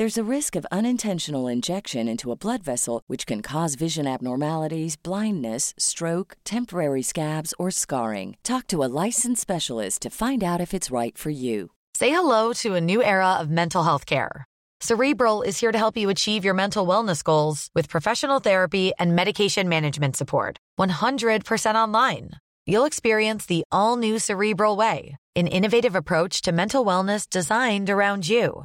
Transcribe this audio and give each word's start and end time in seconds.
There's 0.00 0.16
a 0.16 0.34
risk 0.36 0.56
of 0.56 0.66
unintentional 0.72 1.46
injection 1.46 2.08
into 2.08 2.32
a 2.32 2.34
blood 2.34 2.62
vessel, 2.62 3.02
which 3.06 3.26
can 3.26 3.42
cause 3.42 3.74
vision 3.74 4.06
abnormalities, 4.06 4.96
blindness, 4.96 5.74
stroke, 5.76 6.38
temporary 6.42 7.02
scabs, 7.02 7.52
or 7.58 7.70
scarring. 7.70 8.38
Talk 8.42 8.66
to 8.68 8.82
a 8.82 8.88
licensed 9.04 9.42
specialist 9.42 10.00
to 10.00 10.08
find 10.08 10.42
out 10.42 10.58
if 10.58 10.72
it's 10.72 10.90
right 10.90 11.18
for 11.18 11.28
you. 11.28 11.72
Say 11.92 12.08
hello 12.08 12.54
to 12.62 12.76
a 12.76 12.80
new 12.80 13.02
era 13.02 13.34
of 13.34 13.50
mental 13.50 13.82
health 13.82 14.06
care. 14.06 14.46
Cerebral 14.80 15.42
is 15.42 15.60
here 15.60 15.70
to 15.70 15.76
help 15.76 15.98
you 15.98 16.08
achieve 16.08 16.46
your 16.46 16.54
mental 16.54 16.86
wellness 16.86 17.22
goals 17.22 17.68
with 17.74 17.90
professional 17.90 18.40
therapy 18.40 18.92
and 18.98 19.14
medication 19.14 19.68
management 19.68 20.16
support. 20.16 20.56
100% 20.78 21.74
online. 21.74 22.30
You'll 22.64 22.86
experience 22.86 23.44
the 23.44 23.64
all 23.70 23.98
new 23.98 24.18
Cerebral 24.18 24.76
Way, 24.76 25.18
an 25.36 25.46
innovative 25.46 25.94
approach 25.94 26.40
to 26.42 26.52
mental 26.52 26.86
wellness 26.86 27.28
designed 27.28 27.90
around 27.90 28.26
you. 28.26 28.64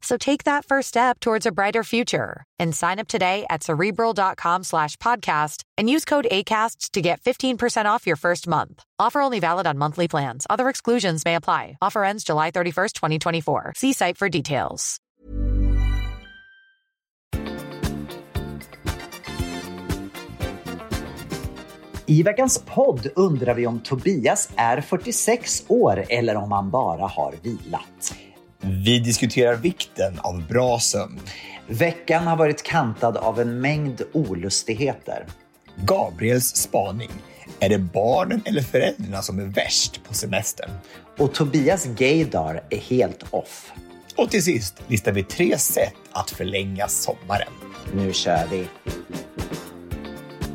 So 0.00 0.16
take 0.16 0.44
that 0.44 0.64
first 0.64 0.88
step 0.88 1.20
towards 1.20 1.44
a 1.46 1.52
brighter 1.52 1.82
future 1.84 2.44
and 2.58 2.74
sign 2.74 2.98
up 2.98 3.08
today 3.08 3.46
at 3.50 3.62
cerebral.com 3.62 4.64
slash 4.64 4.96
podcast 4.96 5.62
and 5.76 5.90
use 5.90 6.04
code 6.04 6.26
ACasts 6.30 6.90
to 6.92 7.00
get 7.00 7.20
15% 7.20 7.86
off 7.86 8.06
your 8.06 8.16
first 8.16 8.46
month. 8.46 8.84
Offer 8.98 9.20
only 9.20 9.40
valid 9.40 9.66
on 9.66 9.78
monthly 9.78 10.08
plans. 10.08 10.46
Other 10.48 10.68
exclusions 10.68 11.24
may 11.24 11.34
apply. 11.34 11.78
Offer 11.82 12.04
ends 12.04 12.24
July 12.24 12.50
31st, 12.50 12.92
2024. 12.92 13.72
See 13.76 13.92
site 13.92 14.16
for 14.16 14.28
details. 14.28 15.00
I 22.10 22.22
veckans 22.22 22.64
podd 22.64 23.06
undrar 23.16 23.54
vi 23.54 23.66
om 23.66 23.80
Tobias 23.80 24.50
är 24.56 24.80
46 24.80 25.64
år 25.68 26.04
eller 26.08 26.36
om 26.36 26.52
han 26.52 26.70
bara 26.70 27.06
har 27.06 27.34
vilat. 27.42 28.14
Vi 28.60 28.98
diskuterar 28.98 29.54
vikten 29.54 30.18
av 30.18 30.46
bra 30.46 30.78
sömn. 30.80 31.20
Veckan 31.66 32.26
har 32.26 32.36
varit 32.36 32.62
kantad 32.62 33.16
av 33.16 33.40
en 33.40 33.60
mängd 33.60 34.02
olustigheter. 34.12 35.26
Gabriels 35.76 36.56
spaning. 36.56 37.10
Är 37.60 37.68
det 37.68 37.78
barnen 37.78 38.42
eller 38.44 38.62
föräldrarna 38.62 39.22
som 39.22 39.38
är 39.38 39.44
värst 39.44 40.04
på 40.04 40.14
semestern? 40.14 40.70
Och 41.18 41.34
Tobias 41.34 41.86
gaydar 41.86 42.62
är 42.70 42.78
helt 42.78 43.24
off. 43.30 43.72
Och 44.16 44.30
till 44.30 44.44
sist 44.44 44.82
listar 44.88 45.12
vi 45.12 45.22
tre 45.22 45.58
sätt 45.58 45.94
att 46.12 46.30
förlänga 46.30 46.88
sommaren. 46.88 47.52
Nu 47.94 48.12
kör 48.12 48.46
vi! 48.50 48.66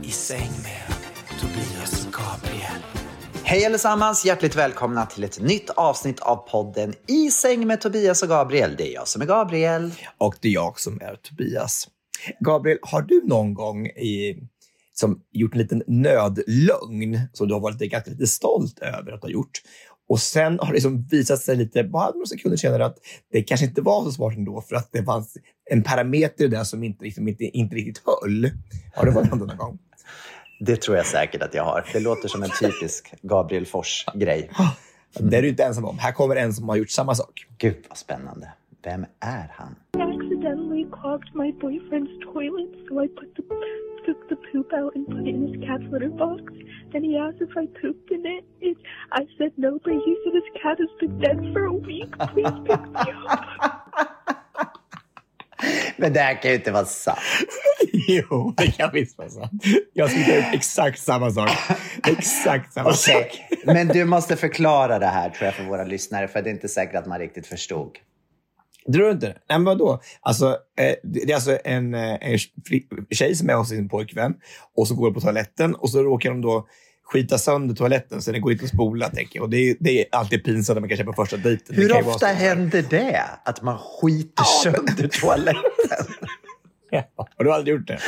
I 0.03 0.11
säng 0.11 0.51
med. 0.63 0.72
Hej 3.45 3.65
allesammans! 3.65 4.25
Hjärtligt 4.25 4.55
välkomna 4.55 5.05
till 5.05 5.23
ett 5.23 5.39
nytt 5.41 5.69
avsnitt 5.69 6.19
av 6.19 6.35
podden 6.35 6.93
I 7.07 7.31
säng 7.31 7.67
med 7.67 7.81
Tobias 7.81 8.23
och 8.23 8.29
Gabriel. 8.29 8.75
Det 8.77 8.91
är 8.91 8.93
jag 8.93 9.07
som 9.07 9.21
är 9.21 9.25
Gabriel. 9.25 9.91
Och 10.17 10.35
det 10.41 10.47
är 10.47 10.51
jag 10.51 10.79
som 10.79 11.01
är 11.01 11.15
Tobias. 11.15 11.87
Gabriel, 12.39 12.77
har 12.81 13.01
du 13.01 13.21
någon 13.25 13.53
gång 13.53 13.87
i, 13.87 14.35
som 14.93 15.21
gjort 15.31 15.53
en 15.53 15.59
liten 15.59 15.83
nödlögn 15.87 17.19
som 17.33 17.47
du 17.47 17.53
har 17.53 17.61
varit 17.61 17.77
ganska 17.77 18.11
lite 18.11 18.27
stolt 18.27 18.79
över 18.79 19.11
att 19.11 19.21
ha 19.21 19.29
gjort? 19.29 19.61
Och 20.09 20.19
sen 20.19 20.59
har 20.59 20.67
det 20.67 20.73
liksom 20.73 21.07
visat 21.11 21.39
sig 21.39 21.55
lite, 21.55 21.83
bara 21.83 22.11
några 22.11 22.25
sekunder 22.25 22.57
senare, 22.57 22.85
att 22.85 22.97
det 23.31 23.43
kanske 23.43 23.65
inte 23.65 23.81
var 23.81 24.03
så 24.03 24.11
smart 24.11 24.33
ändå 24.37 24.61
för 24.61 24.75
att 24.75 24.89
det 24.91 25.03
fanns 25.03 25.37
en 25.71 25.83
parameter 25.83 26.47
där 26.47 26.63
som 26.63 26.83
inte, 26.83 27.03
liksom, 27.03 27.27
inte, 27.27 27.43
inte 27.43 27.75
riktigt 27.75 28.03
höll. 28.05 28.51
Har 28.93 29.05
det 29.05 29.11
varit 29.11 29.29
någon 29.29 29.57
gång? 29.57 29.79
Det 30.65 30.81
tror 30.81 30.97
jag 30.97 31.05
säkert 31.05 31.41
att 31.41 31.53
jag 31.53 31.63
har. 31.63 31.85
Det 31.93 31.99
låter 31.99 32.27
som 32.27 32.43
en 32.43 32.49
typisk 32.59 33.13
Gabriel 33.21 33.65
Fors-grej. 33.65 34.49
Det 35.19 35.37
är 35.37 35.41
du 35.41 35.49
inte 35.49 35.63
ensam 35.63 35.85
om. 35.85 35.99
Här 35.99 36.11
kommer 36.11 36.35
en 36.35 36.53
som 36.53 36.69
har 36.69 36.75
gjort 36.75 36.89
samma 36.89 37.15
sak. 37.15 37.45
Gud 37.57 37.85
vad 37.89 37.97
spännande. 37.97 38.51
Vem 38.83 39.05
är 39.19 39.51
han? 39.53 39.75
I 39.97 40.01
accidentally 40.01 40.85
clogged 40.91 41.35
my 41.35 41.51
boyfriend's 41.51 42.33
toilet, 42.33 42.71
so 42.87 43.03
I 43.03 43.07
put 43.07 43.35
the, 43.35 43.43
took 44.05 44.29
the 44.29 44.35
poop 44.51 44.73
out 44.73 44.95
and 44.95 45.07
put 45.07 45.21
it 45.21 45.27
in 45.27 45.47
his 45.47 45.55
cat's 45.67 45.91
litter 45.93 46.09
box. 46.09 46.43
Then 46.91 47.03
he 47.03 47.17
asked 47.25 47.41
if 47.47 47.53
I 47.63 47.65
pooped 47.81 48.11
in 48.11 48.25
it. 48.25 48.43
it. 48.61 48.77
I 49.11 49.21
said 49.37 49.51
no, 49.57 49.71
but 49.83 49.93
he 50.05 50.11
said 50.23 50.33
his 50.41 50.49
cat 50.61 50.77
has 50.83 50.93
been 50.99 51.19
dead 51.19 51.39
for 51.53 51.65
a 51.65 51.73
week. 51.73 52.11
Please 52.33 52.55
pick 52.67 52.83
me 52.93 53.05
up. 53.29 54.09
Men 55.97 56.13
det 56.13 56.19
här 56.19 56.41
kan 56.41 56.51
ju 56.51 56.57
inte 56.57 56.71
vara 56.71 56.85
sant. 56.85 57.19
Jo, 58.07 58.53
det 58.57 58.71
kan 58.71 58.89
visst 58.93 59.17
vara 59.17 59.29
sant. 59.29 59.63
Jag 59.93 60.11
skulle 60.11 60.39
upp 60.39 60.53
exakt 60.53 60.99
samma 60.99 61.31
sak. 61.31 61.49
Exakt 62.07 62.73
samma 62.73 62.89
Okej, 62.89 62.97
sak. 62.97 63.59
men 63.65 63.87
du 63.87 64.05
måste 64.05 64.35
förklara 64.35 64.99
det 64.99 65.05
här 65.05 65.29
tror 65.29 65.45
jag 65.45 65.55
för 65.55 65.63
våra 65.63 65.83
lyssnare, 65.83 66.27
för 66.27 66.41
det 66.41 66.49
är 66.49 66.51
inte 66.51 66.69
säkert 66.69 66.95
att 66.95 67.05
man 67.05 67.19
riktigt 67.19 67.47
förstod. 67.47 67.91
Tror 68.93 69.05
du 69.05 69.11
inte? 69.11 69.27
Nej, 69.27 69.35
men 69.49 69.63
vadå? 69.63 70.01
Alltså, 70.21 70.57
eh, 70.79 70.95
det 71.03 71.31
är 71.31 71.35
alltså 71.35 71.57
en, 71.63 71.93
eh, 71.93 72.17
en 72.21 72.37
tjej 73.11 73.35
som 73.35 73.49
är 73.49 73.53
hos 73.53 73.69
sin 73.69 73.89
pojkvän 73.89 74.33
och 74.75 74.87
så 74.87 74.95
går 74.95 75.11
på 75.11 75.21
toaletten 75.21 75.75
och 75.75 75.89
så 75.89 76.03
råkar 76.03 76.29
de 76.29 76.41
då 76.41 76.67
skita 77.03 77.37
sönder 77.37 77.75
toaletten 77.75 78.21
så 78.21 78.31
den 78.31 78.41
går 78.41 78.51
inte 78.51 78.63
att 78.63 78.69
spola. 78.71 79.09
Tänker 79.09 79.39
jag. 79.39 79.43
Och 79.43 79.49
det, 79.49 79.57
är, 79.57 79.75
det 79.79 80.01
är 80.01 80.05
alltid 80.11 80.43
pinsamt 80.43 80.75
när 80.75 80.81
man 80.81 80.89
kanske 80.89 81.03
är 81.03 81.05
på 81.05 81.13
första 81.13 81.37
dejten. 81.37 81.75
Det 81.75 81.81
Hur 81.81 81.89
vara 81.89 82.05
ofta 82.05 82.27
händer 82.27 82.85
det? 82.89 83.23
Att 83.45 83.61
man 83.61 83.77
skiter 83.77 84.43
sönder 84.63 85.07
toaletten? 85.07 85.63
Ja, 86.95 87.03
Har 87.37 87.45
du 87.45 87.53
aldrig 87.53 87.75
gjort 87.75 87.87
det? 87.87 87.99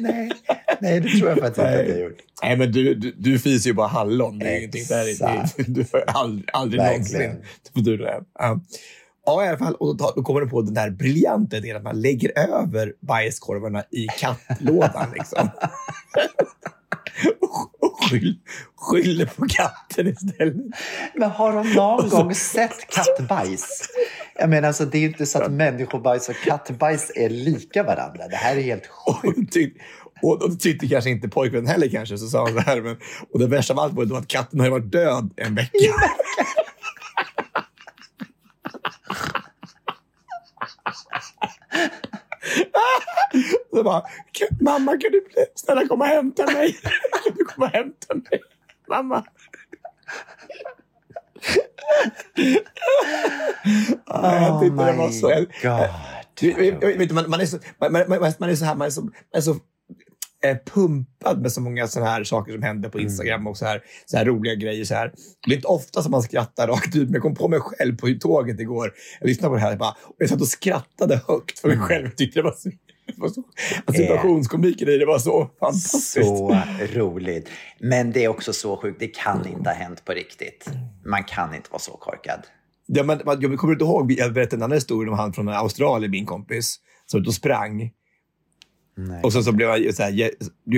nej, 0.00 0.32
nej, 0.80 1.00
det 1.00 1.08
tror 1.08 1.28
jag 1.30 1.38
faktiskt 1.38 1.58
inte 1.58 1.80
att 1.80 1.88
jag 1.88 1.94
har 1.94 2.02
gjort. 2.02 2.18
Nej, 2.42 2.56
men 2.56 2.72
du, 2.72 2.94
du, 2.94 3.14
du 3.18 3.38
fiser 3.38 3.70
ju 3.70 3.74
bara 3.74 3.86
hallon. 3.86 4.38
Det 4.38 4.46
är 4.46 4.58
ingenting 4.58 4.84
där. 4.88 5.56
Det, 5.56 5.62
du 5.72 5.84
får 5.84 6.04
aldrig, 6.06 6.48
aldrig 6.52 6.82
någonsin 6.82 7.36
du 7.74 7.96
det. 7.96 8.20
Ja. 8.38 8.60
Ja, 9.26 9.44
i 9.44 9.48
alla 9.48 9.58
fall. 9.58 9.74
Och 9.74 9.96
då, 9.96 10.12
då 10.16 10.22
kommer 10.22 10.40
du 10.40 10.48
på 10.48 10.62
den 10.62 10.74
där 10.74 10.90
briljanta 10.90 11.56
idén 11.56 11.76
att 11.76 11.82
man 11.82 12.00
lägger 12.00 12.38
över 12.38 12.92
bajskorvarna 13.00 13.84
i 13.90 14.06
kattlådan. 14.18 15.06
Liksom. 15.14 15.48
skyll, 18.10 18.38
skyller 18.76 19.26
på 19.26 19.46
katten 19.48 20.06
istället. 20.06 20.54
Men 21.14 21.30
har 21.30 21.52
de 21.52 21.72
någon 21.72 22.08
gång 22.08 22.34
sett 22.34 22.86
kattbajs? 22.88 23.88
Jag 24.38 24.50
menar, 24.50 24.68
alltså, 24.68 24.84
det 24.84 24.98
är 24.98 25.00
ju 25.00 25.08
inte 25.08 25.26
så 25.26 25.42
att 25.42 25.52
människobajs 25.52 26.28
och 26.28 26.36
kattbajs 26.44 27.12
är 27.14 27.30
lika 27.30 27.82
varandra. 27.82 28.28
Det 28.28 28.36
här 28.36 28.56
är 28.56 28.62
helt 28.62 28.86
sjukt. 28.86 29.56
och, 30.22 30.42
och 30.42 30.50
det 30.50 30.56
tyckte 30.56 30.88
kanske 30.88 31.10
inte 31.10 31.28
pojkvännen 31.28 31.66
heller 31.66 31.88
kanske. 31.88 32.18
Så 32.18 32.26
sa 32.26 32.44
han 32.44 32.54
så 32.54 32.60
här. 32.60 32.80
Men, 32.80 32.96
och 33.32 33.38
det 33.38 33.46
värsta 33.46 33.74
av 33.74 33.80
allt 33.80 33.94
var 33.94 34.04
då 34.04 34.16
att 34.16 34.28
katten 34.28 34.60
har 34.60 34.70
varit 34.70 34.92
död 34.92 35.30
en 35.36 35.54
vecka. 35.54 35.78
Så 43.74 43.82
bara, 43.82 44.00
"Kan- 44.32 44.58
mamma 44.60 44.90
kan 44.96 45.12
du 45.12 45.26
snälla 45.54 45.86
komma 45.88 46.04
och 46.04 46.10
hämta 46.10 46.46
mig? 46.46 46.72
Kan 47.24 47.34
du 47.36 47.44
komma 47.44 47.66
och 47.66 47.72
hämta 47.72 48.14
mig? 48.14 48.42
Mamma. 48.88 49.24
Ja, 54.06 54.40
jag 54.42 54.60
tyckte 54.60 54.84
det 54.84 54.92
var 54.92 55.10
så. 55.10 55.30
Jag, 55.30 55.40
God. 55.62 55.88
du, 56.34 56.52
vet, 56.98 57.10
man, 57.12 57.30
man, 57.30 57.40
är 57.40 57.46
så, 57.46 57.58
man, 57.80 57.92
man 57.92 58.08
man 58.38 58.50
är 58.50 58.54
så 58.54 58.64
här, 58.64 58.74
man 58.74 58.86
är 58.86 58.90
så, 58.90 59.02
man 59.02 59.12
är 59.32 59.40
så 59.40 59.56
eh, 60.44 60.56
pumpad 60.74 61.42
med 61.42 61.52
så 61.52 61.60
många 61.60 61.86
såna 61.86 62.06
här 62.06 62.24
saker 62.24 62.52
som 62.52 62.62
händer 62.62 62.88
på 62.88 63.00
Instagram 63.00 63.46
och 63.46 63.56
så 63.56 63.66
här, 63.66 63.82
så 64.06 64.16
här 64.16 64.24
roliga 64.24 64.54
grejer. 64.54 64.84
Så 64.84 64.94
här. 64.94 65.12
Det 65.46 65.52
är 65.52 65.56
inte 65.56 65.68
ofta 65.68 66.02
som 66.02 66.10
man 66.10 66.22
skrattar 66.22 66.68
rakt 66.68 66.96
ut, 66.96 67.04
men 67.04 67.12
jag 67.12 67.22
kom 67.22 67.34
på 67.34 67.48
mig 67.48 67.60
själv 67.60 67.96
på 67.96 68.14
tåget 68.20 68.60
igår. 68.60 68.92
Jag 69.20 69.28
lyssnade 69.28 69.50
på 69.50 69.54
det 69.54 69.60
här 69.60 69.72
och, 69.72 69.78
bara, 69.78 69.96
och 70.02 70.14
jag 70.18 70.28
satt 70.28 70.40
och 70.40 70.48
skrattade 70.48 71.20
högt 71.28 71.58
för 71.58 71.68
mig 71.68 71.78
själv. 71.78 72.04
Jag 72.04 72.16
tyckte 72.16 72.38
det 72.38 72.42
var 72.42 72.54
så, 72.58 72.68
det 73.06 73.20
var 73.20 73.28
så, 73.28 73.42
att 73.84 73.96
situationskomiken 73.96 74.88
i 74.88 74.98
det 74.98 75.06
var 75.06 75.18
så 75.18 75.50
fantastiskt. 75.60 76.26
Så 76.26 76.62
roligt. 76.92 77.48
Men 77.80 78.12
det 78.12 78.24
är 78.24 78.28
också 78.28 78.52
så 78.52 78.76
sjukt. 78.76 79.00
Det 79.00 79.06
kan 79.06 79.46
inte 79.48 79.70
ha 79.70 79.76
hänt 79.76 80.04
på 80.04 80.12
riktigt. 80.12 80.70
Man 81.04 81.24
kan 81.24 81.54
inte 81.54 81.70
vara 81.70 81.80
så 81.80 81.92
korkad. 81.92 82.40
Ja, 82.86 83.02
men, 83.02 83.20
jag 83.24 83.58
kommer 83.58 83.72
inte 83.72 83.84
ihåg, 83.84 84.12
jag 84.12 84.32
berättade 84.32 84.56
en 84.56 84.62
annan 84.62 84.76
historia 84.76 85.12
om 85.12 85.18
han 85.18 85.32
från 85.32 85.48
Australien, 85.48 86.10
min 86.10 86.26
kompis, 86.26 86.76
som 87.06 87.24
och 87.26 87.34
sprang. 87.34 87.90
Nej. 88.98 89.22
Och 89.22 89.32
sen 89.32 89.44
så 89.44 89.52
blev 89.52 89.68
han, 89.68 89.92
så 89.92 90.02
här, 90.02 90.30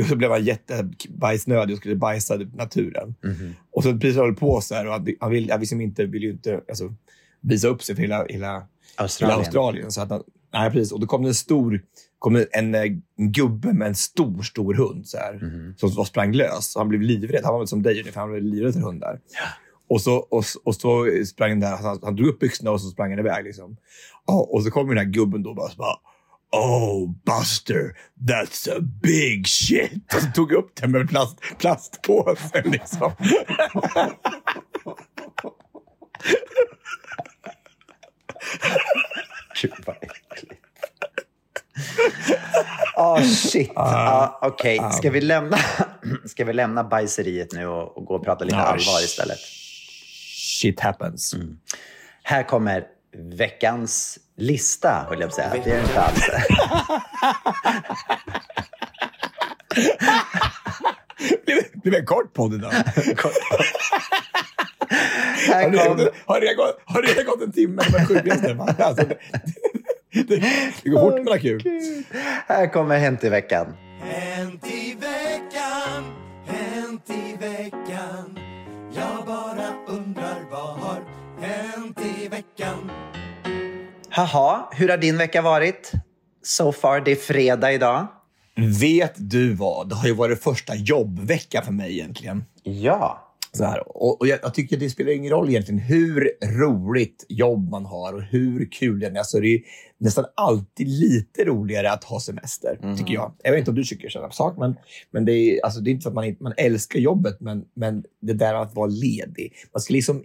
så 0.08 0.16
blev 0.16 0.30
han 0.30 0.44
jättebajsnödig 0.44 1.74
och 1.74 1.78
skulle 1.78 1.96
bajsa 1.96 2.36
naturen. 2.36 3.14
Mhm. 3.24 3.54
Och 3.72 3.82
så 3.82 3.92
precis 3.92 4.16
höll 4.16 4.34
på 4.34 4.60
så 4.60 4.74
här 4.74 4.86
och 4.86 4.92
han, 4.92 5.06
han, 5.20 5.30
vill, 5.30 5.50
han 5.50 5.60
liksom 5.60 5.80
inte, 5.80 6.04
vill 6.06 6.22
ju 6.22 6.30
inte 6.30 6.60
alltså, 6.68 6.94
visa 7.40 7.68
upp 7.68 7.82
sig 7.82 7.94
för 7.94 8.02
hela, 8.02 8.16
hela, 8.16 8.28
hela 8.28 8.66
Australien. 8.96 9.38
Australien. 9.38 9.92
Så 9.92 10.00
att 10.00 10.10
han, 10.10 10.22
nej, 10.52 10.70
precis. 10.70 10.92
Och 10.92 11.00
då 11.00 11.06
kom 11.06 11.22
det 11.22 11.28
en 11.28 11.34
stor 11.34 11.82
kom 12.18 12.32
det 12.32 12.44
en, 12.52 12.74
eh, 12.74 12.82
en 13.16 13.32
gubbe 13.32 13.72
med 13.72 13.88
en 13.88 13.94
stor, 13.94 14.42
stor 14.42 14.74
hund 14.74 15.06
så 15.06 15.18
här, 15.18 15.34
Mhm. 15.42 15.74
som 15.76 15.90
var 15.90 16.04
sprang 16.04 16.32
lös. 16.32 16.72
Så 16.72 16.80
han 16.80 16.88
blev 16.88 17.00
livrädd. 17.00 17.40
Han 17.44 17.52
var 17.52 17.60
väl 17.60 17.68
som 17.68 17.82
dig 17.82 18.00
ungefär. 18.00 18.20
Han 18.20 18.30
blev 18.30 18.42
livrädd 18.42 18.74
för 18.74 18.80
hundar. 18.80 19.20
Och 19.90 20.00
så, 20.00 20.14
och, 20.16 20.44
och 20.64 20.74
så 20.74 21.06
sprang 21.26 21.50
den 21.50 21.60
där, 21.60 21.76
han, 21.76 21.98
han 22.02 22.16
drog 22.16 22.28
upp 22.28 22.38
byxorna 22.38 22.70
och 22.70 22.80
så 22.80 22.88
sprang 22.90 23.10
han 23.10 23.18
iväg. 23.18 23.44
Liksom. 23.44 23.76
Ja, 24.26 24.48
och 24.50 24.62
så 24.64 24.70
kom 24.70 24.88
den 24.88 24.98
här 24.98 25.04
gubben 25.04 25.42
då 25.42 25.50
och 25.50 25.56
bara 25.56 25.70
Oh, 26.52 27.06
Buster, 27.24 27.94
that's 28.28 28.66
a 28.76 28.80
big 28.80 29.46
shit. 29.46 30.14
Och 30.14 30.20
så 30.22 30.26
tog 30.34 30.52
jag 30.52 30.58
upp 30.58 30.76
den 30.76 30.90
med 30.90 31.08
plast, 31.08 31.40
plastpåsen. 31.58 32.70
Liksom. 32.70 33.12
Gud 39.62 39.72
vad 39.86 39.96
äckligt. 39.96 40.62
Åh 42.96 43.22
shit. 43.22 43.70
Ah, 43.76 44.38
Okej, 44.42 44.80
ska, 44.92 45.10
vi 45.10 45.20
lämna, 45.20 45.58
ska 46.24 46.44
vi 46.44 46.52
lämna 46.52 46.84
bajseriet 46.84 47.52
nu 47.52 47.66
och, 47.66 47.96
och 47.96 48.04
gå 48.04 48.14
och 48.14 48.24
prata 48.24 48.44
lite 48.44 48.56
Ja, 48.56 48.62
allvar 48.62 49.04
istället? 49.04 49.38
Shit 50.60 50.80
happens. 50.80 51.34
Här 52.22 52.42
kommer 52.42 52.84
veckans 53.16 54.18
lista, 54.38 55.06
höll 55.08 55.20
jag 55.20 55.20
på 55.20 55.26
att 55.26 55.34
säga. 55.34 55.50
Det 55.64 55.70
är 55.70 55.74
det 55.74 55.80
inte 55.80 56.00
alls. 56.02 56.28
Blev, 61.46 61.58
blev 61.82 61.94
en 61.94 62.06
kort 62.06 62.34
podd 62.34 62.54
idag. 62.54 62.72
Här 65.48 65.62
Har 65.62 65.70
det, 65.70 65.78
kom, 65.78 66.08
har, 66.26 66.40
det 66.40 66.54
gått, 66.54 66.80
har 66.84 67.02
det 67.02 67.24
gått 67.24 67.42
en 67.42 67.52
timme 67.52 67.82
med? 67.92 68.74
Alltså, 68.78 69.04
det, 69.04 69.18
det, 70.22 70.42
det 70.82 70.90
går 70.90 71.00
fort 71.00 71.14
men 71.14 71.28
har 71.28 71.38
kul. 71.38 71.62
här 72.46 72.72
kommer 72.72 72.98
Hänt 72.98 73.24
i 73.24 73.28
veckan. 73.28 73.76
Hänt 74.00 74.66
i 74.66 74.94
veckan, 75.00 76.04
Haha, 84.18 84.68
hur 84.72 84.88
har 84.88 84.96
din 84.96 85.18
vecka 85.18 85.42
varit? 85.42 85.92
So 86.42 86.72
far, 86.72 87.00
det 87.00 87.10
är 87.10 87.16
fredag 87.16 87.72
idag. 87.72 88.06
Vet 88.80 89.14
du 89.16 89.54
vad? 89.54 89.88
Det 89.88 89.94
har 89.94 90.08
ju 90.08 90.14
varit 90.14 90.42
första 90.42 90.74
jobbvecka 90.74 91.62
för 91.62 91.72
mig 91.72 91.92
egentligen. 91.92 92.44
Ja. 92.62 93.34
Så 93.52 93.64
här. 93.64 93.88
Och, 93.88 94.20
och 94.20 94.26
jag, 94.26 94.38
jag 94.42 94.54
tycker 94.54 94.76
det 94.76 94.90
spelar 94.90 95.12
ingen 95.12 95.30
roll 95.30 95.48
egentligen 95.48 95.80
hur 95.80 96.30
roligt 96.42 97.26
jobb 97.28 97.70
man 97.70 97.84
har 97.84 98.12
och 98.12 98.22
hur 98.22 98.70
kul 98.72 99.00
det 99.00 99.06
är. 99.06 99.18
Alltså, 99.18 99.40
det 99.40 99.54
är 99.54 99.60
nästan 99.98 100.24
alltid 100.34 100.88
lite 100.88 101.44
roligare 101.44 101.90
att 101.90 102.04
ha 102.04 102.20
semester, 102.20 102.94
tycker 102.98 103.14
jag. 103.14 103.34
Jag 103.42 103.50
vet 103.50 103.58
inte 103.58 103.70
om 103.70 103.76
du 103.76 103.84
tycker 103.84 104.08
samma 104.08 104.30
sak, 104.30 104.56
men, 104.58 104.76
men 105.10 105.24
det, 105.24 105.32
är, 105.32 105.64
alltså, 105.64 105.80
det 105.80 105.90
är 105.90 105.92
inte 105.92 106.02
så 106.02 106.08
att 106.08 106.14
man, 106.14 106.36
man 106.40 106.54
älskar 106.56 106.98
jobbet, 106.98 107.40
men, 107.40 107.64
men 107.74 108.04
det 108.20 108.32
där 108.32 108.54
att 108.54 108.74
vara 108.74 108.86
ledig. 108.86 109.52
Man 109.72 109.80
ska 109.80 109.92
liksom 109.92 110.24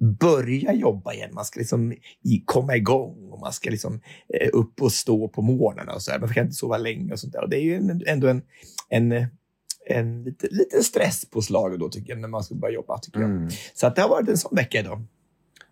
börja 0.00 0.72
jobba 0.72 1.12
igen. 1.12 1.30
Man 1.32 1.44
ska 1.44 1.60
liksom 1.60 1.94
komma 2.44 2.76
igång 2.76 3.30
och 3.32 3.40
man 3.40 3.52
ska 3.52 3.70
liksom 3.70 4.00
eh, 4.40 4.48
upp 4.52 4.82
och 4.82 4.92
stå 4.92 5.28
på 5.28 5.42
morgnarna 5.42 5.92
och 5.92 6.02
så 6.02 6.10
här. 6.10 6.18
Man 6.18 6.28
kan 6.28 6.44
inte 6.44 6.56
sova 6.56 6.78
länge 6.78 7.12
och 7.12 7.18
sånt 7.20 7.32
där. 7.32 7.42
Och 7.42 7.50
det 7.50 7.56
är 7.56 7.62
ju 7.62 8.00
ändå 8.06 8.28
en, 8.28 8.42
en, 8.88 9.26
en 9.88 10.24
lite, 10.24 10.48
lite 10.50 10.82
stress 10.82 11.30
på 11.30 11.42
slaget 11.42 11.80
då, 11.80 11.88
tycker 11.88 12.12
jag, 12.12 12.20
när 12.20 12.28
man 12.28 12.44
ska 12.44 12.54
börja 12.54 12.74
jobba. 12.74 12.98
Tycker 12.98 13.20
jag. 13.20 13.52
Så 13.74 13.86
att 13.86 13.96
det 13.96 14.02
har 14.02 14.08
varit 14.08 14.28
en 14.28 14.38
sån 14.38 14.56
vecka 14.56 14.78
idag. 14.80 15.04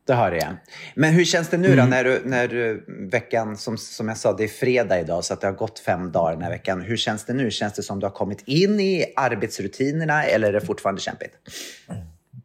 Det 0.07 0.13
har 0.13 0.31
det. 0.31 0.57
Men 0.95 1.15
hur 1.15 1.25
känns 1.25 1.49
det 1.49 1.59
nu 1.59 1.73
Mm. 1.73 1.79
då 1.79 1.91
när, 1.91 2.05
du, 2.05 2.23
när 2.25 2.49
du, 2.49 2.85
veckan, 3.11 3.57
som, 3.57 3.79
som 3.79 4.09
jag 4.09 4.17
sa, 4.17 4.33
det 4.33 4.45
är 4.45 4.49
fredag 4.49 5.01
idag 5.01 5.25
så 5.25 5.35
att 5.35 5.41
det 5.41 5.47
har 5.47 5.55
gått 5.55 5.79
fem 5.79 6.13
dagar 6.13 6.33
den 6.33 6.43
här 6.43 6.51
veckan. 6.51 6.81
Hur 6.81 6.97
känns 6.97 7.25
det 7.25 7.33
nu? 7.33 7.51
Känns 7.51 7.73
det 7.73 7.83
som 7.83 8.01
du 8.01 8.07
har 8.07 8.13
kommit 8.13 8.43
in 8.47 8.81
i 8.81 9.05
arbetsrutinerna 9.17 10.25
eller 10.25 10.49
är 10.49 10.53
det 10.53 10.61
fortfarande 10.61 11.01
kämpigt? 11.01 11.35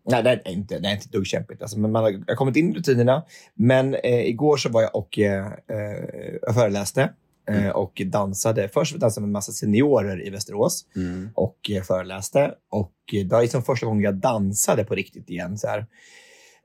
Nej, 0.10 0.24
det 0.24 0.30
är 0.30 0.52
inte, 0.52 0.80
det 0.80 0.88
är 0.88 0.92
inte 0.92 1.06
ett 1.06 1.12
dugg 1.12 1.28
kämpigt. 1.28 1.62
Alltså, 1.62 1.80
men 1.80 1.92
man 1.92 2.04
har, 2.04 2.12
jag 2.12 2.24
har 2.28 2.36
kommit 2.36 2.56
in 2.56 2.72
i 2.72 2.78
rutinerna. 2.78 3.24
Men 3.56 3.96
eh, 3.96 4.28
igår 4.28 4.58
så 4.58 4.70
var 4.70 4.82
jag 4.82 4.96
och 4.96 5.20
eh, 5.20 5.46
eh, 5.46 6.38
jag 6.42 6.56
föreläste 6.56 7.10
eh, 7.50 7.70
och 7.70 8.02
dansade. 8.06 8.70
Först 8.74 8.96
dansade 8.96 9.22
jag 9.22 9.22
med 9.22 9.28
en 9.28 9.32
massa 9.34 9.52
seniorer 9.52 10.28
i 10.28 10.30
Västerås 10.30 10.86
och 11.36 11.72
eh, 11.72 11.84
föreläste. 11.84 12.52
Och 12.70 12.94
eh, 13.14 13.26
det 13.26 13.36
var 13.36 13.42
liksom 13.42 13.64
första 13.64 13.86
gången 13.86 14.04
jag 14.04 14.16
dansade 14.16 14.84
på 14.84 14.96
riktigt 14.96 15.30
igen. 15.30 15.58
Så 15.58 15.68
här. 15.68 15.86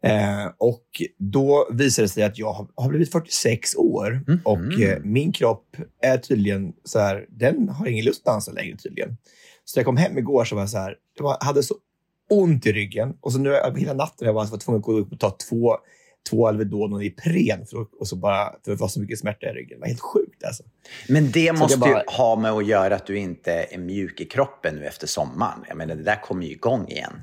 Eh, 0.02 0.50
och 0.58 0.84
då 1.18 1.68
visade 1.72 2.04
det 2.04 2.10
sig 2.10 2.22
att 2.22 2.38
jag 2.38 2.68
har, 2.74 2.88
blivit 2.88 3.12
46 3.12 3.76
år 3.76 4.24
och 4.44 4.80
eh, 4.80 5.00
min 5.02 5.32
kropp 5.32 5.76
är 6.02 6.18
tydligen 6.18 6.72
så 6.84 6.98
här, 6.98 7.26
den 7.28 7.68
har 7.68 7.86
ingen 7.86 8.04
lust 8.04 8.20
att 8.20 8.32
dansa 8.32 8.52
längre 8.52 8.76
tydligen. 8.76 9.16
Så 9.64 9.78
när 9.78 9.80
jag 9.80 9.86
kom 9.86 9.96
hem 9.96 10.18
igår 10.18 10.44
så 10.44 10.54
var 10.54 10.62
jag 10.62 10.70
så 10.70 10.78
här, 10.78 10.96
jag 11.18 11.36
hade 11.40 11.62
så 11.62 11.74
ont 12.30 12.66
i 12.66 12.72
ryggen. 12.72 13.16
Och 13.20 13.32
så 13.32 13.38
nu 13.38 13.50
jag 13.50 13.78
hela 13.78 13.92
natten 13.94 14.16
har 14.18 14.26
jag 14.26 14.34
bara 14.34 14.44
var 14.46 14.58
tvungen 14.58 14.78
att 14.78 14.84
gå 14.84 14.92
upp 14.92 15.12
och 15.12 15.20
ta 15.20 15.30
två, 15.50 15.76
två 16.30 16.48
Alvedon 16.48 16.92
och 16.92 17.04
Ipren 17.04 17.66
för, 17.66 17.86
och 18.00 18.08
så 18.08 18.16
bara, 18.16 18.52
för 18.64 18.70
det 18.70 18.76
var 18.76 18.88
så 18.88 19.00
mycket 19.00 19.18
smärta 19.18 19.46
i 19.46 19.52
ryggen. 19.52 19.78
Det 19.78 19.80
var 19.80 19.86
helt 19.88 20.00
sjukt 20.00 20.44
alltså. 20.44 20.62
Men 21.08 21.30
det 21.30 21.46
det 21.46 21.52
måste 21.52 21.78
bara- 21.78 21.90
ju 21.90 21.96
ha 22.06 22.36
med 22.36 22.50
att 22.52 22.66
göra 22.66 22.94
att 22.94 23.06
du 23.06 23.18
inte 23.18 23.52
är 23.52 23.78
mjuk 23.78 24.20
i 24.20 24.24
kroppen 24.24 24.74
nu 24.76 24.86
efter 24.86 25.06
sommaren. 25.06 25.64
Jag 25.68 25.76
menar, 25.76 25.94
det 25.94 26.02
där 26.02 26.20
kommer 26.22 26.46
ju 26.46 26.50
igång 26.52 26.88
igen. 26.88 27.20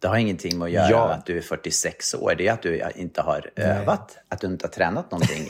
Det 0.00 0.08
har 0.08 0.16
ingenting 0.16 0.58
med 0.58 0.66
att 0.66 0.72
göra 0.72 0.90
Ja. 0.90 1.06
med 1.08 1.16
att 1.16 1.26
du 1.26 1.38
är 1.38 1.42
46 1.42 2.14
år. 2.14 2.34
Det 2.38 2.48
är 2.48 2.52
att 2.52 2.62
du 2.62 2.82
inte 2.96 3.22
har 3.22 3.50
övat, 3.56 4.16
att 4.28 4.40
du 4.40 4.46
inte 4.46 4.66
har 4.66 4.70
tränat 4.72 5.10
någonting 5.10 5.46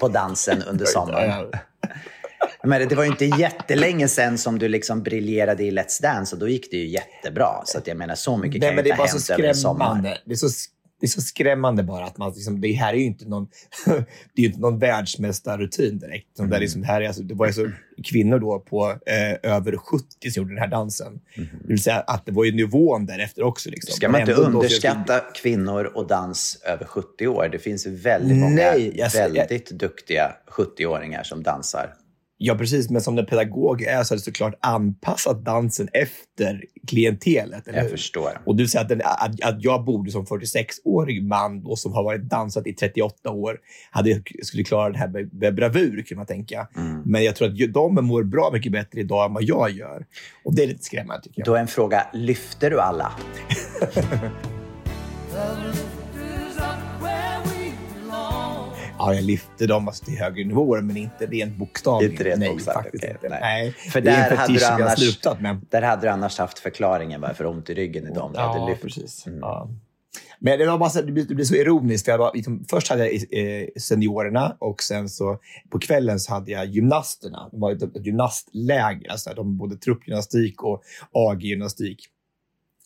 på 0.00 0.08
dansen 0.08 0.62
under 0.62 0.84
sommaren. 0.88 1.52
Jag 2.68 2.70
menar, 2.70 2.86
det 2.86 2.94
var 2.94 3.04
ju 3.04 3.10
inte 3.10 3.24
jättelänge 3.24 4.08
sedan 4.08 4.38
som 4.38 4.58
du 4.58 4.68
liksom 4.68 5.02
briljerade 5.02 5.64
i 5.64 5.70
Let's 5.70 6.02
Dance 6.02 6.36
och 6.36 6.40
då 6.40 6.48
gick 6.48 6.70
det 6.70 6.76
ju 6.76 6.86
jättebra. 6.86 7.62
Så 7.64 7.78
jag 7.84 7.96
menar, 7.96 8.14
så 8.14 8.36
mycket 8.36 8.60
Nej, 8.60 8.68
kan 8.68 8.76
men 8.76 8.84
ju 8.84 8.90
inte 8.90 9.02
ha 9.02 9.08
hänt 9.08 9.30
över 9.30 9.44
en 9.44 9.54
sommar. 9.54 9.86
skrämmande. 9.86 10.18
Det 10.24 10.32
är 10.32 10.36
så, 10.36 10.48
det 11.00 11.06
är 11.06 11.08
så 11.08 11.20
skrämmande 11.20 11.82
bara 11.82 12.04
att 12.04 12.18
man, 12.18 12.32
liksom, 12.34 12.60
det 12.60 12.72
här 12.72 12.94
är 12.94 12.98
ju 12.98 13.04
inte 13.04 13.28
någon, 13.28 13.48
det 14.34 14.42
är 14.42 14.46
inte 14.46 14.60
någon 14.60 14.78
världsmästarrutin 14.78 15.98
direkt. 15.98 16.38
Mm. 16.38 16.50
där 16.50 16.60
liksom, 16.60 16.80
det, 16.80 16.86
här 16.86 17.00
är 17.00 17.06
alltså, 17.06 17.22
det 17.22 17.34
var 17.34 17.46
alltså 17.46 17.70
kvinnor 18.04 18.38
då 18.38 18.58
på 18.58 18.90
eh, 19.06 19.52
över 19.52 19.76
70 19.76 20.30
som 20.30 20.42
gjorde 20.42 20.54
den 20.54 20.60
här 20.60 20.70
dansen. 20.70 21.20
Det 21.36 21.68
vill 21.68 21.82
säga 21.82 22.00
att 22.00 22.26
det 22.26 22.32
var 22.32 22.44
ju 22.44 22.52
nivån 22.52 23.06
därefter 23.06 23.42
också. 23.42 23.70
Liksom. 23.70 23.88
Mm. 23.90 23.96
Ska 23.96 24.08
man 24.08 24.20
Men 24.20 24.30
inte 24.30 24.42
underskatta 24.42 25.20
kvinnor 25.34 25.84
och 25.84 26.06
dans 26.06 26.62
över 26.64 26.84
70 26.84 27.26
år? 27.26 27.48
Det 27.52 27.58
finns 27.58 27.86
väldigt 27.86 28.36
många 28.36 28.54
Nej, 28.54 28.92
jag- 28.96 29.10
väldigt 29.10 29.70
duktiga 29.70 30.32
70-åringar 30.50 31.22
som 31.22 31.42
dansar. 31.42 31.94
Ja, 32.40 32.54
precis. 32.54 32.90
Men 32.90 33.02
som 33.02 33.16
den 33.16 33.26
pedagog 33.26 33.82
är 33.82 34.02
så 34.02 34.14
är 34.14 34.16
det 34.16 34.22
såklart 34.22 34.54
anpassat 34.60 35.44
dansen 35.44 35.88
efter 35.92 36.64
klientelet. 36.86 37.68
Eller 37.68 37.78
Jag 37.78 37.90
förstår. 37.90 38.40
Och 38.46 38.56
du 38.56 38.68
säger 38.68 38.84
att, 38.84 38.88
den, 38.88 39.00
att, 39.04 39.42
att 39.42 39.64
jag 39.64 39.84
borde 39.84 40.10
som 40.10 40.26
46-årig 40.26 41.22
man 41.22 41.62
då, 41.62 41.76
som 41.76 41.92
har 41.92 42.02
varit 42.02 42.22
dansat 42.22 42.66
i 42.66 42.72
38 42.72 43.30
år 43.30 43.58
hade, 43.90 44.22
skulle 44.42 44.64
klara 44.64 44.90
det 44.90 44.98
här 44.98 45.08
med, 45.08 45.34
med 45.34 45.54
bravur, 45.54 46.02
kan 46.02 46.16
man 46.16 46.26
tänka. 46.26 46.68
Mm. 46.76 47.02
Men 47.04 47.24
jag 47.24 47.36
tror 47.36 47.48
att 47.48 47.72
de 47.74 47.94
mår 47.94 48.22
bra 48.22 48.50
mycket 48.52 48.72
bättre 48.72 49.00
idag 49.00 49.26
än 49.26 49.34
vad 49.34 49.42
jag 49.42 49.70
gör. 49.70 50.06
Och 50.44 50.54
det 50.54 50.62
är 50.62 50.66
lite 50.66 50.84
skrämmande, 50.84 51.22
tycker 51.22 51.40
jag. 51.40 51.46
Då 51.46 51.54
är 51.54 51.60
en 51.60 51.68
fråga, 51.68 52.06
lyfter 52.12 52.70
du 52.70 52.80
alla? 52.80 53.12
Ja, 58.98 59.14
jag 59.14 59.24
lyfter 59.24 59.66
dem 59.66 59.88
alltså 59.88 60.04
till 60.04 60.18
högre 60.18 60.44
nivåer, 60.44 60.80
men 60.82 60.96
inte 60.96 61.26
rent 61.26 61.56
bokstavligen. 61.56 62.12
Inte 62.12 62.24
rent 62.24 62.38
nej, 62.38 62.50
bokstavligt, 62.50 62.84
faktiskt 62.84 63.04
okej, 63.04 63.16
inte. 63.22 63.38
nej. 63.40 63.72
För 63.72 64.00
det 64.00 64.10
är 64.10 64.30
där 64.30 64.36
hade, 64.36 64.52
du 64.52 64.64
annars, 64.64 64.98
slutat 64.98 65.40
med. 65.40 65.60
där 65.70 65.82
hade 65.82 66.02
du 66.02 66.08
annars 66.08 66.38
haft 66.38 66.58
förklaringen 66.58 67.20
varför 67.20 67.46
ont 67.46 67.70
i 67.70 67.74
ryggen 67.74 68.06
idag 68.06 68.24
om 68.24 68.32
du 68.32 68.38
hade 68.38 68.58
Ja, 68.58 68.68
lyft. 68.68 68.82
precis. 68.82 69.26
Mm. 69.26 69.38
Ja. 69.38 69.68
Men 70.40 70.58
det, 70.58 70.66
var 70.66 70.78
bara 70.78 70.90
så, 70.90 71.02
det, 71.02 71.12
blir, 71.12 71.24
det 71.24 71.34
blir 71.34 71.44
så 71.44 71.54
ironiskt. 71.54 72.04
För 72.04 72.12
jag 72.12 72.18
var, 72.18 72.32
liksom, 72.34 72.64
först 72.70 72.88
hade 72.88 73.08
jag 73.10 73.14
eh, 73.14 73.68
seniorerna 73.78 74.56
och 74.58 74.82
sen 74.82 75.08
så 75.08 75.38
på 75.70 75.78
kvällen 75.78 76.20
så 76.20 76.32
hade 76.32 76.50
jag 76.50 76.66
gymnasterna. 76.66 77.48
Det 77.52 77.58
var 77.58 77.72
ett 77.72 78.06
gymnastläger. 78.06 79.10
Alltså, 79.10 79.30
de 79.34 79.58
både 79.58 79.76
truppgymnastik 79.76 80.62
och 80.62 80.82
AG-gymnastik. 81.12 82.06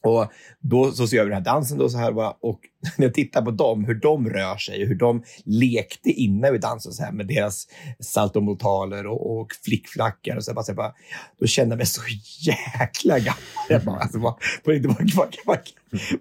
Och 0.02 0.32
då 0.60 0.92
så 0.92 1.06
ser 1.06 1.16
jag 1.16 1.26
den 1.26 1.34
här 1.34 1.40
dansen 1.40 1.78
då 1.78 1.88
så 1.88 1.98
här 1.98 2.12
va, 2.12 2.38
och 2.40 2.60
när 2.98 3.06
jag 3.06 3.14
tittar 3.14 3.42
på 3.42 3.50
dem, 3.50 3.84
hur 3.84 3.94
de 3.94 4.28
rör 4.28 4.56
sig, 4.56 4.86
hur 4.86 4.94
de 4.94 5.22
lekte 5.44 6.10
innan 6.10 6.52
vi 6.52 6.58
dansade 6.58 6.94
så 6.94 7.02
här 7.02 7.12
med 7.12 7.26
deras 7.26 7.66
saltomortaler 8.00 9.06
och, 9.06 9.40
och 9.40 9.48
flickflackar 9.64 10.36
och 10.36 10.44
så, 10.44 10.54
bara, 10.54 10.64
så 10.64 10.74
bara, 10.74 10.92
då 11.40 11.46
kände 11.46 11.72
jag 11.72 11.78
mig 11.78 11.86
så 11.86 12.02
jäkla 12.40 13.18
gammal. 13.18 13.84
bara, 13.84 14.00
alltså, 14.00 14.18
bara, 14.18 14.32
på, 14.32 14.72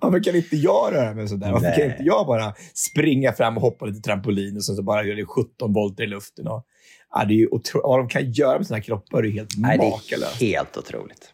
varför, 0.01 0.23
kan 0.23 0.35
inte 0.35 0.55
jag 0.55 0.93
röra 0.93 1.13
mig 1.13 1.27
sådär? 1.27 1.51
Varför 1.51 1.75
kan 1.75 1.85
inte 1.85 2.03
jag 2.03 2.27
bara 2.27 2.53
springa 2.73 3.33
fram 3.33 3.57
och 3.57 3.63
hoppa 3.63 3.85
lite 3.85 4.01
trampolin 4.01 4.57
och 4.57 4.65
sen 4.65 4.75
så 4.75 4.83
bara 4.83 5.03
göra 5.03 5.25
17 5.25 5.73
volter 5.73 6.03
i 6.03 6.07
luften? 6.07 6.47
Och, 6.47 6.65
ja, 7.11 7.25
det 7.25 7.33
är 7.33 7.37
ju 7.37 7.47
otro, 7.47 7.81
vad 7.83 7.99
de 7.99 8.07
kan 8.07 8.31
göra 8.31 8.57
med 8.57 8.67
sina 8.67 8.81
kroppar 8.81 9.23
är 9.25 9.31
helt 9.31 9.57
makalöst. 9.57 10.39
Det 10.39 10.53
är 10.53 10.57
helt 10.57 10.77
otroligt. 10.77 11.33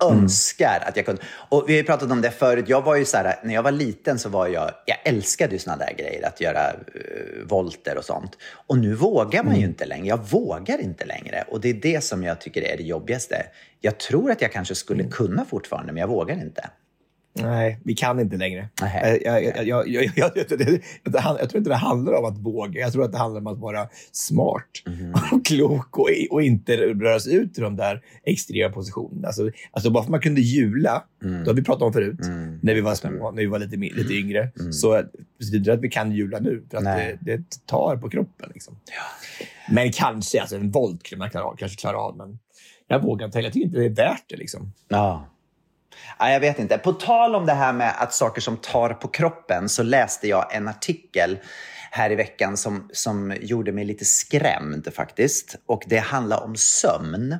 Jag 0.00 0.10
önskar 0.12 0.84
att 0.86 0.96
jag 0.96 1.06
kunde. 1.06 1.22
Och 1.48 1.64
vi 1.68 1.72
har 1.72 1.78
ju 1.78 1.84
pratat 1.84 2.10
om 2.10 2.20
det 2.20 2.30
förut. 2.30 2.64
Jag 2.68 2.82
var 2.82 2.96
ju 2.96 3.04
så 3.04 3.16
här, 3.16 3.34
när 3.44 3.54
jag 3.54 3.62
var 3.62 3.72
liten 3.72 4.18
så 4.18 4.28
var 4.28 4.46
jag, 4.48 4.70
jag 4.86 4.96
älskade 5.04 5.52
ju 5.52 5.58
sådana 5.58 5.84
där 5.84 5.94
grejer, 5.98 6.26
att 6.26 6.40
göra 6.40 6.72
uh, 6.72 7.46
volter 7.46 7.98
och 7.98 8.04
sånt. 8.04 8.38
Och 8.66 8.78
nu 8.78 8.94
vågar 8.94 9.42
man 9.42 9.56
ju 9.56 9.64
inte 9.64 9.86
längre. 9.86 10.06
Jag 10.06 10.30
vågar 10.30 10.78
inte 10.78 11.04
längre. 11.04 11.44
Och 11.48 11.60
det 11.60 11.68
är 11.68 11.74
det 11.74 12.04
som 12.04 12.24
jag 12.24 12.40
tycker 12.40 12.62
är 12.62 12.76
det 12.76 12.82
jobbigaste. 12.82 13.46
Jag 13.80 13.98
tror 13.98 14.30
att 14.30 14.42
jag 14.42 14.52
kanske 14.52 14.74
skulle 14.74 15.04
kunna 15.04 15.44
fortfarande, 15.44 15.92
men 15.92 16.00
jag 16.00 16.08
vågar 16.08 16.34
inte. 16.34 16.70
Nej, 17.42 17.80
vi 17.84 17.94
kan 17.94 18.20
inte 18.20 18.36
längre. 18.36 18.68
Jag, 19.24 19.44
jag, 19.66 19.88
jag, 19.88 20.10
jag, 20.16 20.34
tror 21.50 21.56
inte 21.56 21.70
det 21.70 21.74
handlar 21.74 22.12
om 22.12 22.24
att 22.24 22.38
våga. 22.38 22.80
Jag 22.80 22.92
tror 22.92 23.04
att 23.04 23.12
det 23.12 23.18
handlar 23.18 23.40
om 23.40 23.46
att 23.46 23.58
vara 23.58 23.88
smart 24.12 24.82
mm. 24.86 25.14
och 25.32 25.46
klok 25.46 25.98
och, 25.98 26.08
och 26.30 26.42
inte 26.42 26.76
röra 26.76 27.20
sig 27.20 27.34
ut 27.34 27.58
i 27.58 27.60
de 27.60 27.76
där 27.76 28.02
extrema 28.24 28.74
positionerna. 28.74 29.26
Alltså, 29.26 29.50
alltså 29.70 29.90
bara 29.90 30.02
för 30.02 30.06
att 30.06 30.10
man 30.10 30.20
kunde 30.20 30.40
jula, 30.40 31.04
mm. 31.22 31.44
det 31.44 31.50
har 31.50 31.54
vi 31.54 31.64
pratat 31.64 31.82
om 31.82 31.92
förut, 31.92 32.20
mm. 32.22 32.58
när 32.62 32.74
vi 32.74 32.80
var 32.80 32.94
små, 32.94 33.30
när 33.30 33.42
vi 33.42 33.46
var 33.46 33.58
lite, 33.58 33.76
lite 33.76 34.14
yngre, 34.14 34.50
mm. 34.60 34.72
så 34.72 35.02
betyder 35.38 35.64
det 35.64 35.72
att 35.72 35.82
vi 35.82 35.88
kan 35.88 36.12
jula 36.12 36.38
nu. 36.38 36.64
För 36.70 36.78
att 36.78 36.84
det, 36.84 37.18
det, 37.20 37.66
tar 37.66 37.96
på 37.96 38.10
kroppen. 38.10 38.50
Liksom. 38.54 38.76
Ja. 38.86 39.44
Men 39.74 39.92
kanske, 39.92 40.40
alltså 40.40 40.56
en 40.56 40.70
volt 40.70 41.06
skulle 41.06 41.18
man 41.18 41.30
klara 41.30 41.44
av, 41.44 41.56
kanske 41.56 41.80
klara 41.80 41.98
av, 41.98 42.16
men 42.16 42.38
jag 42.88 43.02
vågar 43.02 43.26
inte. 43.26 43.40
Jag 43.40 43.52
tycker 43.52 43.66
inte 43.66 43.78
det 43.78 43.84
är 43.84 44.08
värt 44.08 44.24
det. 44.28 44.36
Liksom. 44.36 44.72
Ja. 44.88 45.26
Ja, 46.18 46.30
jag 46.30 46.40
vet 46.40 46.58
inte. 46.58 46.78
På 46.78 46.92
tal 46.92 47.34
om 47.34 47.46
det 47.46 47.52
här 47.52 47.72
med 47.72 47.94
att 47.98 48.14
saker 48.14 48.40
som 48.40 48.56
tar 48.56 48.90
på 48.90 49.08
kroppen 49.08 49.68
så 49.68 49.82
läste 49.82 50.28
jag 50.28 50.54
en 50.54 50.68
artikel 50.68 51.38
här 51.90 52.12
i 52.12 52.14
veckan 52.14 52.56
som, 52.56 52.88
som 52.92 53.34
gjorde 53.40 53.72
mig 53.72 53.84
lite 53.84 54.04
skrämd 54.04 54.88
faktiskt. 54.94 55.56
Och 55.66 55.82
det 55.86 55.98
handlar 55.98 56.44
om 56.44 56.56
sömn. 56.56 57.36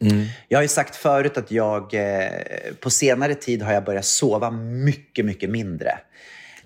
Mm. 0.00 0.26
Jag 0.48 0.58
har 0.58 0.62
ju 0.62 0.68
sagt 0.68 0.96
förut 0.96 1.38
att 1.38 1.50
jag 1.50 1.94
eh, 1.94 2.30
på 2.80 2.90
senare 2.90 3.34
tid 3.34 3.62
har 3.62 3.72
jag 3.72 3.84
börjat 3.84 4.04
sova 4.04 4.50
mycket, 4.50 5.24
mycket 5.24 5.50
mindre. 5.50 5.98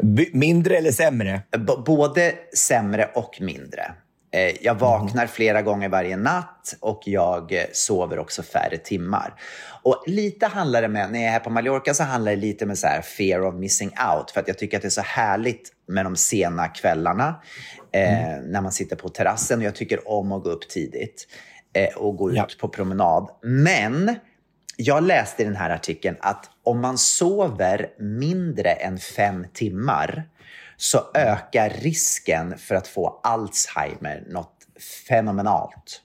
B 0.02 0.26
mindre 0.32 0.76
eller 0.76 0.92
sämre? 0.92 1.42
B 1.50 1.72
både 1.86 2.34
sämre 2.56 3.10
och 3.14 3.38
mindre. 3.40 3.94
Eh, 4.36 4.54
jag 4.60 4.74
vaknar 4.74 5.26
flera 5.26 5.62
gånger 5.62 5.88
varje 5.88 6.16
natt 6.16 6.76
och 6.80 7.02
jag 7.04 7.52
eh, 7.52 7.64
sover 7.72 8.18
också 8.18 8.42
färre 8.42 8.76
timmar. 8.76 9.34
Och 9.82 10.04
lite 10.06 10.46
handlar 10.46 10.82
det 10.82 10.88
med, 10.88 11.12
när 11.12 11.18
jag 11.18 11.28
är 11.28 11.32
här 11.32 11.40
på 11.40 11.50
Mallorca 11.50 11.94
så 11.94 12.02
handlar 12.02 12.32
det 12.32 12.36
lite 12.36 12.66
med 12.66 12.78
så 12.78 12.86
här 12.86 13.02
fear 13.02 13.46
of 13.46 13.54
missing 13.54 13.88
out. 13.88 14.30
För 14.30 14.40
att 14.40 14.48
jag 14.48 14.58
tycker 14.58 14.76
att 14.76 14.82
det 14.82 14.88
är 14.88 14.90
så 14.90 15.00
härligt 15.00 15.72
med 15.88 16.04
de 16.04 16.16
sena 16.16 16.68
kvällarna 16.68 17.42
eh, 17.92 18.34
mm. 18.34 18.44
när 18.44 18.60
man 18.60 18.72
sitter 18.72 18.96
på 18.96 19.08
terrassen. 19.08 19.58
Och 19.58 19.64
jag 19.64 19.74
tycker 19.74 20.08
om 20.08 20.32
att 20.32 20.42
gå 20.42 20.50
upp 20.50 20.68
tidigt 20.68 21.28
eh, 21.72 21.96
och 21.96 22.16
gå 22.16 22.34
ja. 22.34 22.44
ut 22.44 22.58
på 22.58 22.68
promenad. 22.68 23.30
Men 23.42 24.16
jag 24.76 25.02
läste 25.02 25.42
i 25.42 25.44
den 25.44 25.56
här 25.56 25.70
artikeln 25.70 26.16
att 26.20 26.50
om 26.62 26.80
man 26.80 26.98
sover 26.98 27.88
mindre 27.98 28.70
än 28.70 28.98
fem 28.98 29.46
timmar 29.52 30.24
så 30.76 31.10
ökar 31.14 31.70
risken 31.70 32.58
för 32.58 32.74
att 32.74 32.88
få 32.88 33.20
Alzheimer 33.22 34.24
något 34.28 34.52
fenomenalt 35.08 36.02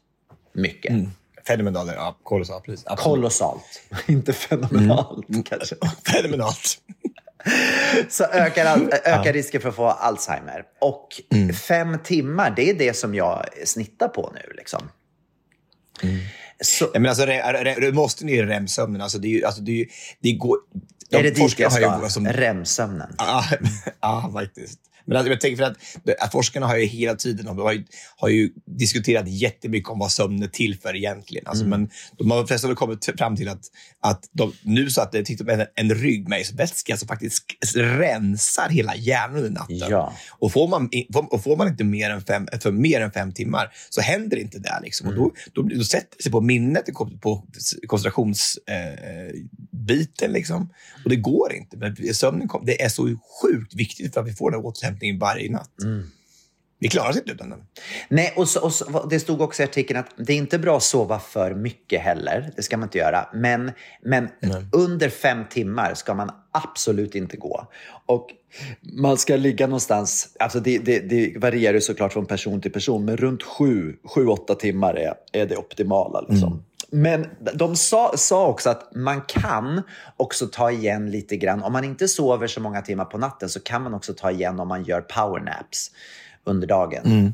mycket. 0.53 0.91
Mm. 0.91 1.11
Fenomenalt, 1.47 1.91
ja. 1.95 2.17
Kolossalt. 2.23 2.63
Precis. 2.65 2.85
Kolossalt. 2.97 3.81
Inte 4.07 4.33
fenomenalt 4.33 5.29
mm. 5.29 5.43
kanske. 5.43 5.75
Fenomenalt. 6.13 6.77
så 8.09 8.23
ökar, 8.23 8.81
ökar 8.91 9.25
ja. 9.25 9.33
risken 9.33 9.61
för 9.61 9.69
att 9.69 9.75
få 9.75 9.87
Alzheimer. 9.87 10.63
Och 10.79 11.21
mm. 11.33 11.53
fem 11.53 11.99
timmar, 12.03 12.53
det 12.55 12.69
är 12.69 12.73
det 12.73 12.93
som 12.93 13.15
jag 13.15 13.45
snittar 13.65 14.07
på 14.07 14.31
nu. 14.35 14.53
Liksom. 14.57 14.89
Mm. 16.03 16.19
Så, 16.61 16.91
men 16.93 17.05
alltså, 17.05 17.25
du 17.81 17.91
måste 17.91 18.25
ner 18.25 18.43
i 18.43 18.45
REM-sömnen. 18.45 19.01
Alltså, 19.01 19.17
det, 19.17 19.43
alltså, 19.43 19.61
det, 19.61 19.87
det 20.19 20.31
går, 20.31 20.57
de 21.09 21.17
är 21.17 21.23
det 21.23 21.31
dit 21.31 21.59
jag 21.59 21.71
ska? 21.71 22.09
Som... 22.09 22.27
REM-sömnen? 22.27 23.15
Ja, 23.17 23.43
ah, 23.99 24.31
faktiskt. 24.31 24.79
Men 25.05 25.17
alltså, 25.17 25.31
jag 25.31 25.41
tänker 25.41 25.57
för 25.57 25.63
att, 25.63 25.77
att 26.19 26.31
forskarna 26.31 26.67
har 26.67 26.77
ju 26.77 26.85
hela 26.85 27.15
tiden 27.15 27.45
de 27.45 27.57
har 27.57 27.73
ju, 27.73 27.83
har 28.17 28.29
ju 28.29 28.49
diskuterat 28.65 29.27
jättemycket 29.27 29.89
om 29.89 29.99
vad 29.99 30.11
sömn 30.11 30.43
är 30.43 30.47
till 30.47 30.79
för 30.79 30.95
egentligen. 30.95 31.47
Alltså, 31.47 31.65
mm. 31.65 31.79
Men 31.79 31.89
de 32.17 32.31
har 32.31 32.45
flesta 32.45 32.75
kommit 32.75 33.09
fram 33.17 33.35
till 33.35 33.49
att, 33.49 33.61
att 33.99 34.29
de, 34.31 34.53
nu 34.61 34.89
så 34.89 35.01
att 35.01 35.11
det 35.11 35.29
är 35.29 35.49
en, 35.49 35.65
en 35.75 35.95
ryggmärgsvätska 35.95 36.97
som 36.97 37.07
faktiskt 37.07 37.43
rensar 37.75 38.69
hela 38.69 38.95
hjärnan 38.95 39.37
under 39.37 39.49
natten. 39.49 39.89
Ja. 39.89 40.13
Och, 40.29 40.51
får 40.51 40.67
man, 40.67 40.89
och 41.31 41.43
får 41.43 41.57
man 41.57 41.67
inte 41.67 41.83
mer 41.83 42.09
än 42.09 42.21
fem, 42.21 42.47
för 42.61 42.71
mer 42.71 43.01
än 43.01 43.11
fem 43.11 43.31
timmar 43.31 43.71
så 43.89 44.01
händer 44.01 44.37
inte 44.37 44.59
det. 44.59 44.79
Liksom. 44.83 45.07
Mm. 45.07 45.19
Och 45.19 45.31
då, 45.53 45.61
då, 45.61 45.75
då 45.75 45.83
sätter 45.83 46.17
det 46.17 46.23
sig 46.23 46.31
på 46.31 46.41
minnet, 46.41 46.85
på 47.21 47.47
koncentrationsbiten. 47.87 48.61
Eh, 50.21 50.31
liksom. 50.31 50.69
Och 51.03 51.09
det 51.09 51.15
går 51.15 51.53
inte. 51.53 51.77
Men 51.77 52.13
sömnen 52.13 52.49
det 52.63 52.81
är 52.81 52.89
så 52.89 53.17
sjukt 53.41 53.75
viktigt 53.75 54.13
för 54.13 54.21
att 54.21 54.27
vi 54.27 54.33
får 54.33 54.51
den 54.51 54.59
återhämtningen 54.59 54.90
återhämtning 54.91 55.19
varje 55.19 55.51
natt. 55.51 55.81
Mm. 55.83 56.03
Vi 56.79 56.87
klarar 56.87 57.09
oss 57.09 57.17
inte 57.17 57.31
utan 57.31 57.49
den. 57.49 57.63
Nej, 58.09 58.33
och, 58.37 58.49
så, 58.49 58.61
och 58.61 58.73
så, 58.73 59.07
det 59.09 59.19
stod 59.19 59.41
också 59.41 59.63
i 59.63 59.65
artikeln 59.65 59.99
att 59.99 60.09
det 60.17 60.33
är 60.33 60.37
inte 60.37 60.59
bra 60.59 60.77
att 60.77 60.83
sova 60.83 61.19
för 61.19 61.53
mycket 61.55 62.01
heller. 62.01 62.51
Det 62.55 62.63
ska 62.63 62.77
man 62.77 62.87
inte 62.87 62.97
göra. 62.97 63.29
Men, 63.33 63.71
men 64.03 64.29
under 64.71 65.09
fem 65.09 65.45
timmar 65.49 65.93
ska 65.93 66.13
man 66.13 66.29
absolut 66.51 67.15
inte 67.15 67.37
gå. 67.37 67.67
Och 68.05 68.29
man 68.81 69.17
ska 69.17 69.35
ligga 69.35 69.67
någonstans, 69.67 70.35
alltså 70.39 70.59
det, 70.59 70.77
det, 70.77 70.99
det 70.99 71.37
varierar 71.37 71.79
såklart 71.79 72.13
från 72.13 72.25
person 72.25 72.61
till 72.61 72.71
person, 72.71 73.05
men 73.05 73.17
runt 73.17 73.43
sju, 73.43 73.95
sju 74.03 74.27
åtta 74.27 74.55
timmar 74.55 74.93
är, 74.93 75.13
är 75.31 75.45
det 75.45 75.57
optimala. 75.57 76.21
Liksom. 76.21 76.51
Mm. 76.51 76.63
Men 76.93 77.27
de 77.53 77.75
sa, 77.75 78.13
sa 78.17 78.47
också 78.47 78.69
att 78.69 78.95
man 78.95 79.21
kan 79.21 79.83
också 80.17 80.47
ta 80.47 80.71
igen 80.71 81.11
lite 81.11 81.37
grann. 81.37 81.63
Om 81.63 81.73
man 81.73 81.83
inte 81.83 82.07
sover 82.07 82.47
så 82.47 82.61
många 82.61 82.81
timmar 82.81 83.05
på 83.05 83.17
natten 83.17 83.49
så 83.49 83.59
kan 83.59 83.83
man 83.83 83.93
också 83.93 84.13
ta 84.13 84.31
igen 84.31 84.59
om 84.59 84.67
man 84.67 84.83
gör 84.83 85.01
powernaps 85.01 85.91
under 86.43 86.67
dagen. 86.67 87.05
Mm. 87.05 87.33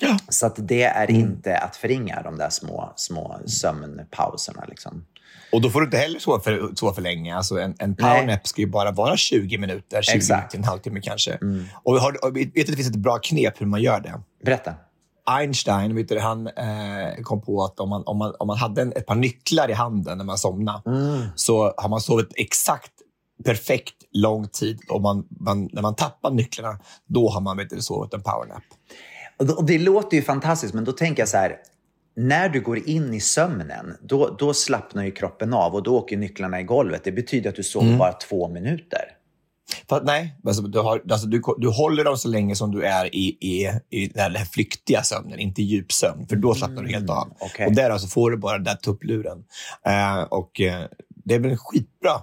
Ja. 0.00 0.18
Så 0.28 0.46
att 0.46 0.54
det 0.58 0.82
är 0.82 1.10
mm. 1.10 1.20
inte 1.20 1.58
att 1.58 1.76
förringa 1.76 2.22
de 2.22 2.38
där 2.38 2.50
små, 2.50 2.92
små 2.96 3.40
sömnpauserna. 3.46 4.64
Liksom. 4.68 5.04
Och 5.52 5.60
då 5.60 5.70
får 5.70 5.80
du 5.80 5.84
inte 5.84 5.96
heller 5.96 6.18
sova 6.18 6.40
för, 6.40 6.70
sova 6.74 6.94
för 6.94 7.02
länge. 7.02 7.36
Alltså 7.36 7.58
en, 7.58 7.74
en 7.78 7.96
powernap 7.96 8.46
ska 8.46 8.60
ju 8.60 8.68
bara 8.68 8.90
vara 8.90 9.16
20 9.16 9.58
minuter, 9.58 10.02
20 10.02 10.16
Exakt. 10.16 10.40
minuter, 10.40 10.58
en 10.58 10.64
halvtimme 10.64 11.00
kanske. 11.00 11.32
Mm. 11.32 11.64
Och, 11.82 11.94
har, 11.94 12.24
och 12.24 12.36
vet 12.36 12.48
att 12.48 12.66
det 12.66 12.76
finns 12.76 12.88
ett 12.88 12.96
bra 12.96 13.18
knep 13.18 13.60
hur 13.60 13.66
man 13.66 13.82
gör 13.82 14.00
det. 14.00 14.20
Berätta. 14.44 14.74
Einstein 15.24 15.96
vet 15.96 16.08
du, 16.08 16.18
han 16.18 16.46
eh, 16.46 17.22
kom 17.22 17.40
på 17.40 17.64
att 17.64 17.80
om 17.80 17.88
man, 17.88 18.02
om 18.06 18.18
man, 18.18 18.34
om 18.38 18.46
man 18.46 18.56
hade 18.56 18.82
en, 18.82 18.92
ett 18.92 19.06
par 19.06 19.14
nycklar 19.14 19.70
i 19.70 19.72
handen 19.72 20.18
när 20.18 20.24
man 20.24 20.38
somnade 20.38 20.82
mm. 20.86 21.26
så 21.36 21.74
har 21.76 21.88
man 21.88 22.00
sovit 22.00 22.32
exakt 22.36 22.92
perfekt 23.44 23.94
lång 24.12 24.48
tid. 24.48 24.80
Och 24.88 25.00
man, 25.00 25.26
man, 25.40 25.68
när 25.72 25.82
man 25.82 25.94
tappar 25.94 26.30
nycklarna, 26.30 26.78
då 27.06 27.28
har 27.28 27.40
man 27.40 27.56
vet 27.56 27.70
du, 27.70 27.80
sovit 27.80 28.14
en 28.14 28.22
powernap. 28.22 28.62
Och, 29.56 29.64
det 29.64 29.78
låter 29.78 30.16
ju 30.16 30.22
fantastiskt, 30.22 30.74
men 30.74 30.84
då 30.84 30.92
tänker 30.92 31.22
jag 31.22 31.28
så 31.28 31.36
här. 31.36 31.56
När 32.16 32.48
du 32.48 32.60
går 32.60 32.88
in 32.88 33.14
i 33.14 33.20
sömnen, 33.20 33.96
då, 34.02 34.36
då 34.38 34.54
slappnar 34.54 35.04
ju 35.04 35.10
kroppen 35.10 35.54
av 35.54 35.74
och 35.74 35.82
då 35.82 35.98
åker 35.98 36.16
nycklarna 36.16 36.60
i 36.60 36.62
golvet. 36.62 37.04
Det 37.04 37.12
betyder 37.12 37.50
att 37.50 37.56
du 37.56 37.62
sover 37.62 37.86
mm. 37.86 37.98
bara 37.98 38.12
två 38.12 38.48
minuter. 38.48 39.00
För, 39.88 40.02
nej, 40.04 40.36
alltså, 40.46 40.62
du, 40.62 40.78
har, 40.78 41.02
alltså, 41.10 41.26
du, 41.26 41.42
du 41.58 41.68
håller 41.68 42.04
dem 42.04 42.16
så 42.16 42.28
länge 42.28 42.56
som 42.56 42.70
du 42.70 42.82
är 42.82 43.14
i, 43.14 43.36
i, 43.40 43.70
i 43.90 44.08
den 44.08 44.36
här 44.36 44.44
flyktiga 44.44 45.02
sömnen, 45.02 45.38
inte 45.38 45.62
djupsömn, 45.62 46.26
för 46.28 46.36
då 46.36 46.54
slappnar 46.54 46.78
mm, 46.78 46.92
du 46.92 46.98
helt 46.98 47.10
av. 47.10 47.32
Okay. 47.40 47.66
Och 47.66 47.72
där 47.72 47.90
alltså 47.90 48.08
får 48.08 48.30
du 48.30 48.36
bara 48.36 48.54
den 48.54 48.64
där 48.64 48.74
tuppluren. 48.74 49.38
Uh, 49.88 50.22
och 50.22 50.60
uh, 50.60 50.86
det 51.24 51.34
är 51.34 51.38
väl 51.38 51.56
skitbra 51.56 52.20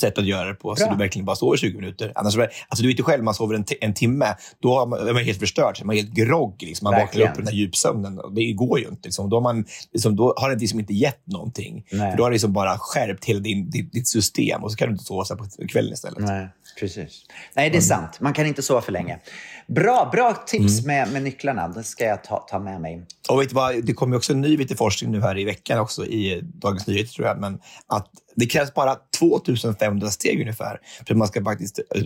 sätt 0.00 0.18
att 0.18 0.26
göra 0.26 0.48
det 0.48 0.54
på. 0.54 0.76
Så 0.76 0.84
Bra. 0.84 0.92
du 0.92 0.98
verkligen 0.98 1.26
bara 1.26 1.36
sover 1.36 1.56
20 1.56 1.76
minuter. 1.76 2.12
Annars, 2.14 2.36
alltså, 2.36 2.82
du 2.82 2.88
vet 2.88 2.98
ju 2.98 3.02
själv, 3.02 3.24
man 3.24 3.34
sover 3.34 3.54
en, 3.54 3.64
en 3.80 3.94
timme, 3.94 4.34
då 4.62 4.74
har 4.74 4.86
man, 4.86 5.08
är 5.08 5.12
man 5.12 5.24
helt 5.24 5.38
förstörd. 5.38 5.80
Man 5.84 5.96
är 5.96 6.02
helt 6.02 6.14
grogg. 6.14 6.62
Liksom. 6.62 6.84
Man 6.84 6.92
vaknar 6.92 7.06
Verkligen. 7.06 7.32
upp 7.32 7.38
i 7.38 7.42
den 7.42 7.46
här 7.46 7.54
djupsömnen. 7.54 8.20
Det 8.34 8.52
går 8.52 8.78
ju 8.78 8.88
inte. 8.88 9.00
Liksom. 9.04 9.30
Då, 9.30 9.36
har 9.36 9.40
man, 9.40 9.64
liksom, 9.92 10.16
då 10.16 10.34
har 10.36 10.50
det 10.50 10.56
liksom 10.56 10.80
inte 10.80 10.94
gett 10.94 11.26
någonting. 11.26 11.84
Nej. 11.92 12.10
För 12.10 12.18
då 12.18 12.24
har 12.24 12.30
det 12.30 12.34
liksom 12.34 12.52
bara 12.52 12.78
skärpt 12.78 13.24
hela 13.24 13.40
din, 13.40 13.70
ditt, 13.70 13.92
ditt 13.92 14.08
system 14.08 14.64
och 14.64 14.70
så 14.70 14.76
kan 14.76 14.88
du 14.88 14.92
inte 14.92 15.04
sova 15.04 15.24
så 15.24 15.36
på 15.36 15.46
kvällen 15.68 15.92
istället. 15.92 16.18
Nej, 16.18 16.48
precis. 16.80 17.22
Nej, 17.54 17.70
det 17.70 17.76
är 17.76 17.80
sant. 17.80 18.20
Man 18.20 18.32
kan 18.32 18.46
inte 18.46 18.62
sova 18.62 18.80
för 18.80 18.92
länge. 18.92 19.18
Bra, 19.66 20.08
bra 20.12 20.34
tips 20.46 20.86
med, 20.86 21.12
med 21.12 21.22
nycklarna. 21.22 21.68
Det 21.68 21.84
ska 21.84 22.04
jag 22.04 22.24
ta, 22.24 22.36
ta 22.38 22.58
med 22.58 22.80
mig. 22.80 23.06
Och 23.28 23.40
vet 23.40 23.52
vad, 23.52 23.84
det 23.84 23.92
kommer 23.92 24.16
också 24.16 24.32
en 24.32 24.40
ny 24.40 24.66
forskning 24.76 25.10
nu 25.10 25.20
här 25.20 25.38
i 25.38 25.44
veckan 25.44 25.78
också 25.78 26.06
i 26.06 26.40
Dagens 26.42 26.86
Nyheter 26.86 27.12
tror 27.12 27.26
jag. 27.26 27.40
Men 27.40 27.58
att 27.86 28.10
det 28.36 28.46
krävs 28.46 28.74
bara 28.74 28.96
2500 29.18 30.10
steg 30.10 30.40
ungefär 30.40 30.80
för 31.06 31.14
att 31.14 31.18
man 31.18 31.28
ska 31.28 31.44
faktiskt 31.44 31.78
eh, 31.78 32.02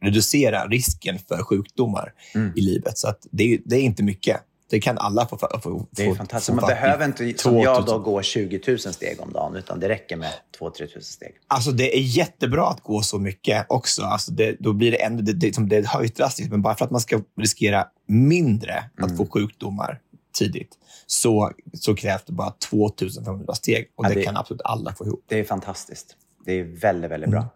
reducera 0.00 0.66
risken 0.66 1.18
för 1.28 1.42
sjukdomar 1.42 2.12
i 2.56 2.60
livet. 2.60 2.98
Så 2.98 3.08
att 3.08 3.26
det, 3.30 3.54
är- 3.54 3.60
det 3.64 3.76
är 3.76 3.80
inte 3.82 4.02
mycket. 4.02 4.36
Det 4.70 4.80
kan 4.80 4.98
alla 4.98 5.26
få, 5.26 5.38
få, 5.62 5.86
Det 5.90 6.02
är 6.02 6.08
få- 6.10 6.14
fantastiskt. 6.14 6.56
Man 6.56 6.66
behöver 6.68 7.04
inte, 7.04 7.34
som 7.38 7.58
jag, 7.58 7.76
2000. 7.76 7.98
då, 8.02 8.10
gå 8.10 8.22
20 8.22 8.60
000 8.68 8.78
steg 8.78 9.20
om 9.20 9.32
dagen, 9.32 9.56
utan 9.56 9.80
det 9.80 9.88
räcker 9.88 10.16
med 10.16 10.30
2-3 10.60 10.80
000 10.94 11.02
steg. 11.04 11.30
Alltså 11.46 11.70
det 11.70 11.96
är 11.96 12.00
jättebra 12.00 12.68
att 12.68 12.82
gå 12.82 13.02
så 13.02 13.18
mycket 13.18 13.66
också. 13.68 14.02
Alltså 14.02 14.32
det, 14.32 14.56
då 14.60 14.72
blir 14.72 14.90
det 14.90 15.02
ändå 15.02 15.22
det, 15.22 15.32
det, 15.32 15.54
som 15.54 15.68
det 15.68 15.76
är 15.76 15.84
höjt 15.84 16.16
drastiskt. 16.16 16.50
Men 16.50 16.62
bara 16.62 16.74
för 16.74 16.84
att 16.84 16.90
man 16.90 17.00
ska 17.00 17.20
riskera 17.40 17.86
mindre 18.08 18.84
att 19.02 19.16
få 19.16 19.26
sjukdomar 19.26 20.00
tidigt 20.38 20.70
så, 21.10 21.52
så 21.72 21.94
krävs 21.94 22.24
det 22.24 22.32
bara 22.32 22.50
2500 22.50 23.54
steg. 23.54 23.92
Och 23.96 24.04
Ja, 24.04 24.08
det, 24.08 24.14
det- 24.14 24.22
kan 24.22 24.36
absolut 24.36 24.62
alla 24.64 24.94
få 24.94 25.06
ihop. 25.06 25.24
Det 25.28 25.38
är 25.38 25.44
fantastiskt. 25.44 26.16
Det 26.44 26.52
är 26.52 26.64
väldigt, 26.64 27.10
väldigt 27.10 27.30
bra. 27.30 27.48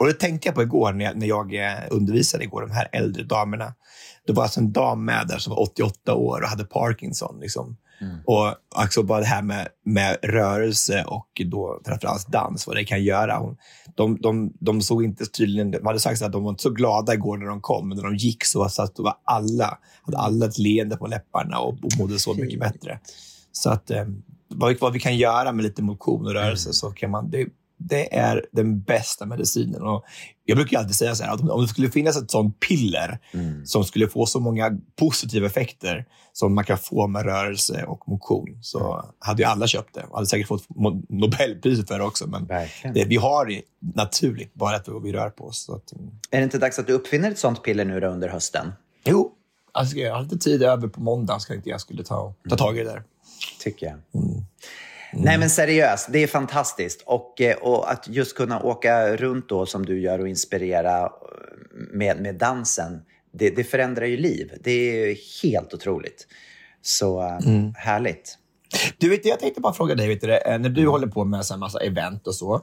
Och 0.00 0.06
det 0.06 0.12
tänkte 0.12 0.48
jag 0.48 0.54
på 0.54 0.62
igår 0.62 0.92
när 0.92 1.04
jag, 1.04 1.16
när 1.16 1.26
jag 1.26 1.54
eh, 1.54 1.78
undervisade 1.90 2.44
igår, 2.44 2.60
de 2.60 2.70
här 2.70 2.88
äldre 2.92 3.22
damerna. 3.22 3.74
Det 4.26 4.32
var 4.32 4.42
alltså 4.42 4.60
en 4.60 4.72
dam 4.72 5.04
med 5.04 5.26
där 5.28 5.38
som 5.38 5.50
var 5.50 5.62
88 5.62 6.14
år 6.14 6.40
och 6.42 6.48
hade 6.48 6.64
Parkinson. 6.64 7.40
Liksom. 7.40 7.76
Och 8.24 8.54
också 8.84 9.02
bara 9.02 9.20
det 9.20 9.26
här 9.26 9.42
med, 9.42 9.68
med 9.84 10.16
rörelse 10.22 11.04
och 11.06 11.42
då 11.46 11.80
framförallt 11.86 12.28
dans, 12.28 12.66
vad 12.66 12.76
det 12.76 12.84
kan 12.84 13.04
göra. 13.04 13.38
Hon, 13.38 13.56
de, 13.94 14.20
de, 14.20 14.52
de 14.60 14.80
såg 14.80 15.04
inte 15.04 15.26
tydligen, 15.26 15.70
de 15.70 15.86
hade 15.86 16.00
sagt 16.00 16.22
att 16.22 16.32
de 16.32 16.42
var 16.42 16.50
inte 16.50 16.62
så 16.62 16.70
glada 16.70 17.14
igår 17.14 17.36
när 17.36 17.46
de 17.46 17.60
kom, 17.60 17.88
men 17.88 17.96
när 17.96 18.04
de 18.04 18.16
gick 18.16 18.44
så, 18.44 18.68
så 18.68 18.82
att 18.82 18.96
det 18.96 19.02
var 19.02 19.14
alla, 19.24 19.78
hade 20.02 20.18
alla 20.18 20.46
ett 20.46 20.58
leende 20.58 20.96
på 20.96 21.06
läpparna 21.06 21.58
och, 21.58 21.72
och 21.72 21.98
mådde 21.98 22.18
så 22.18 22.34
mycket 22.34 22.60
bättre. 22.60 22.98
Så 23.52 23.70
att 23.70 23.90
eh, 23.90 24.04
vad, 24.48 24.72
vi, 24.72 24.78
vad 24.80 24.92
vi 24.92 25.00
kan 25.00 25.16
göra 25.16 25.52
med 25.52 25.62
lite 25.62 25.82
motion 25.82 26.26
och 26.26 26.32
rörelse 26.32 26.72
så 26.72 26.90
kan 26.90 27.10
man, 27.10 27.30
det, 27.30 27.46
det 27.76 28.16
är 28.16 28.46
den 28.52 28.82
bästa 28.82 29.26
medicinen. 29.26 29.82
Och 29.82 30.04
jag 30.44 30.56
brukar 30.56 30.78
alltid 30.78 30.94
säga 30.94 31.14
så 31.14 31.24
här, 31.24 31.34
att 31.34 31.40
om, 31.40 31.62
det 31.62 31.68
skulle 31.68 31.90
finnas 31.90 32.16
ett 32.16 32.30
sånt 32.30 32.60
piller 32.60 33.18
som 33.64 33.84
skulle 33.84 34.08
få 34.08 34.26
så 34.26 34.40
många 34.40 34.78
positiva 34.96 35.46
effekter 35.46 36.04
som 36.32 36.54
man 36.54 36.64
kan 36.64 36.78
få 36.78 37.06
med 37.06 37.24
rörelse 37.24 37.84
och 37.84 38.08
motion 38.08 38.58
så 38.62 39.04
hade 39.18 39.42
ju 39.42 39.48
alla 39.48 39.66
köpt 39.66 39.94
det. 39.94 40.02
Och 40.02 40.14
hade 40.14 40.26
säkert 40.26 40.48
fått 40.48 40.66
Nobelpriset 41.08 41.88
för 41.88 41.98
det 41.98 42.04
också. 42.04 42.26
Men 42.26 42.46
Verkligen. 42.46 42.94
det, 42.94 43.04
vi 43.04 43.16
har 43.16 43.46
det 43.46 43.62
naturligt, 43.94 44.54
bara 44.54 44.76
att 44.76 44.88
vi 45.02 45.12
rör 45.12 45.30
på 45.30 45.44
oss. 45.44 45.70
Att, 45.70 45.92
mm. 45.92 46.10
Är 46.30 46.38
det 46.38 46.44
inte 46.44 46.58
dags 46.58 46.78
att 46.78 46.86
du 46.86 46.92
uppfinner 46.92 47.30
ett 47.30 47.38
sånt 47.38 47.62
piller 47.62 47.84
nu 47.84 48.06
under 48.06 48.28
hösten? 48.28 48.72
Jo, 49.04 49.32
alltså, 49.72 49.96
jag 49.96 50.14
har 50.14 50.22
lite 50.22 50.38
tid 50.38 50.62
över 50.62 50.88
på 50.88 51.00
måndag 51.00 51.38
så 51.38 51.46
tänkte 51.48 51.70
jag 51.70 51.80
skulle 51.80 52.04
ta, 52.04 52.34
ta 52.50 52.56
tag 52.56 52.78
i 52.78 52.78
det 52.78 52.90
där. 52.90 53.02
Tycker 53.60 53.86
jag. 53.86 53.96
Nej, 55.16 55.38
men 55.38 55.50
seriöst, 55.50 56.08
det 56.12 56.22
är 56.22 56.26
fantastiskt. 56.26 57.02
Och, 57.06 57.40
eh, 57.40 57.56
och 57.56 57.92
att 57.92 58.08
just 58.08 58.36
kunna 58.36 58.62
åka 58.62 59.16
runt 59.16 59.48
då 59.48 59.66
som 59.66 59.86
du 59.86 60.00
gör 60.00 60.18
och 60.18 60.28
inspirera 60.28 61.00
eh, 61.00 61.08
med, 61.92 62.20
med 62.20 62.34
dansen, 62.34 63.02
det, 63.32 63.50
det 63.50 63.64
förändrar 63.64 64.06
ju 64.06 64.16
liv. 64.16 64.52
Det 64.60 64.70
är 64.70 65.16
helt 65.42 65.74
otroligt. 65.74 66.26
Så 66.82 67.22
eh, 67.22 67.38
härligt. 67.76 68.38
Du, 68.98 69.08
vet, 69.08 69.24
jag 69.24 69.40
tänkte 69.40 69.60
bara 69.60 69.72
fråga 69.72 69.94
dig, 69.94 70.08
vet 70.08 70.20
du, 70.20 70.36
eh, 70.36 70.58
när 70.58 70.68
du 70.68 70.88
håller 70.88 71.06
på 71.06 71.24
med 71.24 71.46
så 71.46 71.54
här 71.54 71.58
massa 71.58 71.78
event 71.78 72.26
och 72.26 72.34
så. 72.34 72.60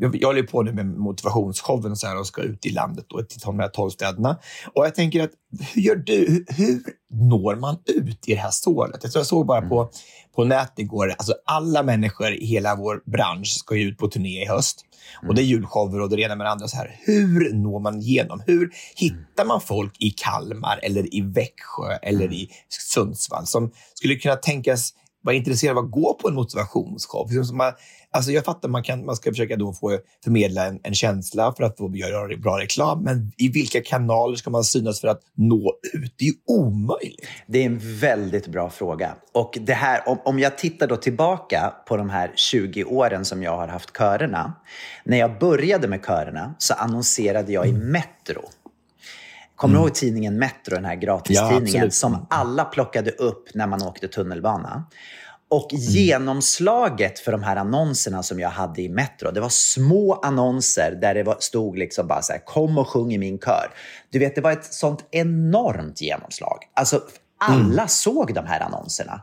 Jag, 0.00 0.16
jag 0.16 0.28
håller 0.28 0.42
på 0.42 0.62
nu 0.62 0.72
med 0.72 0.86
motivationsshowen 0.86 1.92
och, 1.92 1.98
så 1.98 2.06
här, 2.06 2.18
och 2.18 2.26
ska 2.26 2.42
ut 2.42 2.66
i 2.66 2.70
landet 2.70 3.12
och 3.12 3.28
till 3.28 3.40
de 3.40 3.58
här 3.58 3.68
tolv 3.68 3.90
städerna. 3.90 4.38
Och 4.74 4.86
jag 4.86 4.94
tänker 4.94 5.24
att, 5.24 5.30
hur 5.74 5.82
gör 5.82 5.96
du? 5.96 6.26
Hur, 6.28 6.44
hur 6.48 6.82
når 7.10 7.56
man 7.56 7.76
ut 7.86 8.28
i 8.28 8.34
det 8.34 8.40
här 8.40 8.50
stålet? 8.50 9.00
Jag, 9.02 9.12
tror 9.12 9.20
jag 9.20 9.26
såg 9.26 9.46
bara 9.46 9.68
på, 9.68 9.90
på 10.36 10.44
nätet 10.44 10.78
igår, 10.78 11.14
alltså 11.18 11.34
alla 11.44 11.82
människor 11.82 12.32
i 12.32 12.46
hela 12.46 12.76
vår 12.76 13.02
bransch 13.10 13.48
ska 13.58 13.76
ju 13.76 13.88
ut 13.88 13.98
på 13.98 14.08
turné 14.08 14.42
i 14.42 14.46
höst. 14.46 14.84
Och 15.28 15.34
det 15.34 15.42
är 15.42 15.44
julshower 15.44 16.00
och 16.00 16.10
det 16.10 16.22
ena 16.22 16.36
med 16.36 16.46
det 16.46 16.50
andra. 16.50 16.68
Så 16.68 16.76
här. 16.76 16.96
Hur 17.04 17.52
når 17.54 17.80
man 17.80 18.00
igenom? 18.00 18.42
Hur 18.46 18.70
hittar 18.96 19.44
man 19.44 19.60
folk 19.60 19.96
i 19.98 20.10
Kalmar 20.10 20.80
eller 20.82 21.14
i 21.14 21.20
Växjö 21.20 21.96
eller 22.02 22.32
i 22.32 22.48
Sundsvall 22.68 23.46
som 23.46 23.70
skulle 23.94 24.14
kunna 24.14 24.36
tänkas 24.36 24.94
vara 25.22 25.36
intresserad 25.36 25.78
av 25.78 25.84
att 25.84 25.90
gå 25.90 26.14
på 26.14 26.28
en 26.28 26.34
motivationsshow? 26.34 27.28
Alltså 28.14 28.32
jag 28.32 28.44
fattar 28.44 28.68
man 28.68 28.82
kan 28.82 29.04
man 29.04 29.16
ska 29.16 29.30
försöka 29.30 29.56
då 29.56 29.72
få 29.72 29.98
förmedla 30.24 30.66
en, 30.66 30.80
en 30.82 30.94
känsla 30.94 31.54
för 31.56 31.64
att 31.64 31.78
få 31.78 31.96
göra 31.96 32.36
bra 32.36 32.58
reklam, 32.58 33.02
men 33.02 33.32
i 33.36 33.48
vilka 33.48 33.82
kanaler 33.82 34.36
ska 34.36 34.50
man 34.50 34.64
synas 34.64 35.00
för 35.00 35.08
att 35.08 35.20
nå 35.34 35.74
ut? 35.94 36.14
Det 36.18 36.24
är 36.24 36.28
ju 36.28 36.34
omöjligt. 36.46 37.26
Det 37.46 37.62
är 37.62 37.66
en 37.66 37.98
väldigt 38.00 38.46
bra 38.46 38.70
fråga. 38.70 39.14
Och 39.32 39.58
det 39.60 39.74
här, 39.74 40.08
om, 40.08 40.18
om 40.24 40.38
jag 40.38 40.58
tittar 40.58 40.86
då 40.86 40.96
tillbaka 40.96 41.72
på 41.88 41.96
de 41.96 42.10
här 42.10 42.32
20 42.36 42.84
åren 42.84 43.24
som 43.24 43.42
jag 43.42 43.56
har 43.56 43.68
haft 43.68 43.96
körerna. 43.98 44.52
När 45.04 45.18
jag 45.18 45.38
började 45.38 45.88
med 45.88 46.06
körerna 46.06 46.54
så 46.58 46.74
annonserade 46.74 47.52
jag 47.52 47.68
i 47.68 47.72
Metro. 47.72 48.42
Kommer 49.62 49.74
du 49.74 49.80
ihåg 49.80 49.94
tidningen 49.94 50.38
Metro, 50.38 50.74
den 50.74 50.84
här 50.84 50.94
Ja, 50.94 51.00
gratistidningen 51.00 51.60
absolut. 51.64 51.94
som 51.94 52.26
alla 52.30 52.64
plockade 52.64 53.10
upp 53.10 53.54
när 53.54 53.66
man 53.66 53.82
åkte 53.82 54.08
tunnelbana? 54.08 54.84
Och 55.50 55.72
Mm. 55.72 55.84
genomslaget 55.84 57.18
för 57.18 57.32
de 57.32 57.42
här 57.42 57.56
annonserna 57.56 58.22
som 58.22 58.40
jag 58.40 58.48
hade 58.50 58.82
i 58.82 58.88
Metro, 58.88 59.30
det 59.30 59.40
var 59.40 59.48
små 59.48 60.14
annonser 60.14 60.98
där 61.00 61.14
det 61.14 61.22
var, 61.22 61.36
stod 61.40 61.78
liksom 61.78 62.06
bara 62.06 62.22
så 62.22 62.32
här, 62.32 62.44
kom 62.44 62.78
och 62.78 62.88
sjung 62.88 63.12
i 63.12 63.18
min 63.18 63.38
kör. 63.38 63.70
Du 64.10 64.18
vet, 64.18 64.34
det 64.34 64.40
var 64.40 64.52
ett 64.52 64.74
sånt 64.74 65.04
enormt 65.10 66.00
genomslag. 66.00 66.58
Alltså, 66.74 67.00
alla 67.40 67.88
såg 67.88 68.34
de 68.34 68.46
här 68.46 68.60
annonserna. 68.60 69.20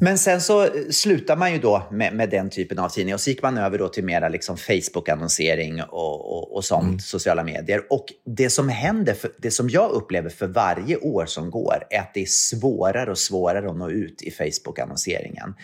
Men 0.00 0.18
sen 0.18 0.40
så 0.40 0.64
eh, 0.64 0.70
slutar 0.90 1.36
man 1.36 1.52
ju 1.52 1.58
då 1.58 1.82
med, 1.90 2.14
med 2.14 2.30
den 2.30 2.50
typen 2.50 2.78
av 2.78 2.88
tidning 2.88 3.14
och 3.14 3.20
så 3.20 3.30
gick 3.30 3.42
man 3.42 3.58
över 3.58 3.78
då 3.78 3.88
till 3.88 4.04
mera 4.04 4.28
liksom 4.28 4.56
Facebook-annonsering 4.56 5.82
och, 5.82 6.36
och, 6.36 6.56
och 6.56 6.64
sånt, 6.64 7.02
sociala 7.02 7.44
medier. 7.44 7.82
Och 7.90 8.04
det 8.26 8.50
som 8.50 8.68
händer, 8.68 9.14
för, 9.14 9.30
det 9.38 9.50
som 9.50 9.70
jag 9.70 9.90
upplever 9.90 10.30
för 10.30 10.46
varje 10.46 10.96
år 10.96 11.26
som 11.26 11.50
går, 11.50 11.86
är 11.90 12.00
att 12.00 12.14
det 12.14 12.22
är 12.22 12.26
svårare 12.26 13.10
och 13.10 13.18
svårare 13.18 13.70
att 13.70 13.76
nå 13.76 13.90
ut 13.90 14.22
i 14.22 14.30
Facebook-annonseringen. 14.30 15.54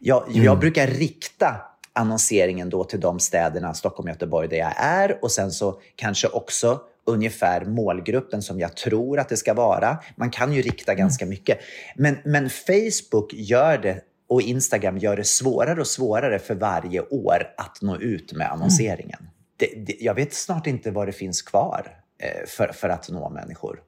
Jag, 0.00 0.24
jag 0.32 0.58
brukar 0.58 0.86
rikta 0.86 1.56
annonseringen 1.92 2.70
då 2.70 2.84
till 2.84 3.00
de 3.00 3.20
städerna, 3.20 3.74
Stockholm, 3.74 4.08
Göteborg, 4.08 4.48
där 4.48 4.56
jag 4.56 4.72
är 4.76 5.18
och 5.22 5.30
sen 5.30 5.50
så 5.50 5.80
kanske 5.96 6.28
också 6.28 6.80
ungefär 7.06 7.64
målgruppen 7.64 8.42
som 8.42 8.60
jag 8.60 8.76
tror 8.76 9.18
att 9.18 9.28
det 9.28 9.36
ska 9.36 9.54
vara. 9.54 9.98
Man 10.16 10.30
kan 10.30 10.52
ju 10.52 10.62
rikta 10.62 10.94
ganska 10.94 11.26
mycket. 11.26 11.58
Men, 11.96 12.18
men 12.24 12.50
Facebook 12.50 13.34
gör 13.34 13.78
det 13.78 14.00
och 14.28 14.42
Instagram 14.42 14.98
gör 14.98 15.16
det 15.16 15.24
svårare 15.24 15.80
och 15.80 15.86
svårare 15.86 16.38
för 16.38 16.54
varje 16.54 17.00
år 17.00 17.54
att 17.56 17.82
nå 17.82 17.96
ut 17.96 18.32
med 18.32 18.52
annonseringen. 18.52 19.28
Det, 19.56 19.86
det, 19.86 19.96
jag 20.00 20.14
vet 20.14 20.34
snart 20.34 20.66
inte 20.66 20.90
vad 20.90 21.08
det 21.08 21.12
finns 21.12 21.42
kvar 21.42 21.98
eh, 22.18 22.46
för, 22.46 22.68
för 22.68 22.88
att 22.88 23.10
nå 23.10 23.30
människor. 23.30 23.80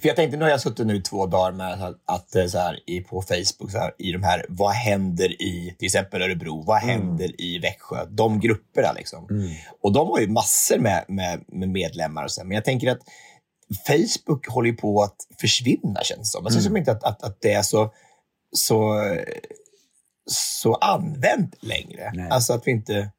För 0.00 0.08
jag 0.08 0.16
tänkte, 0.16 0.36
nu 0.36 0.44
har 0.44 0.50
jag 0.50 0.60
suttit 0.60 0.86
nu 0.86 1.00
två 1.00 1.26
dagar 1.26 1.52
med 1.52 1.72
att, 1.72 1.96
att 2.04 2.36
eh, 2.36 2.46
så 2.46 2.58
här, 2.58 2.80
i, 2.86 3.00
på 3.00 3.22
Facebook, 3.22 3.70
så 3.70 3.78
här, 3.78 3.94
i 3.98 4.12
de 4.12 4.22
här, 4.22 4.46
vad 4.48 4.72
händer 4.72 5.42
i 5.42 5.74
till 5.78 5.86
exempel 5.86 6.22
Örebro, 6.22 6.62
vad 6.62 6.78
händer 6.78 7.40
i 7.40 7.58
Växjö, 7.58 8.06
de 8.08 8.40
grupperna. 8.40 8.92
Liksom. 8.92 9.28
Och 9.82 9.92
de 9.92 10.08
har 10.08 10.20
ju 10.20 10.28
massor 10.28 10.78
med, 10.78 11.04
med, 11.08 11.44
med 11.48 11.68
medlemmar. 11.68 12.24
Och 12.24 12.30
så, 12.30 12.44
men 12.44 12.54
jag 12.54 12.64
tänker 12.64 12.90
att 12.90 13.00
Facebook 13.86 14.48
håller 14.48 14.70
ju 14.70 14.76
på 14.76 15.02
att 15.02 15.16
försvinna, 15.40 16.00
känns 16.02 16.20
det 16.20 16.24
som. 16.24 16.44
Jag 16.44 16.52
känns 16.52 16.64
som 16.64 16.76
inte 16.76 16.92
att, 16.92 17.04
att, 17.04 17.22
att 17.22 17.40
det 17.40 17.52
är 17.52 17.62
så, 17.62 17.92
så, 18.56 19.02
så 20.30 20.74
använt 20.74 21.54
längre. 21.60 22.10
Nej. 22.14 22.28
Alltså 22.30 22.52
att 22.52 22.66
vi 22.66 22.70
inte... 22.70 23.10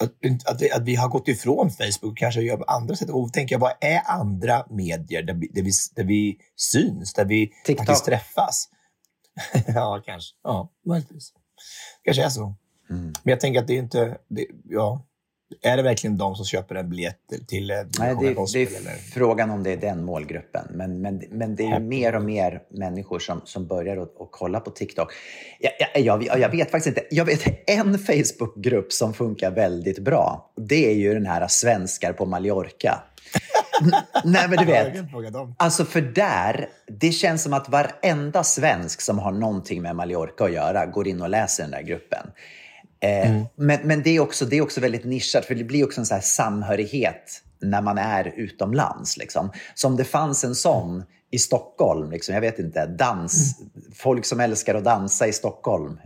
Att, 0.00 0.10
att, 0.46 0.62
vi, 0.62 0.70
att 0.72 0.82
vi 0.82 0.94
har 0.94 1.08
gått 1.08 1.28
ifrån 1.28 1.70
Facebook 1.70 2.12
och 2.12 2.18
kanske 2.18 2.40
gör 2.40 2.56
på 2.56 2.64
andra 2.64 2.96
sätt. 2.96 3.10
Och 3.10 3.32
tänker 3.32 3.54
jag, 3.54 3.60
vad 3.60 3.72
är 3.80 4.02
andra 4.06 4.66
medier 4.70 5.22
där 5.22 5.34
vi, 5.34 5.48
där 5.48 5.62
vi, 5.62 5.70
där 5.94 6.04
vi 6.04 6.38
syns, 6.56 7.12
där 7.12 7.24
vi 7.24 7.52
TikTok. 7.64 7.86
faktiskt 7.86 8.04
träffas? 8.04 8.68
ja, 9.66 10.02
kanske. 10.06 10.34
Ja, 10.42 10.72
möjligtvis. 10.86 11.32
kanske 12.04 12.24
är 12.24 12.28
så. 12.28 12.54
Men 13.22 13.32
jag 13.32 13.40
tänker 13.40 13.60
att 13.60 13.66
det 13.66 13.74
är 13.74 13.78
inte... 13.78 14.18
Det, 14.28 14.46
ja. 14.64 15.04
Är 15.62 15.76
det 15.76 15.82
verkligen 15.82 16.18
de 16.18 16.34
som 16.34 16.44
köper 16.44 16.74
en 16.74 16.90
biljett 16.90 17.18
till 17.48 17.66
Nej, 17.66 18.14
det, 18.20 18.34
det 18.52 18.62
är 18.62 18.76
eller? 18.76 18.94
frågan 19.14 19.50
om 19.50 19.62
det 19.62 19.72
är 19.72 19.76
den 19.76 20.04
målgruppen. 20.04 20.66
Men, 20.70 21.00
men, 21.00 21.22
men 21.30 21.56
det 21.56 21.66
är 21.66 21.80
mer 21.80 22.14
och 22.14 22.22
mer 22.22 22.62
människor 22.70 23.18
som, 23.18 23.40
som 23.44 23.66
börjar 23.66 23.96
att, 23.96 24.20
att 24.20 24.28
kolla 24.30 24.60
på 24.60 24.70
TikTok. 24.70 25.12
Jag, 25.58 26.04
jag, 26.04 26.22
jag, 26.22 26.40
jag 26.40 26.48
vet 26.48 26.70
faktiskt 26.70 26.86
inte. 26.98 27.14
Jag 27.14 27.24
vet 27.24 27.70
en 27.70 27.98
Facebookgrupp 27.98 28.92
som 28.92 29.14
funkar 29.14 29.50
väldigt 29.50 29.98
bra. 29.98 30.52
Det 30.56 30.90
är 30.90 30.94
ju 30.94 31.14
den 31.14 31.26
här 31.26 31.48
Svenskar 31.48 32.12
på 32.12 32.26
Mallorca. 32.26 33.02
Nej, 34.24 34.48
men 34.48 34.58
du 34.58 34.64
vet. 34.72 34.94
Alltså 35.56 35.84
för 35.84 36.00
där, 36.00 36.68
det 36.86 37.10
känns 37.10 37.42
som 37.42 37.52
att 37.52 37.68
varenda 37.68 38.44
svensk 38.44 39.00
som 39.00 39.18
har 39.18 39.32
någonting 39.32 39.82
med 39.82 39.96
Mallorca 39.96 40.44
att 40.44 40.52
göra 40.52 40.86
går 40.86 41.08
in 41.08 41.22
och 41.22 41.28
läser 41.28 41.62
den 41.62 41.70
där 41.70 41.82
gruppen. 41.82 42.26
Eh, 43.00 43.42
Men, 43.56 43.78
men 43.84 44.02
det, 44.02 44.10
är 44.10 44.20
också, 44.20 44.44
det 44.44 44.56
är 44.56 44.62
också 44.62 44.80
väldigt 44.80 45.04
nischat, 45.04 45.44
för 45.44 45.54
det 45.54 45.64
blir 45.64 45.84
också 45.84 46.00
en 46.00 46.06
så 46.06 46.14
här 46.14 46.20
samhörighet 46.20 47.42
när 47.60 47.82
man 47.82 47.98
är 47.98 48.32
utomlands. 48.36 49.16
Liksom. 49.16 49.52
Så 49.74 49.88
om 49.88 49.96
det 49.96 50.04
fanns 50.04 50.44
en 50.44 50.54
sån 50.54 51.04
i 51.30 51.38
Stockholm, 51.38 52.10
liksom, 52.10 52.34
jag 52.34 52.40
vet 52.40 52.58
inte, 52.58 52.86
dans, 52.86 53.60
folk 53.94 54.24
som 54.24 54.40
älskar 54.40 54.74
att 54.74 54.84
dansa 54.84 55.26
i 55.26 55.32
Stockholm. 55.32 56.00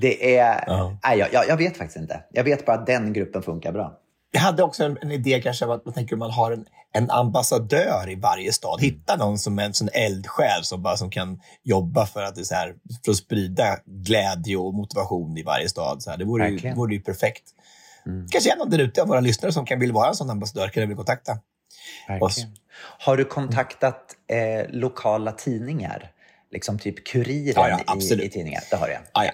Det 0.00 0.36
är... 0.36 0.64
Ja. 0.66 0.98
Nej, 1.04 1.18
jag, 1.18 1.46
jag, 1.48 1.56
vet 1.56 1.76
faktiskt 1.76 1.96
inte. 1.96 2.24
Jag 2.32 2.44
vet 2.44 2.66
bara 2.66 2.76
att 2.76 2.86
den 2.86 3.12
gruppen 3.12 3.42
funkar 3.42 3.72
bra. 3.72 3.98
Jag 4.32 4.40
hade 4.40 4.62
också 4.62 4.84
en, 4.84 4.98
en 5.00 5.12
idé 5.12 5.40
kanske 5.42 5.64
av 5.64 5.70
att 5.70 5.84
man 5.84 5.94
tänker 5.94 6.14
om 6.14 6.18
man 6.18 6.30
har 6.30 6.52
en, 6.52 6.66
en 6.92 7.10
ambassadör 7.10 8.10
i 8.10 8.14
varje 8.14 8.52
stad. 8.52 8.80
Hitta 8.80 9.16
någon 9.16 9.38
som 9.38 9.58
är 9.58 9.64
en 9.64 9.74
sån 9.74 9.88
eldsjäl 9.92 10.64
som, 10.64 10.82
bara, 10.82 10.96
som 10.96 11.10
kan 11.10 11.40
jobba 11.62 12.06
för 12.06 12.22
att, 12.22 12.34
det 12.34 12.44
så 12.44 12.54
här, 12.54 12.74
för 13.04 13.10
att 13.10 13.16
sprida 13.16 13.78
glädje 13.86 14.56
och 14.56 14.74
motivation 14.74 15.38
i 15.38 15.42
varje 15.42 15.68
stad. 15.68 16.02
Så 16.02 16.10
här. 16.10 16.16
Det 16.16 16.24
vore 16.24 16.48
ju, 16.48 16.74
vore 16.74 16.94
ju 16.94 17.00
perfekt. 17.00 17.44
Kanske 18.30 18.52
är 18.52 18.56
någon 18.56 18.70
där 18.70 18.78
ute 18.78 19.02
av 19.02 19.08
våra 19.08 19.20
lyssnare 19.20 19.52
som 19.52 19.66
kan 19.66 19.80
vill 19.80 19.92
vara 19.92 20.08
en 20.08 20.14
sån 20.14 20.30
ambassadör. 20.30 20.68
Kan 20.68 20.88
väl 20.88 20.96
kontakta? 20.96 21.38
Verkligen. 22.08 22.56
Har 22.98 23.16
du 23.16 23.24
kontaktat 23.24 24.16
eh, 24.26 24.70
lokala 24.70 25.32
tidningar? 25.32 26.10
Liksom 26.50 26.78
typ 26.78 27.06
Kuriren 27.06 27.54
Ja, 27.56 27.82
ja, 27.86 27.96
i, 28.00 28.24
i 28.24 28.30
tidningar? 28.30 28.62
Det 28.70 28.76
har 28.76 28.86
du 28.86 28.92
ja. 28.92 29.00
Ja. 29.24 29.32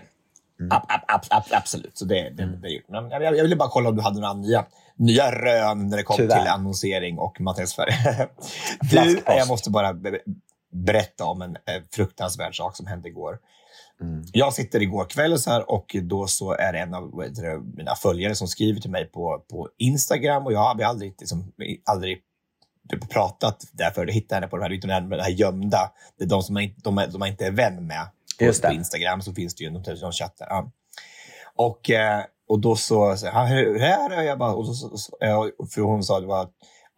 Ab, 0.71 0.83
ab, 0.89 1.01
ab, 1.09 1.21
ab, 1.31 1.43
absolut, 1.51 1.99
så 1.99 2.05
det, 2.05 2.31
det, 2.31 2.59
det 2.63 2.69
är 2.69 2.73
gjort. 2.73 2.89
Men 2.89 3.11
jag, 3.11 3.37
jag 3.37 3.43
ville 3.43 3.57
bara 3.57 3.69
kolla 3.69 3.89
om 3.89 3.97
du 3.97 4.03
hade 4.03 4.21
några 4.21 4.35
nya, 4.35 4.65
nya 4.97 5.33
rön 5.33 5.89
när 5.89 5.97
det 5.97 6.03
kom 6.03 6.17
Tyvärr. 6.17 6.39
till 6.43 6.51
annonsering 6.51 7.19
och 7.19 7.41
marknadsföring. 7.41 7.95
du, 8.91 9.23
jag 9.27 9.49
måste 9.49 9.71
bara 9.71 9.95
be- 9.95 10.21
berätta 10.73 11.25
om 11.25 11.43
en 11.43 11.57
eh, 11.57 11.83
fruktansvärd 11.93 12.57
sak 12.57 12.77
som 12.77 12.87
hände 12.87 13.09
igår. 13.09 13.39
Mm. 14.01 14.25
Jag 14.33 14.53
sitter 14.53 14.83
igår 14.83 15.05
kväll 15.05 15.39
så 15.39 15.51
här 15.51 15.71
och 15.71 15.97
då 16.03 16.27
så 16.27 16.53
är 16.53 16.73
det 16.73 16.79
en 16.79 16.95
av 16.95 17.25
det, 17.35 17.61
mina 17.77 17.95
följare 17.95 18.35
som 18.35 18.49
skriver 18.49 18.81
till 18.81 18.91
mig 18.91 19.05
på, 19.05 19.45
på 19.51 19.69
Instagram 19.79 20.47
och 20.47 20.53
jag 20.53 20.59
har 20.59 20.83
aldrig, 20.83 21.15
liksom, 21.21 21.53
aldrig 21.91 22.19
pratat 23.11 23.65
därför 23.73 24.07
hittade 24.07 24.35
henne 24.37 24.49
på 24.49 24.57
de 24.57 24.63
här, 24.63 24.71
utan 24.71 25.11
det 25.11 25.23
här 25.23 25.31
gömda. 25.31 25.93
Det 26.19 26.25
är 26.25 26.29
de 26.29 26.43
som 26.43 26.55
man, 26.55 26.69
de, 26.77 26.97
de 27.13 27.19
man 27.19 27.29
inte 27.29 27.47
är 27.47 27.51
vän 27.51 27.87
med. 27.87 28.07
Just 28.41 28.63
på 28.63 28.73
Instagram 28.73 29.23
så 29.23 29.35
finns 29.35 29.55
det 29.55 29.65
ju 29.65 29.71
någon, 29.71 30.13
chatt 30.13 30.37
där. 30.39 30.47
Ja. 30.47 30.73
Och, 31.57 31.91
eh, 31.91 32.25
och 32.49 32.61
då 32.61 32.77
så, 32.77 33.17
så 33.17 33.27
här, 33.27 33.47
hur 33.47 33.83
är 33.83 34.09
det? 34.09 34.25
Jag 34.25 34.39
bara, 34.39 34.55
och 34.55 34.77
så, 34.77 34.99
ja, 35.21 35.51
för 35.75 35.81
hon 35.81 36.05
sa 36.05 36.21
det 36.21 36.27
var 36.27 36.49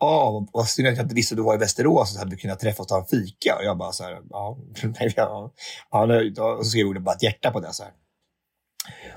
Åh, 0.00 0.44
vad 0.52 0.68
synd 0.68 0.88
att 0.88 0.96
jag 0.96 1.04
inte 1.04 1.14
visste 1.14 1.34
att 1.34 1.36
du 1.36 1.42
var 1.42 1.54
i 1.54 1.58
Västerås 1.58 2.12
så 2.12 2.18
hade 2.18 2.30
vi 2.30 2.36
kunnat 2.36 2.60
träffas 2.60 2.80
och 2.80 2.88
ta 2.88 2.98
en 2.98 3.06
fika. 3.06 3.56
Och 3.56 3.64
jag 3.64 3.78
bara 3.78 3.92
så 3.92 4.04
här, 4.04 4.20
ja, 4.30 4.58
ja, 5.16 5.52
ja 5.90 6.52
och 6.52 6.64
så 6.64 6.70
skrev 6.70 6.86
hon 6.86 7.04
bara 7.04 7.14
ett 7.14 7.22
hjärta 7.22 7.50
på 7.50 7.60
det. 7.60 7.72
Så 7.72 7.82
här. 7.82 7.92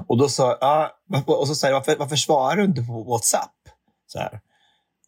Och 0.07 0.17
då 0.17 0.29
sa 0.29 0.57
ja, 0.62 0.91
och 1.25 1.47
så 1.47 1.55
säger 1.55 1.73
varför, 1.73 1.95
varför 1.95 2.15
svarar 2.15 2.55
du 2.55 2.63
inte 2.63 2.81
på 2.81 3.03
WhatsApp? 3.03 3.55
Så 4.07 4.19
här. 4.19 4.39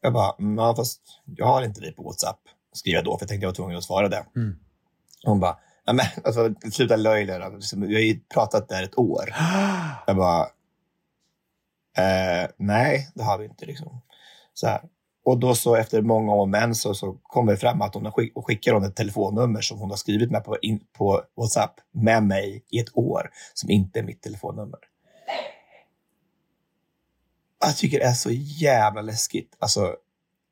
Jag 0.02 0.14
bara, 0.14 0.36
"Mm, 0.40 0.58
ja, 0.58 0.76
fast 0.76 1.02
jag 1.26 1.46
har 1.46 1.62
inte 1.62 1.82
dig 1.82 1.96
på 1.96 2.04
WhatsApp. 2.04 2.40
Skriver 2.74 2.98
jag 2.98 3.06
då, 3.06 3.18
för 3.18 3.24
jag 3.24 3.30
tänkte 3.30 3.44
jag 3.46 3.50
var 3.50 3.56
tvungen 3.56 3.78
att 3.78 3.84
svara 3.84 4.10
det. 4.10 4.26
Mm. 4.36 4.56
Hon 5.26 5.40
bara, 5.40 5.58
ja, 5.86 5.94
men, 5.94 6.06
alltså, 6.24 6.54
sluta 6.72 6.96
löjla. 6.96 7.50
då. 7.50 7.56
Liksom, 7.56 7.82
Vi 7.82 7.94
har 7.94 8.02
ju 8.02 8.20
pratat 8.20 8.70
där 8.70 8.84
ett 8.84 8.98
år. 8.98 9.36
Jag 10.08 10.18
bara, 10.18 10.42
eh, 11.98 12.50
nej, 12.58 13.12
det 13.16 13.24
har 13.24 13.38
vi 13.38 13.46
inte. 13.46 13.66
Liksom. 13.66 14.02
Så 14.54 14.68
här. 14.68 14.82
Och 15.26 15.40
då 15.40 15.56
så 15.56 15.76
efter 15.76 16.02
många 16.02 16.34
om 16.34 16.52
men 16.52 16.76
så, 16.76 16.94
så 16.94 17.14
kommer 17.24 17.52
det 17.52 17.58
fram 17.58 17.82
att 17.82 17.94
hon 17.94 18.12
skick, 18.12 18.34
skickar 18.36 18.74
hon 18.74 18.84
ett 18.84 18.96
telefonnummer 18.96 19.62
som 19.62 19.80
hon 19.80 19.90
har 19.90 19.98
skrivit 19.98 20.32
med 20.32 20.44
på, 20.44 20.58
in, 20.62 20.80
på 20.98 21.22
WhatsApp 21.36 21.74
med 21.92 22.24
mig 22.24 22.64
i 22.70 22.80
ett 22.80 22.98
år 22.98 23.30
som 23.54 23.70
inte 23.70 24.00
är 24.00 24.04
mitt 24.04 24.22
telefonnummer. 24.22 24.80
Jag 27.66 27.78
tycker 27.78 28.00
det 28.00 28.06
är 28.06 28.14
så 28.14 28.32
jävla 28.32 29.02
läskigt. 29.02 29.56
Alltså, 29.60 29.96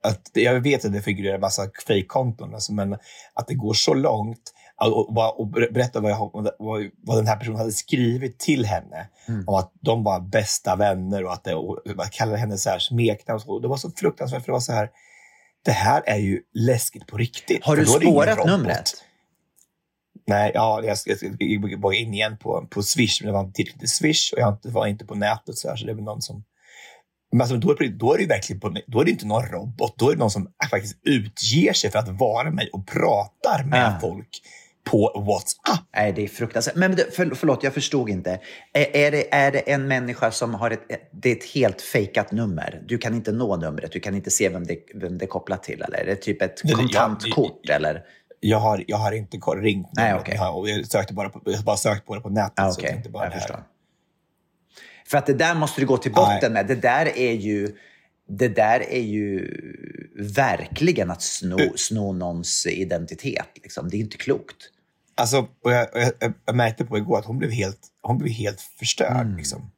att 0.03 0.29
jag 0.33 0.61
vet 0.61 0.85
att 0.85 0.93
det 0.93 1.01
figurerar 1.01 1.35
en 1.35 1.41
massa 1.41 1.69
fejkkonton, 1.87 2.53
alltså, 2.53 2.73
men 2.73 2.93
att 3.33 3.47
det 3.47 3.53
går 3.53 3.73
så 3.73 3.93
långt 3.93 4.53
och, 4.81 5.17
och, 5.17 5.39
och 5.39 5.47
berätta 5.47 5.99
vad, 5.99 6.11
jag, 6.11 6.31
vad, 7.03 7.17
den 7.17 7.27
här 7.27 7.37
personen 7.37 7.57
hade 7.57 7.71
skrivit 7.71 8.39
till 8.39 8.65
henne 8.65 9.07
Mm. 9.27 9.43
om 9.47 9.55
att 9.55 9.71
de 9.81 10.03
var 10.03 10.19
bästa 10.19 10.75
vänner 10.75 11.25
och 11.25 11.33
att 11.33 11.43
det, 11.43 11.55
och, 11.55 11.79
jag 11.85 12.11
kallade 12.11 12.37
henne 12.37 12.57
så 12.57 12.69
här 12.69 12.79
smeknamn. 12.79 13.41
och. 13.47 13.61
Det 13.61 13.67
var 13.67 13.77
så 13.77 13.91
fruktansvärt, 13.91 14.41
för 14.41 14.45
det 14.45 14.51
var 14.51 14.59
så 14.59 14.73
här, 14.73 14.89
det 15.65 15.71
här 15.71 16.03
är 16.05 16.17
ju 16.17 16.41
läskigt 16.53 17.07
på 17.07 17.17
riktigt. 17.17 17.65
Har 17.65 17.75
du 17.75 17.85
spårat 17.85 18.45
numret? 18.45 18.91
Nej, 20.27 20.51
ja, 20.53 20.81
jag 20.83 20.97
jag 21.39 21.81
gå 21.81 21.93
in 21.93 22.13
igen 22.13 22.37
på, 22.37 22.67
på 22.69 22.83
Swish, 22.83 23.21
men 23.21 23.27
det 23.27 23.33
var 23.33 23.39
inte 23.39 23.53
tillräckligt 23.53 23.79
till 23.79 23.89
Swish 23.89 24.33
och 24.33 24.39
jag 24.39 24.57
var 24.63 24.87
inte 24.87 25.05
på 25.05 25.15
nätet. 25.15 25.57
Så, 25.57 25.69
här, 25.69 25.75
så 25.75 25.85
det 25.85 25.91
är 25.91 25.95
väl 25.95 26.03
någon 26.03 26.21
som... 26.21 26.43
Men 27.31 27.41
alltså, 27.41 27.57
då, 27.57 27.71
är 27.71 27.75
det, 27.79 27.87
då 27.89 28.13
är 28.13 28.17
det 28.17 28.25
verkligen 28.25 28.59
på, 28.59 28.75
då 28.87 29.01
är 29.01 29.05
det 29.05 29.11
inte 29.11 29.25
någon 29.25 29.45
robot. 29.45 29.93
Då 29.97 30.09
är 30.09 30.13
det 30.13 30.19
någon 30.19 30.31
som 30.31 30.51
faktiskt 30.71 30.97
utger 31.03 31.73
sig 31.73 31.91
för 31.91 31.99
att 31.99 32.09
vara 32.09 32.51
mig 32.51 32.69
och 32.73 32.87
pratar 32.87 33.63
med 33.63 33.95
Ah. 33.95 33.99
folk 33.99 34.29
på 34.83 35.23
WhatsApp. 35.27 35.85
Nej, 35.95 36.13
det 36.13 36.23
är 36.23 36.27
fruktansvärt. 36.27 36.75
Men 36.75 36.97
för, 36.97 37.35
förlåt, 37.35 37.63
jag 37.63 37.73
förstod 37.73 38.09
inte. 38.09 38.39
Är, 38.73 38.95
är, 38.95 39.11
det, 39.11 39.33
är 39.33 39.51
det 39.51 39.59
en 39.59 39.87
människa 39.87 40.31
som 40.31 40.53
har 40.53 40.71
ett, 40.71 40.81
det 41.11 41.31
är 41.31 41.35
ett 41.35 41.45
helt 41.45 41.81
fejkat 41.81 42.31
nummer? 42.31 42.81
Du 42.87 42.97
kan 42.97 43.13
inte 43.15 43.31
nå 43.31 43.55
numret, 43.57 43.91
du 43.91 43.99
kan 43.99 44.15
inte 44.15 44.31
se 44.31 44.49
vem 44.49 44.63
det, 44.67 44.77
vem 44.95 45.17
det 45.17 45.25
är 45.25 45.27
kopplat 45.27 45.63
till? 45.63 45.81
Eller 45.81 45.97
är 45.97 46.05
det 46.05 46.15
typ 46.15 46.41
ett 46.41 46.61
Det- 46.63 46.73
kontantkort? 46.73 47.69
eller? 47.69 48.03
Jag 48.39 48.57
har, 48.57 48.83
jag 48.87 48.97
har 48.97 49.11
inte 49.11 49.37
ringt 49.37 49.89
Nej, 49.93 50.13
okej. 50.15 50.35
Jag, 50.35 50.69
jag, 50.69 50.85
sökte 50.85 51.13
bara 51.13 51.29
på, 51.29 51.41
jag 51.45 51.63
bara 51.63 51.77
sökt 51.77 52.05
på 52.05 52.15
det 52.15 52.21
på 52.21 52.29
nätet. 52.29 52.59
Ah, 52.59 52.71
så 52.71 52.81
inte 52.87 53.09
bara 53.09 53.23
jag 53.23 53.33
förstår. 53.33 53.63
För 55.07 55.17
att 55.17 55.25
det 55.25 55.33
där 55.33 55.55
måste 55.55 55.81
du 55.81 55.87
gå 55.87 55.97
till 55.97 56.11
botten 56.11 56.37
Nej. 56.41 56.49
med. 56.49 56.67
Det 56.67 56.75
där 56.75 57.17
är 57.17 57.31
ju, 57.31 57.75
det 58.37 58.47
där 58.47 58.79
är 58.89 59.01
ju 59.01 59.47
verkligen 60.15 61.11
att 61.11 61.21
sno, 61.21 61.57
sno 61.75 62.13
någons 62.13 62.65
identitet. 62.65 63.47
Liksom. 63.63 63.89
Det 63.89 63.97
är 63.97 63.99
inte 63.99 64.17
klokt. 64.17 64.55
Alltså, 65.15 65.47
och 65.63 65.71
jag, 65.71 65.87
jag, 65.93 66.33
jag 66.45 66.55
märkte 66.55 66.85
på 66.85 66.97
igår 66.97 67.19
att 67.19 67.25
hon 67.25 67.37
blev 67.37 67.51
helt, 67.51 67.79
hon 68.01 68.17
blev 68.17 68.33
helt 68.33 68.61
förstörd. 68.61 69.25
Mm. 69.25 69.37
Liksom. 69.37 69.71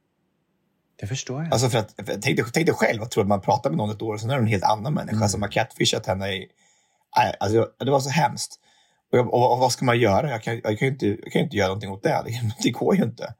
Det 0.99 1.07
förstår 1.07 1.43
jag. 1.43 1.53
Alltså 1.53 1.69
för 1.69 1.77
att, 1.79 1.91
för, 1.91 2.17
tänk, 2.21 2.37
dig, 2.37 2.45
tänk 2.53 2.65
dig 2.65 2.75
själv 2.75 3.01
att 3.01 3.11
tro 3.11 3.21
att 3.21 3.27
man 3.27 3.41
pratar 3.41 3.69
med 3.69 3.77
någon 3.77 3.89
ett 3.89 4.01
år 4.01 4.13
och 4.13 4.21
sen 4.21 4.29
är 4.29 4.35
det 4.35 4.41
en 4.41 4.47
helt 4.47 4.63
annan 4.63 4.93
människa 4.93 5.15
Mm. 5.15 5.29
som 5.29 5.41
har 5.41 5.49
catfishat 5.49 6.05
henne. 6.05 6.33
I, 6.33 6.47
alltså, 7.39 7.69
det 7.79 7.91
var 7.91 7.99
så 7.99 8.09
hemskt. 8.09 8.59
Och, 9.11 9.17
jag, 9.17 9.33
och, 9.33 9.53
och 9.53 9.59
vad 9.59 9.71
ska 9.71 9.85
man 9.85 9.99
göra? 9.99 10.29
Jag 10.29 10.43
kan, 10.43 10.53
jag 10.63 10.79
kan, 10.79 10.87
ju 10.87 10.93
inte, 10.93 11.05
jag 11.05 11.31
kan 11.31 11.39
ju 11.39 11.43
inte 11.43 11.57
göra 11.57 11.67
någonting 11.67 11.91
åt 11.91 12.03
det. 12.03 12.23
Det, 12.25 12.53
det 12.63 12.69
går 12.69 12.95
ju 12.95 13.03
inte. 13.03 13.33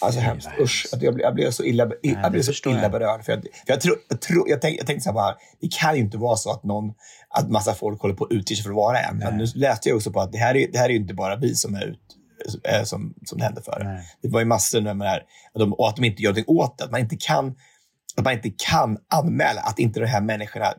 Alltså 0.00 0.20
hemskt. 0.20 0.48
Usch, 0.60 0.86
jag, 0.90 1.00
blev, 1.00 1.20
jag 1.20 1.34
blev 1.34 1.50
så 1.50 1.64
illa, 1.64 1.86
det 1.86 1.96
jag 2.02 2.32
blev 2.32 2.42
så 2.42 2.70
illa 2.70 2.82
jag. 2.82 2.90
berörd. 2.90 3.24
För 3.24 3.32
jag, 3.32 3.42
för 3.42 3.50
jag, 3.66 3.80
tror, 3.80 3.96
jag, 4.08 4.20
tror, 4.20 4.48
jag, 4.48 4.60
tänkte, 4.60 4.80
jag 4.80 4.86
tänkte 4.86 5.04
så 5.04 5.20
här 5.20 5.34
det 5.60 5.72
kan 5.72 5.94
ju 5.96 6.00
inte 6.00 6.18
vara 6.18 6.36
så 6.36 6.50
att 6.50 6.64
någon, 6.64 6.94
att 7.28 7.50
massa 7.50 7.74
folk 7.74 8.00
håller 8.02 8.14
på 8.14 8.24
att 8.24 8.32
utge 8.32 8.54
sig 8.56 8.62
för 8.62 8.70
att 8.70 8.76
vara 8.76 9.00
en. 9.00 9.16
Men 9.18 9.36
nu 9.36 9.46
läste 9.54 9.88
jag 9.88 9.96
också 9.96 10.12
på 10.12 10.20
att 10.20 10.32
det 10.32 10.38
här 10.38 10.56
är, 10.56 10.72
det 10.72 10.78
här 10.78 10.88
är 10.90 10.94
inte 10.94 11.14
bara 11.14 11.36
vi 11.36 11.54
som 11.54 11.74
är 11.74 11.84
ut, 11.84 12.00
som, 12.84 13.14
som 13.24 13.38
det 13.38 13.44
händer 13.44 13.62
för. 13.62 13.80
Nej. 13.84 14.04
Det 14.22 14.28
var 14.28 14.40
ju 14.40 14.46
massor 14.46 14.80
med 14.80 14.98
det 14.98 15.08
här, 15.08 15.22
att 15.54 15.60
de, 15.60 15.72
och 15.72 15.88
att 15.88 15.96
de 15.96 16.04
inte 16.04 16.22
gör 16.22 16.30
någonting 16.30 16.56
åt 16.56 16.78
det. 16.78 16.84
Att 16.84 16.90
man 16.90 17.00
inte 17.00 17.16
kan, 17.16 17.54
att 18.16 18.24
man 18.24 18.32
inte 18.32 18.50
kan 18.50 18.98
anmäla 19.08 19.60
att 19.60 19.78
inte 19.78 20.00
de 20.00 20.06
här 20.06 20.20
människorna, 20.20 20.74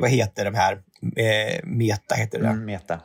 vad 0.00 0.10
heter 0.10 0.44
de 0.44 0.54
här, 0.54 0.72
eh, 1.16 1.60
Meta 1.64 2.14
heter 2.14 2.38
det, 2.40 2.48
Mm, 2.48 2.64
meta. 2.64 3.00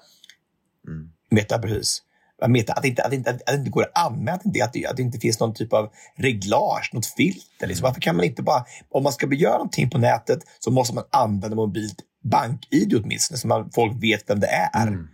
Meta 1.29 1.59
precis. 1.59 2.01
Meta, 2.47 2.73
att, 2.73 2.85
inte, 2.85 3.03
att, 3.03 3.13
inte, 3.13 3.31
att 3.31 3.45
det 3.45 3.53
inte 3.55 3.69
går 3.69 3.83
att 3.83 4.05
anmäla, 4.05 4.35
att 4.35 4.41
det, 4.43 4.47
inte- 4.47 4.63
att, 4.65 4.91
att 4.91 4.97
det 4.97 5.03
inte 5.03 5.19
finns 5.19 5.39
någon 5.39 5.53
typ 5.53 5.73
av 5.73 5.89
reglage, 6.17 6.89
något 6.93 7.05
filter. 7.05 7.67
Liksom. 7.67 7.83
Varför 7.83 8.01
kan 8.01 8.15
man 8.15 8.25
inte 8.25 8.43
bara, 8.43 8.65
om 8.89 9.03
man 9.03 9.13
ska 9.13 9.33
göra 9.33 9.53
någonting 9.53 9.89
på 9.89 9.97
nätet 9.97 10.39
så 10.59 10.71
måste 10.71 10.95
man 10.95 11.03
använda 11.11 11.55
mobilt 11.55 11.95
bank-id 12.23 12.93
åtminstone 13.03 13.37
så 13.37 13.47
man, 13.47 13.69
folk 13.75 14.03
vet 14.03 14.29
vem 14.29 14.39
det 14.39 14.47
är. 14.47 14.87
Mm. 14.87 15.07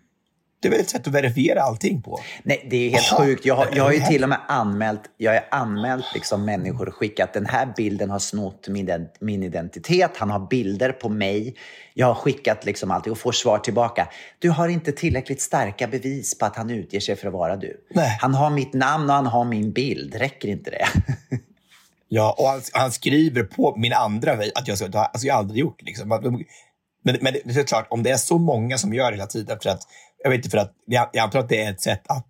Det 0.62 0.68
är 0.68 0.72
väl 0.72 0.80
ett 0.80 0.90
sätt 0.90 1.08
att 1.08 1.14
verifiera 1.14 1.62
allting 1.62 2.02
på. 2.02 2.20
Nej, 2.44 2.68
det 2.70 2.76
är 2.76 2.90
helt 2.90 3.08
Jaha. 3.12 3.26
sjukt. 3.26 3.46
Jag 3.46 3.56
har, 3.56 3.68
jag 3.76 3.84
har 3.84 3.92
ju 3.92 4.00
till 4.00 4.24
och 4.24 4.30
med 4.30 4.40
anmält, 4.48 5.02
jag 5.18 5.32
har 5.32 5.44
anmält 5.52 6.06
liksom 6.14 6.46
människor 6.46 6.88
och 6.88 6.96
skickat 6.96 7.34
den 7.34 7.46
här 7.46 7.74
bilden 7.78 8.10
har 8.10 8.20
snott 8.20 8.68
min, 8.68 9.08
min 9.20 9.44
identitet. 9.44 10.12
Han 10.18 10.30
har 10.30 10.48
bilder 10.48 10.92
på 10.92 11.10
mig. 11.10 11.56
Jag 11.94 12.08
har 12.08 12.16
skickat 12.16 12.66
liksom 12.66 12.92
allt 12.92 13.08
och 13.08 13.18
får 13.18 13.32
svar 13.32 13.60
tillbaka. 13.60 14.08
Du 14.40 14.50
har 14.50 14.68
inte 14.68 14.92
tillräckligt 14.92 15.42
starka 15.42 15.88
bevis 15.88 16.38
på 16.38 16.46
att 16.46 16.56
han 16.56 16.70
utger 16.70 17.00
sig 17.00 17.16
för 17.16 17.28
att 17.28 17.34
vara 17.34 17.56
du. 17.56 17.78
Nej. 17.94 18.18
Han 18.22 18.34
har 18.34 18.50
mitt 18.50 18.74
namn 18.74 19.10
och 19.10 19.16
han 19.16 19.26
har 19.26 19.46
min 19.46 19.72
bild. 19.72 20.16
Räcker 20.16 20.48
inte 20.48 20.72
det? 20.72 20.88
Ja, 22.14 22.36
och 22.38 22.48
han, 22.48 22.62
han 22.74 22.92
skriver 22.92 23.44
på 23.44 23.76
min 23.78 23.94
andra 23.94 24.32
att 24.34 24.68
jag 24.68 24.96
alltså 24.96 25.28
jag 25.28 25.34
har 25.34 25.40
aldrig 25.40 25.60
gjort 25.60 25.82
liksom. 25.82 26.10
Men, 27.04 27.18
men 27.22 27.34
det 27.46 27.60
är 27.60 27.64
klart, 27.64 27.88
om 27.90 28.04
det 28.04 28.10
är 28.10 28.18
så 28.18 28.38
många 28.38 28.78
som 28.78 28.94
gör 28.94 29.12
det 29.12 29.18
hela 29.18 29.28
tiden, 29.28 29.60
för 29.62 29.70
att, 29.70 29.82
jag 30.24 30.30
vet 30.30 30.38
inte, 30.38 30.50
för 30.50 30.58
att, 30.58 30.74
jag, 30.86 31.10
jag 31.14 31.24
antar 31.24 31.40
att 31.40 31.50
det 31.50 31.62
är 31.62 31.72
ett 31.72 31.82
sätt 31.82 32.02
att 32.08 32.28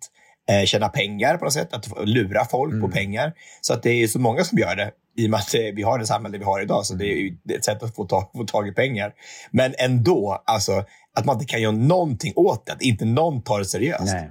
eh, 0.50 0.64
tjäna 0.64 0.88
pengar 0.88 1.36
på 1.36 1.44
något 1.44 1.52
sätt, 1.52 1.74
att 1.74 2.08
lura 2.08 2.44
folk 2.44 2.72
Mm. 2.72 2.82
på 2.82 2.96
pengar. 2.96 3.32
Så 3.60 3.74
att 3.74 3.82
det 3.82 3.90
är 3.90 4.06
så 4.06 4.18
många 4.18 4.44
som 4.44 4.58
gör 4.58 4.76
det 4.76 4.90
i 5.16 5.26
och 5.26 5.30
med 5.30 5.40
att 5.40 5.54
vi 5.54 5.82
har 5.82 5.98
det 5.98 6.06
samhälle 6.06 6.38
vi 6.38 6.44
har 6.44 6.60
idag. 6.62 6.86
Så 6.86 6.94
det 6.94 7.04
är 7.04 7.30
ett 7.54 7.64
sätt 7.64 7.82
att 7.82 7.94
få, 7.96 8.04
ta, 8.04 8.30
få 8.34 8.44
tag 8.44 8.68
i 8.68 8.72
pengar. 8.72 9.12
Men 9.50 9.74
ändå, 9.78 10.42
alltså, 10.46 10.84
att 11.14 11.24
man 11.24 11.36
inte 11.36 11.46
kan 11.46 11.62
göra 11.62 11.72
någonting 11.72 12.32
åt 12.36 12.66
det, 12.66 12.72
att 12.72 12.82
inte 12.82 13.04
någon 13.04 13.42
tar 13.42 13.58
det 13.58 13.64
seriöst. 13.64 14.12
Nej. 14.12 14.30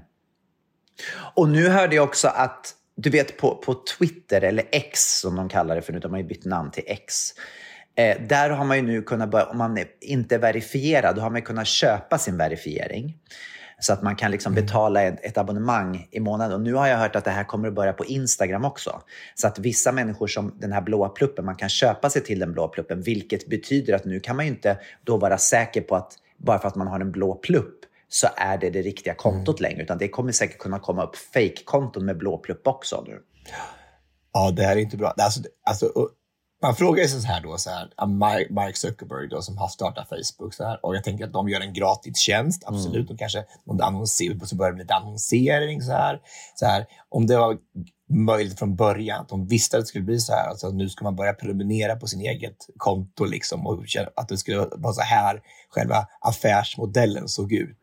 Och 1.36 1.50
nu 1.50 1.70
hörde 1.70 1.96
jag 1.96 2.04
också 2.04 2.28
att, 2.28 2.74
du 2.96 3.10
vet 3.10 3.38
på, 3.38 3.56
på 3.56 3.76
Twitter, 3.98 4.42
eller 4.42 4.66
X 4.72 5.20
som 5.20 5.36
de 5.36 5.50
kallar 5.50 5.76
det 5.76 5.82
för 5.82 5.94
nu, 5.94 6.00
de 6.00 6.12
har 6.12 6.20
ju 6.20 6.28
bytt 6.28 6.46
namn 6.46 6.72
till 6.72 6.84
X. 6.88 7.14
Eh, 7.96 8.22
där 8.22 8.50
har 8.50 8.66
man 8.66 8.78
ju 8.78 8.84
nu 8.84 9.02
kunnat 9.02 9.32
börja, 9.32 9.46
om 9.46 9.58
man 9.58 9.78
är 9.78 9.86
inte 10.02 10.36
är 10.36 10.40
verifierad, 10.40 11.16
då 11.16 11.22
har 11.22 11.30
man 11.30 11.42
kunnat 11.42 11.68
köpa 11.68 12.18
sin 12.18 12.38
verifiering. 12.38 13.18
Så 13.80 13.94
att 13.94 14.02
man 14.02 14.16
kan 14.16 14.32
liksom 14.32 14.54
betala 14.54 15.04
ett, 15.04 15.26
ett 15.26 15.38
abonnemang 15.38 16.08
i 16.12 16.20
månaden. 16.20 16.56
Och 16.56 16.62
nu 16.62 16.74
har 16.74 16.88
jag 16.88 16.98
hört 16.98 17.16
att 17.16 17.26
det 17.26 17.32
här 17.32 17.44
kommer 17.44 17.68
att 17.68 17.74
börja 17.74 17.94
på 17.94 18.06
Instagram 18.06 18.66
också. 18.66 19.02
Så 19.36 19.48
att 19.48 19.60
vissa 19.60 19.92
människor 19.92 20.28
som 20.28 20.56
den 20.60 20.72
här 20.72 20.82
blåa 20.82 21.10
pluppen, 21.10 21.46
man 21.46 21.56
kan 21.56 21.70
köpa 21.70 22.10
sig 22.10 22.24
till 22.24 22.40
den 22.40 22.54
blåa 22.54 22.68
pluppen. 22.68 23.02
Vilket 23.02 23.50
betyder 23.50 23.94
att 23.94 24.06
nu 24.06 24.20
kan 24.20 24.36
man 24.36 24.46
ju 24.46 24.52
inte 24.52 24.78
då 25.04 25.18
vara 25.18 25.38
säker 25.38 25.82
på 25.82 25.96
att 25.96 26.14
bara 26.38 26.60
för 26.60 26.68
att 26.68 26.76
man 26.76 26.88
har 26.88 27.00
en 27.00 27.12
blå 27.12 27.36
plupp 27.36 27.80
så 28.10 28.28
är 28.36 28.58
det 28.58 28.70
det 28.70 28.82
riktiga 28.82 29.14
kontot 29.14 29.60
längre. 29.60 29.84
Utan 29.84 29.98
det 29.98 30.08
kommer 30.08 30.32
säkert 30.32 30.58
kunna 30.58 30.80
komma 30.80 31.04
upp 31.04 31.16
fake-konton 31.16 32.06
med 32.06 32.18
blå 32.18 32.38
plupp 32.38 32.68
också 32.68 33.04
nu. 33.08 33.20
Ja, 34.34 34.52
det 34.52 34.64
här 34.64 34.76
är 34.76 34.80
inte 34.80 34.98
bra. 34.98 35.14
Alltså, 35.18 35.42
alltså, 35.66 35.92
man 36.62 36.76
frågar 36.76 37.08
sig 37.08 37.22
så 37.22 37.28
här 37.28 37.42
då, 37.42 37.58
så 37.58 37.70
här, 37.70 37.90
Mark 38.54 38.78
Zuckerberg 38.78 39.28
då, 39.28 39.42
som 39.42 39.58
har 39.58 39.68
startat 39.68 40.10
Facebook. 40.10 40.54
Så 40.54 40.64
här, 40.64 40.86
och 40.86 40.96
jag 40.96 41.04
tänker 41.04 41.26
att 41.26 41.34
de 41.34 41.50
gör 41.50 41.62
en 41.62 41.74
gratis 41.74 42.18
tjänst, 42.18 42.64
absolut. 42.66 43.08
De 43.08 43.18
kanske 43.18 43.46
de 43.66 43.82
annonserar, 43.82 44.46
så 44.46 44.56
börjar 44.56 44.72
med 44.72 44.80
lite 44.80 44.94
annonsering. 44.94 45.82
Så 45.82 45.92
här, 45.92 46.20
så 46.56 46.66
här, 46.66 46.86
om 47.10 47.28
det 47.28 47.38
var 47.38 47.58
möjligt 48.10 48.60
från 48.60 48.76
början, 48.76 49.22
att 49.22 49.30
de 49.30 49.48
visste 49.48 49.78
att 49.78 49.84
det 49.84 49.88
skulle 49.88 50.04
bli 50.04 50.20
så 50.20 50.34
här, 50.34 50.50
alltså, 50.50 50.70
nu 50.70 50.90
ska 50.90 51.04
man 51.04 51.16
börja 51.16 51.34
prenumerera 51.34 51.96
på 51.96 52.08
sin 52.08 52.22
eget 52.22 52.58
konto 52.78 53.26
liksom, 53.26 53.68
och 53.68 53.86
att 54.16 54.28
det 54.28 54.38
skulle 54.38 54.58
vara 54.58 54.94
så 54.94 55.02
här 55.02 55.42
själva 55.70 56.08
affärsmodellen 56.22 57.28
såg 57.28 57.54
ut. 57.54 57.82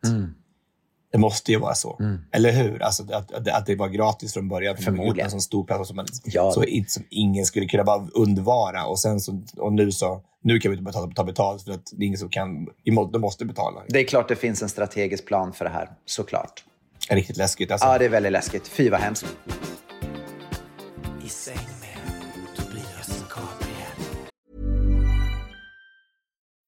Det 1.11 1.17
måste 1.17 1.51
ju 1.51 1.59
vara 1.59 1.75
så. 1.75 1.99
Eller 2.31 2.51
hur? 2.51 2.81
Alltså, 2.81 3.03
att, 3.13 3.31
att, 3.31 3.65
det 3.65 3.75
var 3.75 3.87
gratis 3.87 4.33
från 4.33 4.49
början. 4.49 4.75
För 4.75 4.83
Förmodligen. 4.83 5.25
En 5.25 5.31
sån 5.31 5.41
stor 5.41 5.63
plats 5.63 5.87
som, 5.87 5.95
man, 5.95 6.05
Ja. 6.23 6.51
så, 6.51 6.63
inte- 6.63 6.91
som 6.91 7.03
ingen 7.09 7.45
skulle 7.45 7.65
kunna 7.65 7.83
bara 7.83 8.07
undvara. 8.13 8.85
Och, 8.85 8.99
sen 8.99 9.19
så, 9.19 9.41
och 9.57 9.73
nu 9.73 9.91
så 9.91 10.21
nu 10.43 10.59
kan 10.59 10.71
vi 10.71 10.77
inte 10.77 10.83
betala, 10.85 11.11
ta 11.15 11.23
betalt 11.23 11.63
för 11.63 11.71
att 11.71 11.85
det 11.91 12.03
är 12.03 12.07
ingen 12.07 12.19
som 12.19 12.29
kan. 12.29 12.67
De 13.11 13.19
måste 13.21 13.45
betala. 13.45 13.81
Det 13.87 13.99
är 13.99 14.03
klart 14.03 14.27
det 14.27 14.35
finns 14.35 14.61
en 14.61 14.69
strategisk 14.69 15.25
plan 15.25 15.53
för 15.53 15.65
det 15.65 15.71
här, 15.71 15.89
såklart. 16.05 16.63
Riktigt 17.09 17.37
läskigt. 17.37 17.71
Alltså. 17.71 17.87
Ja, 17.87 17.97
det 17.97 18.05
är 18.05 18.09
väldigt 18.09 18.31
läskigt. 18.31 18.67
Fy 18.67 18.89
vad 18.89 18.99
hemskt. 18.99 19.25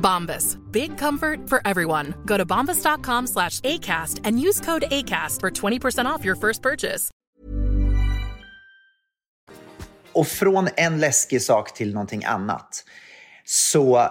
Bombas. 0.00 0.56
Big 0.72 0.98
comfort 0.98 1.48
for 1.50 1.60
everyone. 1.64 2.14
Go 2.24 2.36
to 2.38 2.46
bombas.com 2.46 3.26
slash 3.26 3.60
ACAST 3.60 4.20
and 4.24 4.40
use 4.40 4.60
code 4.60 4.84
ACAST 4.90 5.40
for 5.40 5.50
20% 5.50 6.06
off 6.06 6.24
your 6.24 6.36
first 6.36 6.62
purchase. 6.62 7.10
Och 10.12 10.26
från 10.26 10.68
en 10.76 11.00
läskig 11.00 11.42
sak 11.42 11.74
till 11.74 11.92
någonting 11.94 12.24
annat 12.24 12.84
så 13.44 14.08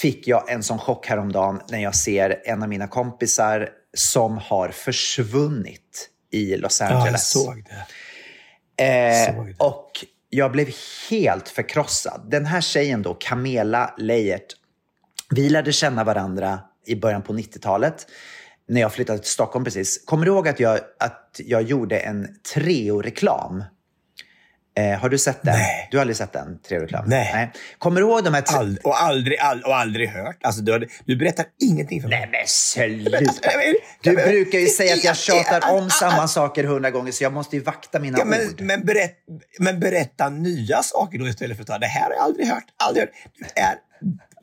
fick 0.00 0.28
jag 0.28 0.50
en 0.50 0.62
sån 0.62 0.78
chock 0.78 1.06
häromdagen 1.06 1.60
när 1.70 1.78
jag 1.78 1.94
ser 1.94 2.42
en 2.44 2.62
av 2.62 2.68
mina 2.68 2.86
kompisar 2.88 3.68
som 3.96 4.38
har 4.38 4.68
försvunnit 4.68 6.10
i 6.32 6.56
Los 6.56 6.80
Ja, 6.80 6.86
jag 6.90 6.98
Angeles. 7.00 7.30
såg 7.30 7.64
det. 7.64 8.84
Eh, 8.84 9.34
Såg 9.34 9.46
det. 9.46 9.54
och 9.58 9.90
jag 10.34 10.52
blev 10.52 10.68
helt 11.10 11.48
förkrossad. 11.48 12.30
Den 12.30 12.46
här 12.46 12.60
tjejen 12.60 13.02
då, 13.02 13.14
Camela 13.14 13.94
Leijert, 13.98 14.56
vi 15.30 15.48
lärde 15.48 15.72
känna 15.72 16.04
varandra 16.04 16.60
i 16.86 16.96
början 16.96 17.22
på 17.22 17.32
90-talet 17.32 18.06
när 18.68 18.80
jag 18.80 18.92
flyttade 18.92 19.18
till 19.18 19.30
Stockholm 19.30 19.64
precis. 19.64 20.04
Kommer 20.04 20.24
du 20.24 20.32
ihåg 20.32 20.48
att 20.48 20.60
jag, 20.60 20.80
att 20.98 21.40
jag 21.44 21.62
gjorde 21.62 21.98
en 21.98 22.28
Treo-reklam? 22.54 23.64
Eh, 24.76 24.98
har 25.00 25.08
du 25.08 25.18
sett 25.18 25.42
den? 25.42 25.54
Nej. 25.58 25.88
Du 25.90 25.96
har 25.96 26.00
aldrig 26.00 26.16
sett 26.16 26.32
den 26.32 26.58
Treo-reklam? 26.68 27.04
Nej. 27.06 27.52
Kommer 27.78 28.00
du 28.00 28.06
ihåg 28.06 28.24
de 28.24 28.34
här... 28.34 28.42
Ald- 28.42 28.78
och, 28.84 29.02
aldrig, 29.02 29.38
all, 29.38 29.62
och 29.62 29.76
aldrig 29.76 30.08
hört. 30.08 30.36
Alltså, 30.42 30.62
du, 30.62 30.72
hade- 30.72 30.86
du 31.04 31.16
berättar 31.16 31.46
ingenting 31.62 32.02
för 32.02 32.08
mig. 32.08 32.18
Nej 32.20 32.28
men 32.32 32.46
sluta! 32.46 33.20
Du 34.02 34.14
brukar 34.14 34.58
ju 34.58 34.66
säga 34.66 34.94
att 34.94 35.04
jag 35.04 35.16
tjatar 35.16 35.72
om 35.72 35.90
samma 35.90 36.28
saker 36.28 36.64
hundra 36.64 36.90
gånger 36.90 37.12
så 37.12 37.24
jag 37.24 37.32
måste 37.32 37.56
ju 37.56 37.62
vakta 37.62 37.98
mina 37.98 38.18
Ja, 38.18 38.24
men, 38.24 38.40
ord. 38.48 38.60
men, 38.60 38.84
berätt, 38.84 39.16
men 39.58 39.80
berätta 39.80 40.28
nya 40.28 40.82
saker 40.82 41.18
då 41.18 41.28
istället 41.28 41.56
för 41.56 41.62
att 41.62 41.68
ta 41.68 41.78
det 41.78 41.86
här 41.86 42.02
har 42.04 42.10
jag 42.12 42.22
aldrig 42.24 42.46
hört. 42.48 42.64
Aldrig 42.76 43.02
hört. 43.04 43.12
Du 43.38 43.44
är, 43.62 43.74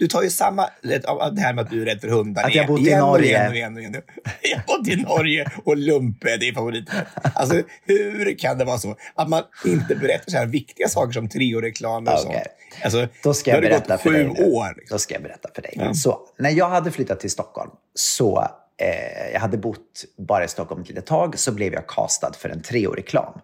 du 0.01 0.07
tar 0.07 0.23
ju 0.23 0.29
samma, 0.29 0.69
det 0.81 1.41
här 1.41 1.53
med 1.53 1.63
att 1.65 1.69
du 1.69 1.81
är 1.81 1.85
rädd 1.85 2.01
för 2.01 2.07
hundar. 2.07 2.43
Att 2.43 2.55
jag 2.55 2.67
bott 2.67 2.79
i 2.79 2.95
Norge. 2.95 3.25
igen 3.29 3.47
och 3.49 3.55
igen 3.55 3.73
och 3.75 3.79
igen. 3.79 3.93
Jag 4.41 4.57
har 4.57 4.77
bott 4.77 4.87
i 4.87 4.95
Norge 4.95 5.51
och 5.65 5.77
lumpe, 5.77 6.37
det 6.37 6.47
är 6.47 6.53
favoriten. 6.53 6.95
Alltså, 7.35 7.61
hur 7.85 8.37
kan 8.37 8.57
det 8.57 8.65
vara 8.65 8.77
så 8.77 8.95
att 9.15 9.29
man 9.29 9.43
inte 9.65 9.95
berättar 9.95 10.31
så 10.31 10.37
här 10.37 10.45
viktiga 10.45 10.87
saker 10.87 11.11
som 11.11 11.29
Treo-reklamer 11.29 12.13
och 12.13 12.19
sånt? 12.19 12.35
Alltså, 12.83 13.07
Då 13.23 13.33
ska 13.33 13.51
jag 13.51 13.61
berätta 13.61 13.97
för 13.97 14.11
dig. 14.11 14.23
nu. 14.23 14.29
år. 14.29 14.73
liksom. 14.77 14.95
Då 14.95 14.99
ska 14.99 15.13
jag 15.13 15.23
berätta 15.23 15.49
för 15.55 15.61
dig. 15.61 15.73
Ja. 15.75 15.93
Så, 15.93 16.19
när 16.37 16.49
jag 16.49 16.69
hade 16.69 16.91
flyttat 16.91 17.19
till 17.19 17.31
Stockholm, 17.31 17.71
så 17.95 18.47
eh, 18.77 19.33
jag 19.33 19.39
hade 19.39 19.57
bott 19.57 20.05
bara 20.17 20.43
i 20.43 20.47
Stockholm 20.47 20.81
ett 20.81 20.89
litet 20.89 21.05
tag, 21.05 21.39
så 21.39 21.51
blev 21.51 21.73
jag 21.73 21.87
castad 21.87 22.33
för 22.33 22.49
en 22.49 22.61
Treo-reklam. 22.61 23.41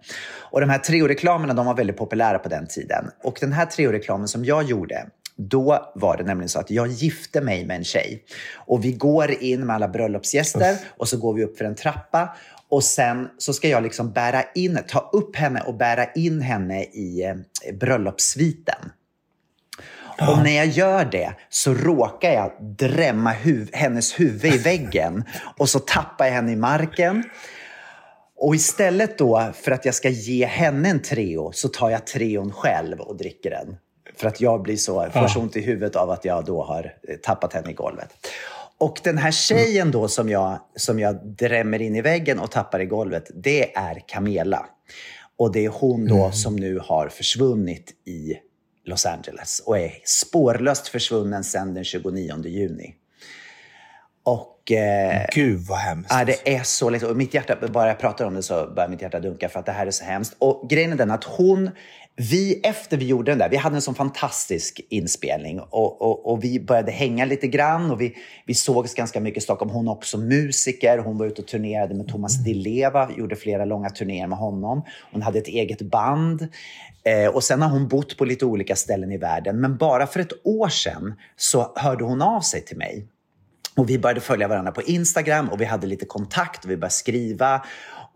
Och 0.51 0.61
de 0.61 0.69
här 0.69 0.79
Treo-reklamerna 0.79 1.53
de 1.53 1.65
var 1.65 1.73
väldigt 1.73 1.97
populära 1.97 2.39
på 2.39 2.49
den 2.49 2.67
tiden. 2.67 3.11
Och 3.23 3.37
den 3.41 3.53
här 3.53 3.65
Treo-reklamen 3.65 4.27
som 4.27 4.45
jag 4.45 4.63
gjorde, 4.63 5.07
då 5.37 5.91
var 5.95 6.17
det 6.17 6.23
nämligen 6.23 6.49
så 6.49 6.59
att 6.59 6.71
jag 6.71 6.87
gifte 6.87 7.41
mig 7.41 7.65
med 7.65 7.77
en 7.77 7.83
tjej. 7.83 8.23
Och 8.55 8.85
vi 8.85 8.91
går 8.91 9.31
in 9.31 9.65
med 9.65 9.75
alla 9.75 9.87
bröllopsgäster 9.87 10.77
och 10.97 11.07
så 11.07 11.17
går 11.17 11.33
vi 11.33 11.43
upp 11.43 11.57
för 11.57 11.65
en 11.65 11.75
trappa. 11.75 12.35
Och 12.69 12.83
sen 12.83 13.27
så 13.37 13.53
ska 13.53 13.67
jag 13.69 13.83
liksom 13.83 14.11
bära 14.11 14.43
in, 14.55 14.79
ta 14.87 15.09
upp 15.13 15.35
henne 15.35 15.61
och 15.61 15.73
bära 15.73 16.11
in 16.11 16.41
henne 16.41 16.83
i 16.83 17.23
eh, 17.23 17.73
bröllopssviten. 17.73 18.91
Och 20.19 20.43
när 20.43 20.51
jag 20.51 20.67
gör 20.67 21.05
det 21.05 21.33
så 21.49 21.73
råkar 21.73 22.31
jag 22.31 22.51
drämma 22.77 23.33
huv- 23.33 23.69
hennes 23.73 24.19
huvud 24.19 24.53
i 24.53 24.57
väggen 24.57 25.23
och 25.57 25.69
så 25.69 25.79
tappar 25.79 26.25
jag 26.25 26.33
henne 26.33 26.51
i 26.51 26.55
marken. 26.55 27.23
Och 28.35 28.55
istället 28.55 29.17
då 29.17 29.51
för 29.53 29.71
att 29.71 29.85
jag 29.85 29.95
ska 29.95 30.09
ge 30.09 30.45
henne 30.45 30.89
en 30.89 31.01
Treo 31.01 31.51
så 31.51 31.67
tar 31.67 31.89
jag 31.89 32.07
Treon 32.07 32.51
själv 32.51 32.99
och 32.99 33.17
dricker 33.17 33.49
den. 33.49 33.77
För 34.17 34.27
att 34.27 34.41
jag 34.41 34.61
blir 34.61 34.77
så, 34.77 35.09
får 35.13 35.27
så 35.27 35.39
ont 35.39 35.57
i 35.57 35.61
huvudet 35.61 35.95
av 35.95 36.09
att 36.09 36.25
jag 36.25 36.45
då 36.45 36.63
har 36.63 36.93
eh, 37.07 37.15
tappat 37.15 37.53
henne 37.53 37.69
i 37.69 37.73
golvet. 37.73 38.09
Och 38.77 38.99
den 39.03 39.17
här 39.17 39.31
tjejen 39.31 39.91
då 39.91 40.07
som 40.07 40.29
jag, 40.29 40.59
som 40.75 40.99
jag 40.99 41.25
drämmer 41.25 41.81
in 41.81 41.95
i 41.95 42.01
väggen 42.01 42.39
och 42.39 42.51
tappar 42.51 42.79
i 42.79 42.85
golvet, 42.85 43.31
det 43.33 43.75
är 43.75 44.03
Camela. 44.07 44.65
Och 45.37 45.51
det 45.51 45.65
är 45.65 45.69
hon 45.69 46.07
då 46.07 46.31
som 46.31 46.55
nu 46.55 46.79
har 46.79 47.09
försvunnit 47.09 47.91
i 48.05 48.37
Los 48.85 49.05
Angeles 49.05 49.59
och 49.65 49.79
är 49.79 49.91
spårlöst 50.03 50.87
försvunnen 50.87 51.43
sedan 51.43 51.73
den 51.73 51.83
29 51.83 52.43
juni. 52.45 52.93
Och... 54.23 54.71
Eh, 54.71 55.25
Gud 55.33 55.59
vad 55.59 55.77
hemskt. 55.77 56.11
Ja, 56.13 56.25
det 56.25 56.55
är 56.55 56.63
så 56.63 56.89
lätt. 56.89 57.03
Och 57.03 57.17
mitt 57.17 57.33
hjärta, 57.33 57.67
bara 57.67 57.87
jag 57.87 57.99
pratar 57.99 58.25
om 58.25 58.33
det 58.33 58.43
så 58.43 58.67
börjar 58.75 58.89
mitt 58.89 59.01
hjärta 59.01 59.19
dunka 59.19 59.49
för 59.49 59.59
att 59.59 59.65
det 59.65 59.71
här 59.71 59.87
är 59.87 59.91
så 59.91 60.03
hemskt. 60.03 60.35
Och 60.39 60.69
grejen 60.69 60.91
är 60.91 60.95
den 60.95 61.11
att 61.11 61.23
hon, 61.23 61.69
vi 62.19 62.59
efter 62.63 62.97
vi 62.97 63.05
gjorde 63.05 63.31
den 63.31 63.39
där, 63.39 63.49
vi 63.49 63.57
hade 63.57 63.75
en 63.75 63.81
sån 63.81 63.95
fantastisk 63.95 64.81
inspelning 64.89 65.59
och, 65.59 66.01
och, 66.01 66.31
och 66.31 66.43
vi 66.43 66.59
började 66.59 66.91
hänga 66.91 67.25
lite 67.25 67.47
grann 67.47 67.91
och 67.91 68.01
vi, 68.01 68.15
vi 68.45 68.53
sågs 68.53 68.93
ganska 68.93 69.19
mycket 69.19 69.37
i 69.37 69.43
Stockholm. 69.43 69.71
Hon 69.71 69.87
är 69.87 69.91
också 69.91 70.17
musiker, 70.17 70.97
hon 70.97 71.17
var 71.17 71.25
ute 71.25 71.41
och 71.41 71.47
turnerade 71.47 71.95
med 71.95 72.07
Thomas 72.07 72.43
Di 72.43 72.53
Leva, 72.53 73.11
gjorde 73.17 73.35
flera 73.35 73.65
långa 73.65 73.89
turnéer 73.89 74.27
med 74.27 74.37
honom. 74.37 74.83
Hon 75.11 75.21
hade 75.21 75.39
ett 75.39 75.47
eget 75.47 75.81
band. 75.81 76.47
Eh, 77.03 77.35
och 77.35 77.43
sen 77.43 77.61
har 77.61 77.69
hon 77.69 77.87
bott 77.87 78.17
på 78.17 78.25
lite 78.25 78.45
olika 78.45 78.75
ställen 78.75 79.11
i 79.11 79.17
världen. 79.17 79.61
Men 79.61 79.77
bara 79.77 80.07
för 80.07 80.19
ett 80.19 80.33
år 80.43 80.69
sedan 80.69 81.15
så 81.35 81.71
hörde 81.75 82.03
hon 82.03 82.21
av 82.21 82.41
sig 82.41 82.65
till 82.65 82.77
mig. 82.77 83.07
Och 83.77 83.89
vi 83.89 83.99
började 83.99 84.21
följa 84.21 84.47
varandra 84.47 84.71
på 84.71 84.81
Instagram 84.81 85.49
och 85.49 85.61
vi 85.61 85.65
hade 85.65 85.87
lite 85.87 86.05
kontakt 86.05 86.65
och 86.65 86.71
vi 86.71 86.77
började 86.77 86.93
skriva. 86.93 87.61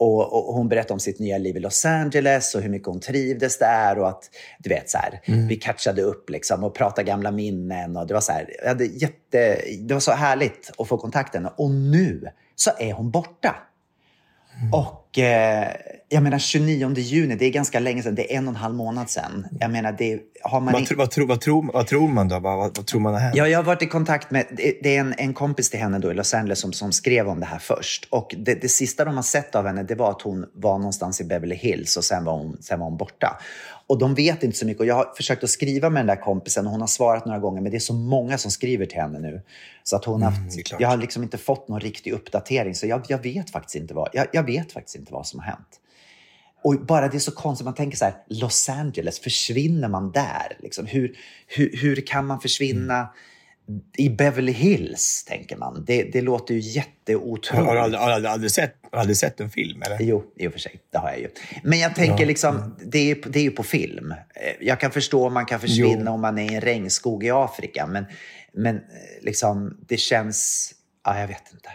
Och, 0.03 0.49
och 0.49 0.53
hon 0.53 0.69
berättade 0.69 0.93
om 0.93 0.99
sitt 0.99 1.19
nya 1.19 1.37
liv 1.37 1.57
i 1.57 1.59
Los 1.59 1.85
Angeles 1.85 2.55
och 2.55 2.61
hur 2.61 2.69
mycket 2.69 2.87
hon 2.87 2.99
trivdes 2.99 3.57
där 3.57 3.99
och 3.99 4.09
att 4.09 4.29
du 4.59 4.69
vet 4.69 4.89
så 4.89 4.97
här, 4.97 5.21
vi 5.47 5.55
catchade 5.55 6.01
upp 6.01 6.29
liksom 6.29 6.63
och 6.63 6.75
pratade 6.75 7.07
gamla 7.07 7.31
minnen 7.31 7.97
och 7.97 8.07
det 8.07 8.13
var 8.13 8.21
så 8.21 8.31
här, 8.31 8.49
jag 8.61 8.67
hade 8.67 8.85
jätte, 8.85 9.61
det 9.79 9.93
var 9.93 9.99
så 9.99 10.11
härligt 10.11 10.71
att 10.77 10.87
få 10.87 10.97
kontakten 10.97 11.47
och 11.55 11.71
nu 11.71 12.27
så 12.55 12.71
är 12.79 12.93
hon 12.93 13.11
borta. 13.11 13.55
Och 14.71 15.19
eh, 15.19 15.71
jag 16.09 16.23
menar 16.23 16.39
29 16.39 16.93
juni, 16.97 17.35
det 17.35 17.45
är 17.45 17.49
ganska 17.49 17.79
länge 17.79 18.03
sedan, 18.03 18.15
det 18.15 18.33
är 18.33 18.37
en 18.37 18.47
och 18.47 18.53
en 18.53 18.55
halv 18.55 18.75
månad 18.75 19.09
sedan. 19.09 19.47
Jag 19.59 19.71
menar, 19.71 19.91
det 19.97 20.19
har 20.43 20.61
man 20.61 20.73
Vad, 20.73 20.85
tro, 20.85 20.97
vad, 20.97 21.11
tro, 21.11 21.25
vad, 21.25 21.41
tror, 21.41 21.71
vad 21.73 21.87
tror 21.87 22.07
man 22.07 22.27
då? 22.27 22.39
Vad, 22.39 22.57
vad, 22.57 22.77
vad 22.77 22.85
tror 22.85 23.01
man 23.01 23.13
har 23.13 23.19
hänt? 23.19 23.35
Ja, 23.35 23.47
jag 23.47 23.59
har 23.59 23.63
varit 23.63 23.81
i 23.81 23.85
kontakt 23.85 24.31
med, 24.31 24.45
det 24.51 24.73
det 24.83 24.95
är 24.95 24.99
en, 24.99 25.13
en 25.17 25.33
kompis 25.33 25.69
till 25.69 25.79
henne 25.79 25.99
då 25.99 26.11
i 26.11 26.13
Los 26.13 26.33
Angeles 26.33 26.59
som, 26.59 26.73
som 26.73 26.91
skrev 26.91 27.27
om 27.27 27.39
det 27.39 27.45
här 27.45 27.59
först. 27.59 28.07
Och 28.09 28.35
det, 28.37 28.61
det 28.61 28.69
sista 28.69 29.05
de 29.05 29.15
har 29.15 29.23
sett 29.23 29.55
av 29.55 29.67
henne, 29.67 29.83
det 29.83 29.95
var 29.95 30.09
att 30.11 30.21
hon 30.21 30.45
var 30.53 30.77
någonstans 30.77 31.21
i 31.21 31.23
Beverly 31.23 31.55
Hills 31.55 31.97
och 31.97 32.03
sen 32.03 32.23
var 32.23 32.33
hon, 32.33 32.57
sen 32.61 32.79
var 32.79 32.85
hon 32.85 32.97
borta. 32.97 33.37
Och 33.91 33.97
de 33.97 34.15
vet 34.15 34.43
inte 34.43 34.57
så 34.57 34.65
mycket. 34.65 34.79
Och 34.79 34.85
jag 34.85 34.95
har 34.95 35.13
försökt 35.15 35.43
att 35.43 35.49
skriva 35.49 35.89
med 35.89 35.99
den 35.99 36.07
där 36.07 36.23
kompisen 36.23 36.65
och 36.65 36.71
hon 36.71 36.81
har 36.81 36.87
svarat 36.87 37.25
några 37.25 37.39
gånger, 37.39 37.61
men 37.61 37.71
det 37.71 37.77
är 37.77 37.79
så 37.79 37.93
många 37.93 38.37
som 38.37 38.51
skriver 38.51 38.85
till 38.85 38.97
henne 38.97 39.19
nu. 39.19 39.41
Så 39.83 39.95
att 39.95 40.05
hon 40.05 40.21
har 40.21 40.31
haft, 40.31 40.71
jag 40.79 40.89
har 40.89 40.97
liksom 40.97 41.23
inte 41.23 41.37
fått 41.37 41.67
någon 41.67 41.79
riktig 41.79 42.11
uppdatering, 42.11 42.75
så 42.75 42.87
jag, 42.87 43.05
jag 43.07 43.23
vet 43.23 43.49
faktiskt 43.49 43.75
inte 43.75 43.93
vad, 43.93 44.09
jag, 44.13 44.27
jag 44.33 44.43
vet 44.43 44.71
faktiskt 44.71 44.95
inte 44.95 45.13
vad 45.13 45.27
som 45.27 45.39
har 45.39 45.47
hänt. 45.47 45.79
Och 46.63 46.85
bara 46.85 47.07
det 47.07 47.17
är 47.17 47.19
så 47.19 47.31
konstigt, 47.31 47.65
man 47.65 47.75
tänker 47.75 47.97
så 47.97 48.05
här, 48.05 48.13
Los 48.27 48.69
Angeles, 48.69 49.19
försvinner 49.19 49.87
man 49.87 50.11
där? 50.11 50.57
Liksom, 50.59 50.85
hur, 50.85 51.17
hur, 51.47 51.77
hur 51.77 52.07
kan 52.07 52.25
man 52.25 52.39
försvinna 52.41 53.09
i 53.97 54.09
Beverly 54.09 54.51
Hills, 54.51 55.23
tänker 55.27 55.57
man. 55.57 55.83
Det, 55.87 56.03
det 56.03 56.21
låter 56.21 56.53
ju 56.53 56.59
jätteotroligt. 56.59 57.67
har, 57.67 57.75
du 57.75 57.79
aldrig, 57.81 58.01
aldrig, 58.01 58.31
aldrig, 58.31 58.51
sett, 58.51 58.75
aldrig 58.91 59.17
sett 59.17 59.39
en 59.39 59.49
film? 59.49 59.81
Eller? 59.81 59.97
Jo, 60.01 60.23
i 60.35 60.47
och 60.47 60.51
för 60.51 60.59
sig. 60.59 60.79
Det 60.91 60.97
har 60.97 61.09
jag 61.09 61.19
ju. 61.19 61.27
Men 61.63 61.79
jag 61.79 61.95
tänker 61.95 62.25
liksom, 62.25 62.75
det 62.85 63.11
är, 63.11 63.17
det 63.29 63.39
är 63.39 63.43
ju 63.43 63.51
på 63.51 63.63
film. 63.63 64.11
Eh, 64.11 64.17
Jag 64.61 64.79
kan 64.79 64.91
förstå 64.91 65.27
om 65.27 65.33
man 65.33 65.45
kan 65.45 65.59
försvinna 65.59 66.03
Jo. 66.05 66.11
om 66.11 66.21
man 66.21 66.37
är 66.37 66.51
i 66.51 66.55
en 66.55 66.61
regnskog 66.61 67.23
i 67.23 67.29
Afrika, 67.29 67.87
men, 67.87 68.05
men 68.53 68.75
eh, 68.75 68.81
liksom, 69.21 69.77
det 69.87 69.97
känns... 69.97 70.71
Ja, 71.05 71.19
jag 71.19 71.27
vet 71.27 71.43
inte. 71.53 71.69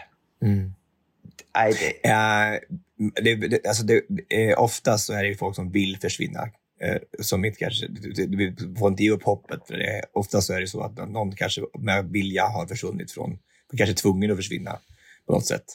Nej, 1.55 1.73
det, 2.03 2.09
Eh, 2.09 2.59
det, 3.23 3.35
det, 3.35 3.67
alltså 3.67 3.83
det, 3.83 4.01
oftast 4.55 5.05
så 5.05 5.13
är 5.13 5.23
det 5.23 5.29
ju 5.29 5.35
folk 5.35 5.55
som 5.55 5.71
vill 5.71 5.97
försvinna. 6.01 6.49
Eh, 6.79 6.97
som 7.19 7.45
inte 7.45 7.59
kanske, 7.59 7.87
du, 7.87 8.25
du, 8.25 8.49
du 8.49 8.75
får 8.75 8.87
inte 8.87 9.03
ge 9.03 9.11
upp 9.11 9.23
hoppet. 9.23 9.67
För 9.67 9.73
det, 9.77 10.01
oftast 10.13 10.47
så 10.47 10.53
är 10.53 10.59
det 10.61 10.67
så 10.67 10.81
att 10.81 11.09
någon 11.09 11.31
kanske 11.31 11.61
med 11.79 12.05
vilja 12.05 12.45
har 12.45 12.65
försvunnit 12.67 13.11
från, 13.11 13.39
kanske 13.77 13.93
är 13.93 13.95
tvungen 13.95 14.31
att 14.31 14.37
försvinna 14.37 14.79
på 15.27 15.33
något 15.33 15.45
sätt 15.45 15.65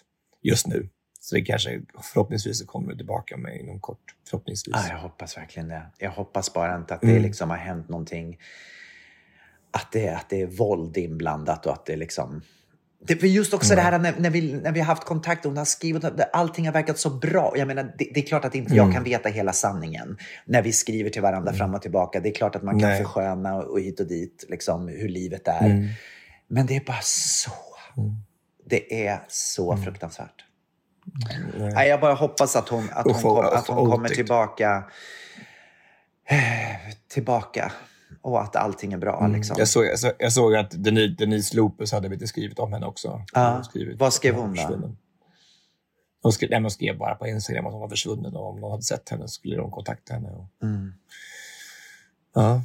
just 0.42 0.66
nu. 0.66 0.88
Så 1.20 1.34
det 1.34 1.42
kanske 1.42 1.80
förhoppningsvis 2.12 2.58
så 2.58 2.66
kommer 2.66 2.90
det 2.90 2.96
tillbaka 2.96 3.36
med 3.36 3.60
inom 3.60 3.80
kort. 3.80 4.14
Förhoppningsvis. 4.30 4.74
Ja, 4.76 4.88
jag 4.88 4.98
hoppas 4.98 5.36
verkligen 5.36 5.68
det. 5.68 5.82
Jag 5.98 6.10
hoppas 6.10 6.52
bara 6.52 6.76
inte 6.76 6.94
att 6.94 7.00
det 7.00 7.10
Mm. 7.10 7.22
liksom 7.22 7.50
har 7.50 7.56
hänt 7.56 7.88
någonting. 7.88 8.38
Att 9.70 9.92
det, 9.92 10.08
att 10.08 10.28
det 10.28 10.40
är 10.42 10.46
våld 10.46 10.96
inblandat 10.96 11.66
och 11.66 11.72
att 11.72 11.86
det 11.86 11.96
liksom... 11.96 12.42
Det, 13.06 13.16
för 13.16 13.26
just 13.26 13.54
också 13.54 13.74
det 13.74 13.80
här 13.80 13.98
när, 13.98 14.14
när, 14.18 14.30
vi, 14.30 14.52
när 14.52 14.72
vi 14.72 14.80
har 14.80 14.86
haft 14.86 15.04
kontakt 15.04 15.44
och 15.44 15.50
hon 15.50 15.56
har 15.58 15.64
skrivit, 15.64 16.04
allting 16.32 16.66
har 16.66 16.72
verkat 16.72 16.98
så 16.98 17.10
bra. 17.10 17.52
Jag 17.56 17.68
menar, 17.68 17.94
det, 17.98 18.10
det 18.14 18.20
är 18.20 18.26
klart 18.26 18.44
att 18.44 18.54
inte 18.54 18.72
Mm. 18.72 18.84
jag 18.86 18.94
kan 18.94 19.04
veta 19.04 19.28
hela 19.28 19.52
sanningen 19.52 20.16
när 20.44 20.62
vi 20.62 20.72
skriver 20.72 21.10
till 21.10 21.22
varandra 21.22 21.52
fram 21.52 21.74
och 21.74 21.82
tillbaka. 21.82 22.20
Det 22.20 22.28
är 22.28 22.34
klart 22.34 22.56
att 22.56 22.62
man 22.62 22.80
kan 22.80 22.88
Nej. 22.88 23.02
försköna 23.02 23.54
och, 23.54 23.70
och 23.70 23.80
hit 23.80 24.00
och 24.00 24.06
dit 24.06 24.44
liksom, 24.48 24.88
hur 24.88 25.08
livet 25.08 25.48
är. 25.48 25.64
Mm. 25.66 25.88
Men 26.48 26.66
det 26.66 26.76
är 26.76 26.84
bara 26.84 27.00
så... 27.02 27.50
Det 28.66 29.06
är 29.06 29.20
så 29.28 29.72
Mm. 29.72 29.84
fruktansvärt. 29.84 30.44
Nej, 31.58 31.88
jag 31.88 32.00
bara 32.00 32.14
hoppas 32.14 32.56
att 32.56 32.68
hon, 32.68 32.88
att 32.92 33.04
hon, 33.04 33.14
kom, 33.22 33.38
att 33.46 33.66
hon 33.68 33.90
kommer 33.90 34.08
tillbaka. 34.08 34.84
eh, 36.28 36.36
Tillbaka. 37.08 37.72
Och 38.20 38.42
att 38.42 38.56
allting 38.56 38.92
är 38.92 38.98
bra. 38.98 39.26
Liksom. 39.26 39.54
Mm. 39.54 39.58
Jag, 39.60 39.68
såg, 39.68 39.84
jag, 39.84 39.98
såg, 39.98 40.12
jag 40.18 40.32
såg 40.32 40.54
att 40.54 40.84
Denise, 40.84 41.14
Denise 41.18 41.56
Lopez 41.56 41.92
hade 41.92 42.08
lite 42.08 42.26
skrivit 42.26 42.58
om 42.58 42.72
henne 42.72 42.86
också. 42.86 43.24
Har 43.32 43.62
skrivit 43.62 44.00
Vad 44.00 44.12
skrev 44.12 44.34
hon 44.34 44.54
då? 44.54 44.96
Hon 46.22 46.32
skrev, 46.32 46.50
nej, 46.50 46.60
hon 46.60 46.70
skrev 46.70 46.98
bara 46.98 47.14
på 47.14 47.26
Instagram 47.26 47.66
att 47.66 47.72
hon 47.72 47.80
var 47.80 47.88
försvunnen 47.88 48.36
och 48.36 48.48
om 48.50 48.60
någon 48.60 48.70
hade 48.70 48.82
sett 48.82 49.08
henne 49.08 49.28
skulle 49.28 49.56
de 49.56 49.70
kontakta 49.70 50.14
henne. 50.14 50.30
Och, 50.30 50.48
Mm. 50.62 50.92
ja. 52.34 52.62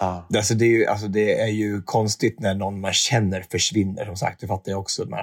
Ja. 0.00 0.26
Alltså 0.34 0.54
det, 0.54 0.64
är 0.64 0.68
ju, 0.68 0.86
alltså 0.86 1.08
det 1.08 1.40
är 1.40 1.46
ju 1.46 1.82
konstigt 1.82 2.40
när 2.40 2.54
någon 2.54 2.80
man 2.80 2.92
känner 2.92 3.44
försvinner, 3.50 4.04
som 4.04 4.16
sagt. 4.16 4.40
Det 4.40 4.46
fattar 4.46 4.72
jag 4.72 4.80
också. 4.80 5.04
Men, 5.04 5.18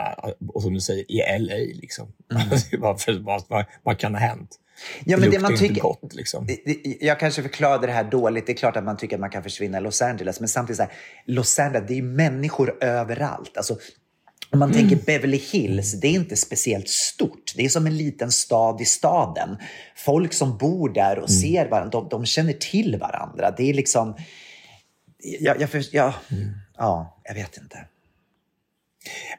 och 0.53 0.61
som 0.61 0.73
du 0.73 0.81
säger, 0.81 1.11
i 1.11 1.39
LA. 1.39 1.55
Liksom. 1.55 2.07
Alltså, 2.51 2.77
Varför, 2.77 3.19
vad, 3.19 3.43
vad, 3.47 3.65
vad 3.83 3.97
kan 3.97 4.13
ha 4.13 4.21
hänt? 4.21 4.39
Mm. 4.39 5.11
Ja, 5.11 5.17
men 5.17 5.31
det 5.31 5.39
man 5.39 5.57
tycker, 5.57 5.81
gott. 5.81 6.13
Liksom. 6.13 6.47
Jag 6.99 7.19
kanske 7.19 7.41
förklarade 7.41 7.87
det 7.87 7.93
här 7.93 8.03
dåligt. 8.03 8.45
Det 8.45 8.51
är 8.51 8.57
klart 8.57 8.77
att 8.77 8.83
man 8.83 8.97
tycker 8.97 9.15
att 9.15 9.19
man 9.19 9.29
kan 9.29 9.43
försvinna 9.43 9.77
i 9.77 9.81
Los 9.81 10.01
Angeles. 10.01 10.39
Men 10.39 10.49
samtidigt, 10.49 10.77
så 10.77 10.83
här, 10.83 10.91
Los 11.25 11.59
Angeles, 11.59 11.87
det 11.87 11.97
är 11.97 12.01
människor 12.01 12.83
överallt. 12.83 13.57
Alltså, 13.57 13.77
om 14.51 14.59
man 14.59 14.73
tänker 14.73 14.95
Beverly 15.05 15.37
Hills, 15.37 15.91
det 16.01 16.07
är 16.07 16.11
inte 16.11 16.35
speciellt 16.35 16.89
stort. 16.89 17.53
Det 17.55 17.65
är 17.65 17.69
som 17.69 17.87
en 17.87 17.97
liten 17.97 18.31
stad 18.31 18.81
i 18.81 18.85
staden. 18.85 19.57
Folk 19.95 20.33
som 20.33 20.57
bor 20.57 20.89
där 20.89 21.19
och 21.19 21.29
ser 21.29 21.69
varandra, 21.69 21.99
de, 21.99 22.09
de 22.09 22.25
känner 22.25 22.53
till 22.53 22.97
varandra. 22.99 23.53
Det 23.57 23.69
är 23.69 23.73
liksom... 23.73 24.15
Jag, 25.19 25.61
jag, 25.61 25.69
för, 25.69 25.83
ja, 25.91 26.13
ja, 26.77 27.21
jag 27.23 27.33
vet 27.33 27.57
inte. 27.57 27.85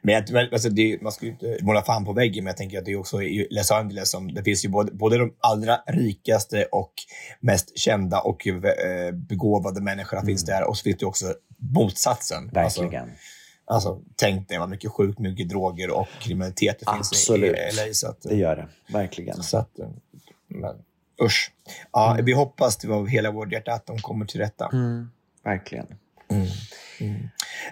Men 0.03 0.14
jag, 0.14 0.53
alltså 0.53 0.69
det, 0.69 1.03
man 1.03 1.12
ska 1.12 1.27
ju 1.27 1.33
inte 1.33 1.59
måla 1.62 1.83
fan 1.83 2.05
på 2.05 2.12
väggen, 2.12 2.45
men 2.45 2.51
jag 2.51 2.57
tänker 2.57 2.79
att 2.79 2.85
det 2.85 2.93
är 2.93 2.99
också 2.99 3.23
i 3.23 3.47
Los 3.51 3.71
Angeles 3.71 4.11
som 4.11 4.35
det 4.35 4.43
finns 4.43 4.64
ju 4.64 4.69
både, 4.69 4.93
både 4.93 5.19
de 5.19 5.35
allra 5.41 5.77
rikaste 5.87 6.64
och 6.64 6.93
mest 7.41 7.79
kända 7.79 8.21
och 8.21 8.47
eh, 8.47 9.12
begåvade 9.12 9.81
människorna 9.81 10.23
finns 10.23 10.45
där 10.45 10.69
och 10.69 10.77
så 10.77 10.83
finns 10.83 10.99
det 10.99 11.07
också 11.07 11.35
motsatsen. 11.57 12.51
Verkligen. 12.53 13.03
Alltså, 13.03 13.88
alltså, 13.88 14.03
tänk 14.17 14.49
dig 14.49 14.59
vad 14.59 14.69
mycket 14.69 14.91
sjukt 14.91 15.19
mycket 15.19 15.49
droger 15.49 15.91
och 15.91 16.09
kriminalitet 16.21 16.79
det 16.81 16.93
finns 16.95 17.12
Absolut. 17.12 17.57
i 17.57 17.87
LA. 17.87 17.93
Så 17.93 18.09
att, 18.09 18.23
Det 18.23 18.37
gör 18.37 18.57
det. 18.57 18.69
Verkligen. 18.93 19.43
så 19.43 19.59
att, 19.59 19.79
eh, 19.79 19.88
men, 20.49 20.77
usch. 21.23 21.53
Ja, 21.93 22.18
Vi 22.22 22.33
hoppas 22.33 22.85
av 22.85 23.09
hela 23.09 23.31
vårt 23.31 23.53
hjärta 23.53 23.72
att 23.72 23.87
de 23.87 23.99
kommer 23.99 24.26
till 24.26 24.41
rätta. 24.41 24.70
Mm. 24.72 25.11
Verkligen. 25.49 25.86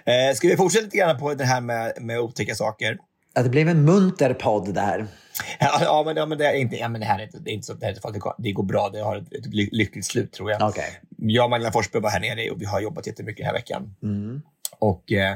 Eh, 0.05 0.35
ska 0.35 0.47
vi 0.47 0.57
fortsätta 0.57 0.85
lite 0.85 0.97
grann 0.97 1.19
på 1.19 1.33
det 1.33 1.45
här 1.45 1.61
med, 1.61 1.93
med 2.01 2.19
otäcka 2.19 2.55
saker? 2.55 2.97
Ja, 3.33 3.43
det 3.43 3.49
blev 3.49 3.69
en 3.69 3.85
munter 3.85 4.33
podd 4.33 4.73
där. 4.73 5.07
Ja, 5.59 5.79
ja, 5.81 6.03
men, 6.05 6.17
ja, 6.17 6.25
men 6.25 6.37
det 6.37 6.47
är 6.47 6.53
inte, 6.53 6.75
ja, 6.75 6.89
men 6.89 7.01
det 7.01 7.07
här 7.07 7.19
är 7.19 7.23
inte, 7.23 7.39
det 7.39 7.51
är 7.51 7.53
inte 7.53 7.65
så. 7.67 7.73
Det, 7.73 7.99
det, 8.13 8.19
går, 8.19 8.33
det 8.37 8.51
går 8.51 8.63
bra. 8.63 8.89
Det 8.89 8.99
har 8.99 9.15
ett, 9.17 9.33
ett 9.33 9.45
ly- 9.45 9.69
lyckligt 9.71 10.05
slut, 10.05 10.31
tror 10.31 10.51
jag. 10.51 10.69
Okej. 10.69 10.99
Jag 11.17 11.43
och 11.43 11.49
Magdalena 11.49 11.71
Forsberg 11.73 12.01
var 12.01 12.09
här 12.09 12.19
nere 12.19 12.49
och 12.49 12.61
vi 12.61 12.65
har 12.65 12.81
jobbat 12.81 13.07
jättemycket 13.07 13.37
den 13.37 13.45
här 13.45 13.53
veckan. 13.53 13.95
Mm. 14.03 14.41
Och 14.79 15.11
eh, 15.11 15.31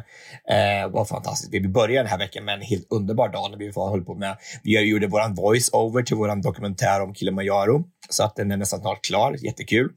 eh, 0.83 0.89
var 0.89 1.05
fantastiskt. 1.05 1.53
Vi 1.53 1.67
började 1.67 1.99
den 1.99 2.07
här 2.11 2.17
veckan 2.17 2.45
med 2.45 2.55
en 2.55 2.61
helt 2.61 2.87
underbar 2.89 3.29
dag 3.29 3.51
när 3.51 3.57
vi 3.57 3.71
höll 3.75 4.05
på 4.05 4.15
med, 4.15 4.37
vi 4.63 4.79
gjorde 4.79 5.07
vår 5.07 5.35
voice-over 5.35 6.03
till 6.03 6.15
vår 6.15 6.43
dokumentär 6.43 7.01
om 7.01 7.15
Kilimanjaro. 7.15 7.83
Så 8.09 8.23
att 8.23 8.35
den 8.35 8.51
är 8.51 8.57
nästan 8.57 8.79
snart 8.81 9.01
klar. 9.05 9.35
Jättekul. 9.45 9.89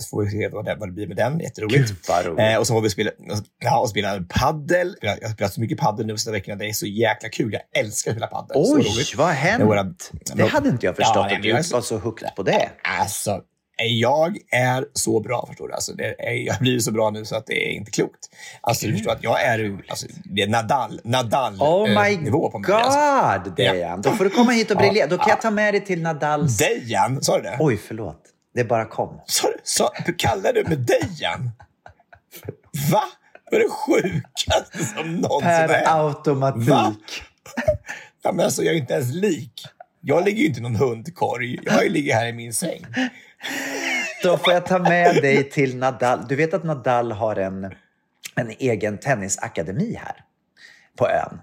Så 0.00 0.08
får 0.08 0.24
vi 0.24 0.30
se 0.30 0.48
vad 0.48 0.64
det, 0.64 0.74
vad 0.74 0.88
det 0.88 0.92
blir 0.92 1.06
med 1.06 1.16
den. 1.16 1.40
Jätteroligt. 1.40 1.88
Gud, 1.88 1.96
vad. 2.08 2.38
Eh, 2.52 2.56
och 2.58 2.66
så 2.66 2.74
har 2.74 2.80
vi 2.80 2.90
spelat, 2.90 3.14
ja, 3.64 3.78
och 3.80 3.90
spelat 3.90 4.28
paddel. 4.28 4.94
Jag 5.00 5.10
har 5.10 5.34
spelat 5.34 5.52
så 5.52 5.60
mycket 5.60 5.78
paddel 5.78 6.06
nu 6.06 6.16
sista 6.16 6.30
veckorna. 6.32 6.56
Det 6.56 6.68
är 6.68 6.72
så 6.72 6.86
jäkla 6.86 7.28
kul. 7.28 7.52
Jag 7.52 7.82
älskar 7.84 8.10
att 8.10 8.14
spela 8.16 8.26
paddel. 8.26 8.56
Oj, 8.56 9.04
vad 9.16 9.26
har 9.26 9.34
hänt? 9.34 9.64
Våra- 9.64 9.94
Det 10.34 10.46
hade 10.46 10.68
inte 10.68 10.86
jag 10.86 10.96
förstått 10.96 11.16
Ja, 11.30 11.36
att 11.36 11.42
du 11.42 11.52
var 11.72 11.80
så 11.80 11.98
hooked 11.98 12.28
på 12.36 12.42
det. 12.42 12.68
Alltså, 13.00 13.40
jag 13.86 14.38
är 14.50 14.84
så 14.92 15.20
bra, 15.20 15.46
förstår 15.48 15.68
du. 15.68 15.74
Alltså, 15.74 15.92
är, 16.18 16.32
jag 16.32 16.58
blivit 16.58 16.84
så 16.84 16.92
bra 16.92 17.10
nu 17.10 17.24
så 17.24 17.36
att 17.36 17.46
det 17.46 17.68
är 17.68 17.72
inte 17.72 17.90
klokt. 17.90 18.18
Alltså, 18.60 18.86
du 18.86 18.92
förstår 18.92 19.12
att 19.12 19.22
jag 19.22 19.42
är, 19.42 19.78
alltså, 19.88 20.06
det 20.24 20.42
är 20.42 20.48
Nadal, 20.48 21.00
Nadal 21.04 21.54
Oh 21.60 21.90
eh, 21.90 22.02
my 22.02 22.16
nivå 22.16 22.50
på 22.50 22.58
god, 22.58 22.68
mig. 22.68 22.82
Alltså. 22.82 23.50
Dejan. 23.50 24.02
Då 24.02 24.10
får 24.10 24.24
du 24.24 24.30
komma 24.30 24.52
hit 24.52 24.70
och 24.70 24.76
briljera. 24.76 25.06
Då 25.06 25.18
kan 25.18 25.28
jag 25.28 25.40
ta 25.40 25.50
med 25.50 25.74
dig 25.74 25.84
till 25.84 26.02
Nadals... 26.02 26.58
Dejan, 26.58 27.22
sa 27.22 27.36
du 27.36 27.42
det? 27.42 27.56
Oj, 27.60 27.76
förlåt. 27.76 28.22
Det 28.54 28.64
bara 28.64 28.84
kom. 28.84 29.20
Sa 29.64 29.90
du- 30.06 30.14
kallar 30.14 30.52
du 30.52 30.64
mig 30.64 30.76
Dejan? 30.76 31.50
Va? 32.92 33.02
Det 33.50 33.56
är 33.56 33.60
det 33.60 33.68
sjukaste 33.68 34.84
som 34.96 35.14
någonsin 35.16 35.48
Per 35.48 35.68
hänt. 35.68 35.88
automatik. 35.88 36.68
Va? 36.68 36.94
Ja, 38.22 38.32
men 38.32 38.44
alltså, 38.44 38.62
jag 38.62 38.74
är 38.74 38.78
inte 38.78 38.94
ens 38.94 39.14
lik. 39.14 39.66
Jag 40.00 40.24
ligger 40.24 40.40
ju 40.40 40.46
inte 40.46 40.60
i 40.60 40.62
någon 40.62 40.76
hundkorg. 40.76 41.58
Jag 41.64 41.90
ligger 41.90 42.14
här 42.14 42.26
i 42.26 42.32
min 42.32 42.54
säng. 42.54 42.86
Då 44.22 44.38
får 44.38 44.52
jag 44.52 44.66
ta 44.66 44.78
med 44.78 45.14
dig 45.14 45.50
till 45.50 45.76
Nadal. 45.76 46.26
Du 46.28 46.36
vet 46.36 46.54
att 46.54 46.64
Nadal 46.64 47.12
har 47.12 47.36
en, 47.36 47.64
en 48.34 48.50
egen 48.58 48.98
tennisakademi 48.98 49.94
här 49.94 50.24
på 50.96 51.08
ön. 51.08 51.40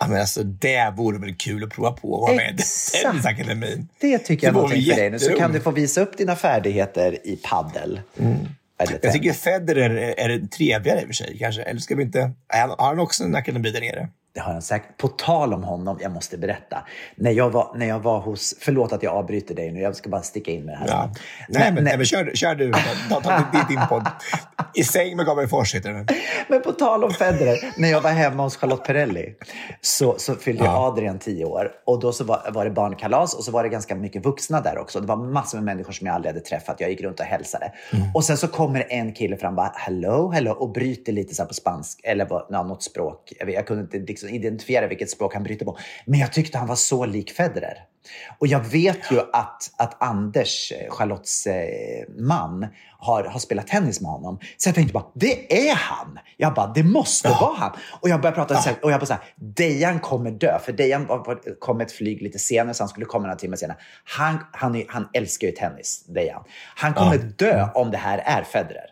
Ja, 0.00 0.06
men 0.08 0.20
alltså, 0.20 0.42
det 0.42 0.94
vore 0.96 1.18
väl 1.18 1.34
kul 1.34 1.64
att 1.64 1.70
prova 1.70 1.92
på 1.92 2.16
att 2.16 2.20
vara 2.22 2.36
med 2.36 2.60
i. 2.60 2.62
Tennisakademin. 3.02 3.88
Det 4.00 4.18
tycker 4.18 4.46
jag 4.46 4.50
är 4.50 4.54
någonting 4.54 4.84
för 4.84 4.96
dig 4.96 5.10
nu. 5.10 5.18
Så 5.18 5.32
kan 5.36 5.52
du 5.52 5.60
få 5.60 5.70
visa 5.70 6.00
upp 6.00 6.18
dina 6.18 6.36
färdigheter 6.36 7.26
i 7.26 7.36
paddel. 7.36 8.00
Eller 8.78 8.98
Jag 9.02 9.12
tycker 9.12 9.32
Federer 9.32 9.90
är, 9.90 10.30
är 10.30 10.46
trevligare 10.46 11.00
i 11.00 11.02
och 11.02 11.06
för 11.06 11.14
sig. 11.14 11.38
Kanske. 11.38 11.62
Eller 11.62 11.80
ska 11.80 11.94
vi 11.94 12.02
inte... 12.02 12.30
Har 12.48 12.86
han 12.86 12.98
också 12.98 13.24
en 13.24 13.34
akademi 13.34 13.70
där 13.70 13.80
nere? 13.80 14.08
Det 14.34 14.40
har 14.40 14.52
han 14.52 14.62
säkert. 14.62 14.96
På 14.96 15.08
tal 15.08 15.54
om 15.54 15.64
honom, 15.64 15.98
jag 16.00 16.12
måste 16.12 16.38
berätta. 16.38 16.84
När 17.16 17.30
jag 17.30 17.50
var, 17.50 17.72
när 17.76 17.86
jag 17.86 18.00
var 18.00 18.20
hos... 18.20 18.54
Förlåt 18.60 18.92
att 18.92 19.02
jag 19.02 19.14
avbryter 19.14 19.54
dig 19.54 19.72
nu, 19.72 19.80
jag 19.80 19.96
ska 19.96 20.10
bara 20.10 20.22
sticka 20.22 20.50
in 20.50 20.64
med 20.64 20.74
det 20.74 20.78
här. 20.78 20.88
Ja. 20.88 21.10
Nej, 21.48 21.72
men, 21.72 21.84
nej, 21.84 21.96
men 21.96 22.06
kör, 22.06 22.30
kör 22.34 22.54
du. 22.54 22.72
Ta, 23.10 23.20
ta, 23.20 23.44
din 23.68 23.80
podd. 23.88 24.08
I 24.74 24.84
säng 24.84 25.16
med 25.16 25.26
Gabriel 25.26 25.48
Fors 25.48 25.74
heter 25.74 25.92
den. 25.92 26.06
Men 26.48 26.62
på 26.62 26.72
tal 26.72 27.04
om 27.04 27.10
Federer, 27.10 27.72
när 27.76 27.88
jag 27.88 28.00
var 28.00 28.10
hemma 28.10 28.42
hos 28.42 28.56
Charlotte 28.56 28.84
Perrelli 28.84 29.34
så, 29.80 30.14
så 30.18 30.34
fyllde 30.34 30.64
Ja. 30.64 30.86
Adrian 30.86 31.18
tio 31.18 31.44
år. 31.44 31.70
Och 31.86 32.00
då 32.00 32.12
så 32.12 32.24
var, 32.24 32.50
var 32.50 32.64
det 32.64 32.70
barnkalas 32.70 33.34
och 33.34 33.44
så 33.44 33.52
var 33.52 33.62
det 33.62 33.68
ganska 33.68 33.94
mycket 33.94 34.24
vuxna 34.24 34.60
där 34.60 34.78
också. 34.78 35.00
Det 35.00 35.06
var 35.06 35.16
massor 35.16 35.58
med 35.58 35.64
människor 35.64 35.92
som 35.92 36.06
jag 36.06 36.14
aldrig 36.14 36.34
hade 36.34 36.44
träffat. 36.44 36.80
Jag 36.80 36.90
gick 36.90 37.00
runt 37.00 37.20
och 37.20 37.26
hälsade. 37.26 37.72
Och 38.14 38.24
sen 38.24 38.36
så 38.36 38.48
kommer 38.48 38.86
en 38.88 39.12
kille 39.12 39.36
fram 39.36 39.54
bara 39.54 39.72
hello, 39.74 40.30
hello 40.30 40.50
och 40.50 40.72
bryter 40.72 41.12
lite 41.12 41.34
så 41.34 41.42
här 41.42 41.48
på 41.48 41.54
spansk 41.54 42.00
eller 42.04 42.26
ja, 42.30 42.62
något 42.62 42.82
språk. 42.82 43.32
Jag, 43.38 43.46
vet, 43.46 43.54
jag 43.54 43.66
kunde 43.66 43.82
inte 43.82 43.98
liksom 43.98 44.21
identifiera 44.28 44.86
vilket 44.86 45.10
språk 45.10 45.34
han 45.34 45.42
bryter 45.42 45.64
på. 45.64 45.78
Men 46.06 46.20
jag 46.20 46.32
tyckte 46.32 46.58
han 46.58 46.68
var 46.68 46.76
så 46.76 47.06
lik 47.06 47.32
Federer. 47.32 47.78
Och 48.38 48.46
jag 48.46 48.60
vet 48.60 49.10
ju 49.10 49.20
att, 49.32 49.70
att 49.76 50.02
Anders, 50.02 50.72
eh, 50.72 50.90
Charlottes 50.90 51.46
eh, 51.46 52.04
man, 52.18 52.66
har, 52.98 53.24
har 53.24 53.40
spelat 53.40 53.66
tennis 53.66 54.00
med 54.00 54.10
honom. 54.10 54.38
Så 54.56 54.68
jag 54.68 54.74
tänkte 54.74 54.92
bara, 54.92 55.06
det 55.14 55.68
är 55.68 55.74
han! 55.74 56.18
Jag 56.36 56.54
bara, 56.54 56.66
det 56.66 56.82
måste 56.82 57.28
vara 57.28 57.56
han! 57.56 57.72
Och 58.00 58.08
jag 58.08 58.20
började 58.20 58.36
prata 58.36 58.62
så 58.62 58.68
här, 58.68 58.84
och 58.84 58.92
jag 58.92 59.00
bara 59.00 59.06
så 59.06 59.12
här, 59.12 59.22
Dejan 59.36 60.00
kommer 60.00 60.30
dö. 60.30 60.58
För 60.64 60.72
Dejan 60.72 61.08
kom 61.58 61.80
ett 61.80 61.92
flyg 61.92 62.22
lite 62.22 62.38
senare, 62.38 62.74
så 62.74 62.82
han 62.82 62.88
skulle 62.88 63.06
komma 63.06 63.22
några 63.26 63.38
timmar 63.38 63.56
senare. 63.56 63.78
Han, 64.04 64.38
han, 64.52 64.84
han 64.88 65.08
älskar 65.12 65.46
ju 65.46 65.52
tennis, 65.52 66.04
Dejan. 66.08 66.44
Han 66.76 66.94
kommer 66.94 67.18
dö 67.18 67.68
om 67.74 67.90
det 67.90 67.98
här 67.98 68.18
är 68.18 68.42
Federer. 68.42 68.86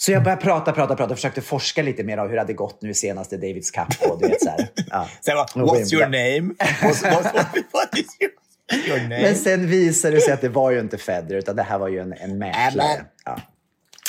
Så 0.00 0.12
jag 0.12 0.22
började 0.22 0.42
prata, 0.42 0.72
prata, 0.72 0.96
prata, 0.96 1.14
försökte 1.14 1.40
forska 1.40 1.82
lite 1.82 2.04
mer 2.04 2.18
av 2.18 2.28
hur 2.28 2.34
det 2.34 2.40
hade 2.40 2.52
gått 2.52 2.82
nu 2.82 2.94
senast 2.94 3.32
i 3.32 3.36
Davids 3.36 3.70
Cup. 3.70 4.10
Och 4.10 4.20
du 4.20 4.28
vet, 4.28 4.42
så 4.42 4.50
här, 4.50 4.68
ja. 4.90 5.08
Sen 5.20 5.34
bara, 5.36 5.46
what's 5.46 5.94
your 5.94 6.04
name? 6.04 6.54
What's, 6.58 7.02
what's, 7.02 7.32
what 7.72 7.98
is 7.98 8.06
your, 8.20 8.32
your 8.88 9.00
name? 9.08 9.22
Men 9.22 9.36
sen 9.36 9.66
visade 9.66 10.14
det 10.14 10.20
sig 10.20 10.32
att 10.32 10.40
det 10.40 10.48
var 10.48 10.70
ju 10.70 10.80
inte 10.80 10.98
Federer, 10.98 11.38
utan 11.38 11.56
det 11.56 11.62
här 11.62 11.78
var 11.78 11.88
ju 11.88 11.98
en, 11.98 12.12
en 12.12 12.38
mäklare. 12.38 13.04
Ja. 13.24 13.40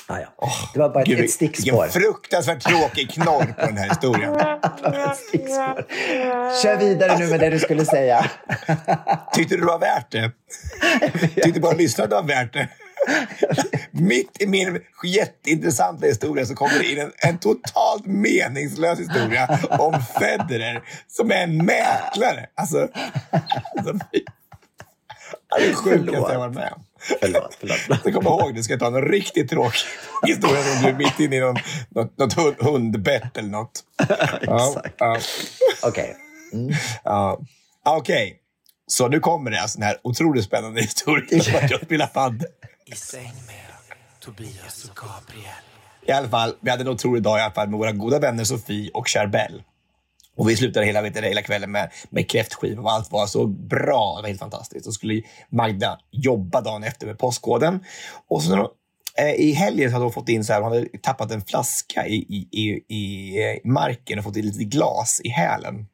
Ja, 0.07 0.19
ja. 0.19 0.49
Det 0.73 0.79
var 0.79 0.89
bara 0.89 1.01
ett, 1.01 1.07
Gud, 1.07 1.19
ett 1.19 1.31
stickspår. 1.31 1.83
Vilken 1.83 2.01
fruktansvärt 2.01 2.63
tråkig 2.63 3.11
knorr 3.11 3.53
på 3.59 3.65
den 3.65 3.77
här 3.77 3.89
historien. 3.89 4.35
Stickspår. 5.27 5.85
Kör 6.63 6.77
vidare 6.77 7.17
nu 7.17 7.27
med 7.27 7.39
det 7.39 7.49
du 7.49 7.59
skulle 7.59 7.85
säga. 7.85 8.31
Tyckte 9.33 9.55
du 9.55 9.61
det 9.61 9.67
var 9.67 9.79
värt 9.79 10.11
det? 10.11 10.31
Tyckte 11.43 11.59
bara 11.59 11.73
lyssnarna 11.73 12.09
det 12.09 12.15
var 12.15 12.23
värt 12.23 12.53
det? 12.53 12.69
Mitt 13.91 14.41
i 14.41 14.47
min 14.47 14.79
jätteintressanta 15.03 16.05
historia 16.05 16.45
så 16.45 16.55
kommer 16.55 16.79
det 16.79 16.91
in 16.91 16.99
en, 16.99 17.11
en 17.17 17.37
totalt 17.37 18.05
meningslös 18.05 18.99
historia 18.99 19.59
om 19.69 20.01
Federer 20.19 20.83
som 21.07 21.31
är 21.31 21.43
en 21.43 21.57
mäklare. 21.57 22.49
Alltså, 22.55 22.87
alltså 23.77 23.93
det 25.59 25.63
är 25.63 25.67
det 25.67 25.75
sjukaste 25.75 26.33
jag 26.33 26.39
varit 26.39 26.55
med 26.55 26.73
om. 26.75 26.83
Förlåt, 27.21 27.57
förlåt. 27.59 27.77
förlåt. 27.77 28.03
Så 28.03 28.11
kom 28.11 28.25
ihåg, 28.25 28.55
du 28.55 28.63
ska 28.63 28.77
ta 28.77 28.87
en 28.87 29.01
riktigt 29.01 29.49
tråkig 29.49 29.79
historia 30.25 30.63
som 30.63 30.83
du 30.83 30.89
är 30.89 30.93
mitt 30.93 31.19
inne 31.19 31.35
i 31.35 31.39
någon, 31.39 31.55
något, 31.89 32.17
något 32.17 32.33
hund, 32.33 32.55
hundbett 32.59 33.37
eller 33.37 33.49
något. 33.49 33.83
Ja, 34.41 34.67
Exakt. 34.67 34.95
ja. 34.97 35.17
Okej. 35.83 36.15
Ja. 37.03 37.39
Okej, 37.85 38.37
så 38.87 39.07
nu 39.07 39.19
kommer 39.19 39.51
det 39.51 39.61
alltså 39.61 39.79
den 39.79 39.87
här 39.87 39.97
otroligt 40.03 40.45
spännande 40.45 40.81
historien 40.81 41.41
om 41.47 41.63
att 41.63 41.71
jag 41.71 41.81
spelar 41.81 42.07
padel. 42.07 42.47
I 42.91 42.95
säng 42.95 43.33
med 43.47 43.95
Tobias 44.19 44.85
och 44.89 44.95
Gabriel. 44.95 45.63
I 46.07 46.11
alla 46.11 46.29
fall, 46.29 46.55
vi 46.59 46.69
hade 46.69 46.81
en 46.81 46.87
otrolig 46.87 47.23
dag 47.23 47.39
i 47.39 47.41
alla 47.41 47.53
fall 47.53 47.69
med 47.69 47.79
våra 47.79 47.91
goda 47.91 48.19
vänner 48.19 48.43
Sofie 48.43 48.91
och 48.93 49.07
Charbel. 49.07 49.63
Och 50.35 50.49
vi 50.49 50.55
slutade 50.55 50.85
hela, 50.85 51.01
vet 51.01 51.13
du, 51.13 51.21
hela 51.21 51.41
kvällen 51.41 51.71
med, 51.71 51.91
med 52.09 52.29
kräftskiva 52.29 52.81
och 52.81 52.91
allt 52.91 53.11
var 53.11 53.27
så 53.27 53.47
bra. 53.47 54.15
Det 54.15 54.21
var 54.21 54.27
helt 54.27 54.39
fantastiskt. 54.39 54.85
Så 54.85 54.91
skulle 54.91 55.21
Magda 55.49 55.99
jobba 56.11 56.61
dagen 56.61 56.83
efter 56.83 57.07
med 57.07 57.19
postkoden. 57.19 57.79
Och 58.27 58.43
så 58.43 58.71
eh, 59.17 59.33
i 59.33 59.51
helgen 59.51 59.91
hade 59.91 60.05
hon 60.05 60.13
fått 60.13 60.29
in 60.29 60.45
så 60.45 60.53
här, 60.53 60.61
hon 60.61 60.71
hade 60.71 60.87
tappat 61.01 61.31
en 61.31 61.41
flaska 61.41 62.07
i, 62.07 62.15
i, 62.15 62.47
i, 62.51 62.95
i 62.95 63.37
eh, 63.43 63.71
marken 63.71 64.19
och 64.19 64.25
fått 64.25 64.35
in 64.35 64.45
lite 64.45 64.63
glas 64.63 65.21
i 65.23 65.29
hälen. 65.29 65.87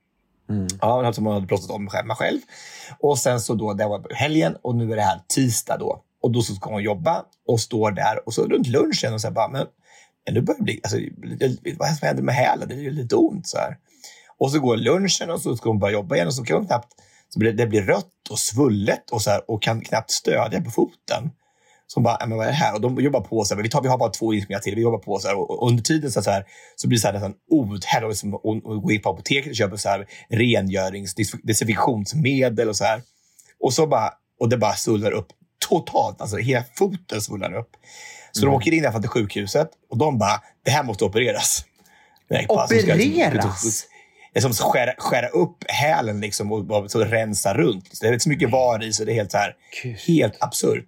Ja, 0.82 1.02
något 1.02 1.16
som 1.16 1.26
hon 1.26 1.34
hade 1.34 1.48
plåstrat 1.48 1.76
om 1.76 1.90
hemma 1.94 2.16
själv. 2.16 2.40
Och 3.00 3.18
sen 3.18 3.42
så 3.42 3.54
då, 3.54 3.74
det 3.74 3.88
var 3.88 4.14
helgen 4.14 4.58
och 4.62 4.76
nu 4.76 4.92
är 4.92 4.96
det 4.96 5.02
här 5.02 5.22
tisdag 5.28 5.78
då. 5.78 6.04
Och 6.22 6.32
då 6.32 6.42
så 6.42 6.54
ska 6.54 6.70
hon 6.70 6.84
jobba 6.84 7.26
och 7.48 7.60
står 7.60 7.92
där 7.92 8.28
och 8.28 8.34
så 8.34 8.48
runt 8.48 8.68
lunchen 8.68 9.14
och 9.14 9.22
så 9.22 9.28
här 9.28 9.34
bara, 9.34 9.48
men, 9.48 9.66
men 10.26 10.34
nu 10.34 10.42
börjar 10.42 10.58
det 10.58 10.64
bli, 10.64 10.80
alltså, 10.84 10.98
vad 11.78 11.88
är 11.88 11.92
det 11.92 11.98
som 11.98 12.08
händer 12.08 12.24
med 12.24 12.36
hälen? 12.36 12.68
Det 12.68 12.76
är 12.76 12.80
ju 12.80 12.92
lite 12.92 13.16
ont 13.16 13.48
så 13.48 13.58
här. 13.58 13.78
Och 14.38 14.52
så 14.52 14.60
går 14.60 14.78
lunchen 14.78 15.30
och 15.30 15.42
så 15.42 15.58
ska 15.58 15.70
hon 15.70 15.80
börja 15.80 15.94
jobba 15.94 16.16
igen 16.16 16.28
och 16.28 16.34
så 16.34 16.44
kan 16.44 16.58
hon 16.58 16.68
knappt, 16.68 16.94
så 17.30 17.40
blir 17.40 17.52
det, 17.52 17.58
det 17.58 17.68
blir 17.68 17.82
rött 17.82 18.30
och 18.30 18.40
svullet 18.40 19.12
och 19.12 19.22
så 19.22 19.30
här 19.30 19.52
och 19.52 19.62
kan 19.62 19.82
knappt 19.82 20.12
stödja 20.12 20.62
på 20.62 20.72
foten. 20.72 21.32
Så 21.88 21.98
hon 21.98 22.04
bara, 22.04 22.28
men 22.28 22.38
vad 22.38 22.48
är 22.48 22.52
det 22.52 22.58
här? 22.58 22.76
Och 22.76 22.82
de 22.82 23.02
jobbar 23.02 23.22
på 23.22 23.44
så 23.44 23.56
här, 23.56 23.64
vi, 23.64 23.70
tar, 23.70 23.82
vi 23.82 23.88
har 23.88 23.98
bara 23.98 24.10
två 24.10 24.34
inspelningar 24.34 24.60
till, 24.60 24.76
vi 24.76 24.82
jobbar 24.82 25.00
på 25.00 25.20
så 25.20 25.28
här. 25.28 25.38
Och, 25.38 25.50
och 25.50 25.70
under 25.70 25.84
tiden 25.84 26.12
så, 26.12 26.22
här, 26.22 26.46
så 26.76 26.88
blir 26.88 26.98
det 26.98 27.02
så 27.02 27.08
här 27.08 27.14
nästan 27.14 27.34
outhärdligt. 27.50 28.10
Liksom, 28.10 28.34
och, 28.34 28.66
och 28.66 28.82
gå 28.82 28.92
in 28.92 29.02
på 29.02 29.10
apoteket 29.10 29.50
och 29.50 29.56
köpa 29.56 29.78
så 29.78 29.90
här 29.90 30.08
rengörings, 30.30 31.16
desinfektionsmedel 31.44 32.70
och 32.70 32.76
så 32.76 32.84
här. 32.84 33.02
Och 33.60 33.74
så 33.74 33.88
bara, 33.88 34.14
och 34.40 34.50
det 34.50 34.58
bara 34.58 34.74
svullnar 34.74 35.12
upp 35.12 35.28
totalt. 35.70 36.22
Alltså 36.22 36.38
hela 36.38 36.64
foten 36.76 37.22
svullnar 37.22 37.54
upp. 37.54 37.70
Så 38.32 38.46
de 38.46 38.54
åker 38.56 38.74
in 38.74 38.84
fall 38.92 39.02
till 39.02 39.10
sjukhuset 39.10 39.70
och 39.90 39.98
de 39.98 40.18
bara, 40.20 40.42
det 40.66 40.72
här 40.72 40.84
måste 40.84 41.06
opereras. 41.06 41.66
Så 42.68 42.74
ska- 42.82 42.94
Opereras? 43.38 43.88
som 44.42 44.52
att 44.52 44.58
skära, 44.60 44.94
skära 44.98 45.28
upp 45.28 45.58
hälen 45.68 46.20
liksom 46.22 46.52
och 46.52 46.66
bara 46.66 46.90
så 46.90 47.00
rensa 47.04 47.54
runt. 47.54 48.00
Det 48.02 48.08
är 48.08 48.20
så 48.20 48.30
mycket 48.30 48.50
var 48.52 48.84
i 48.84 48.94
så 48.94 49.04
det 49.06 49.12
är 49.12 49.16
helt, 49.16 49.32
så 49.32 49.38
här, 49.38 49.56
helt 50.08 50.38
absurt. 50.44 50.86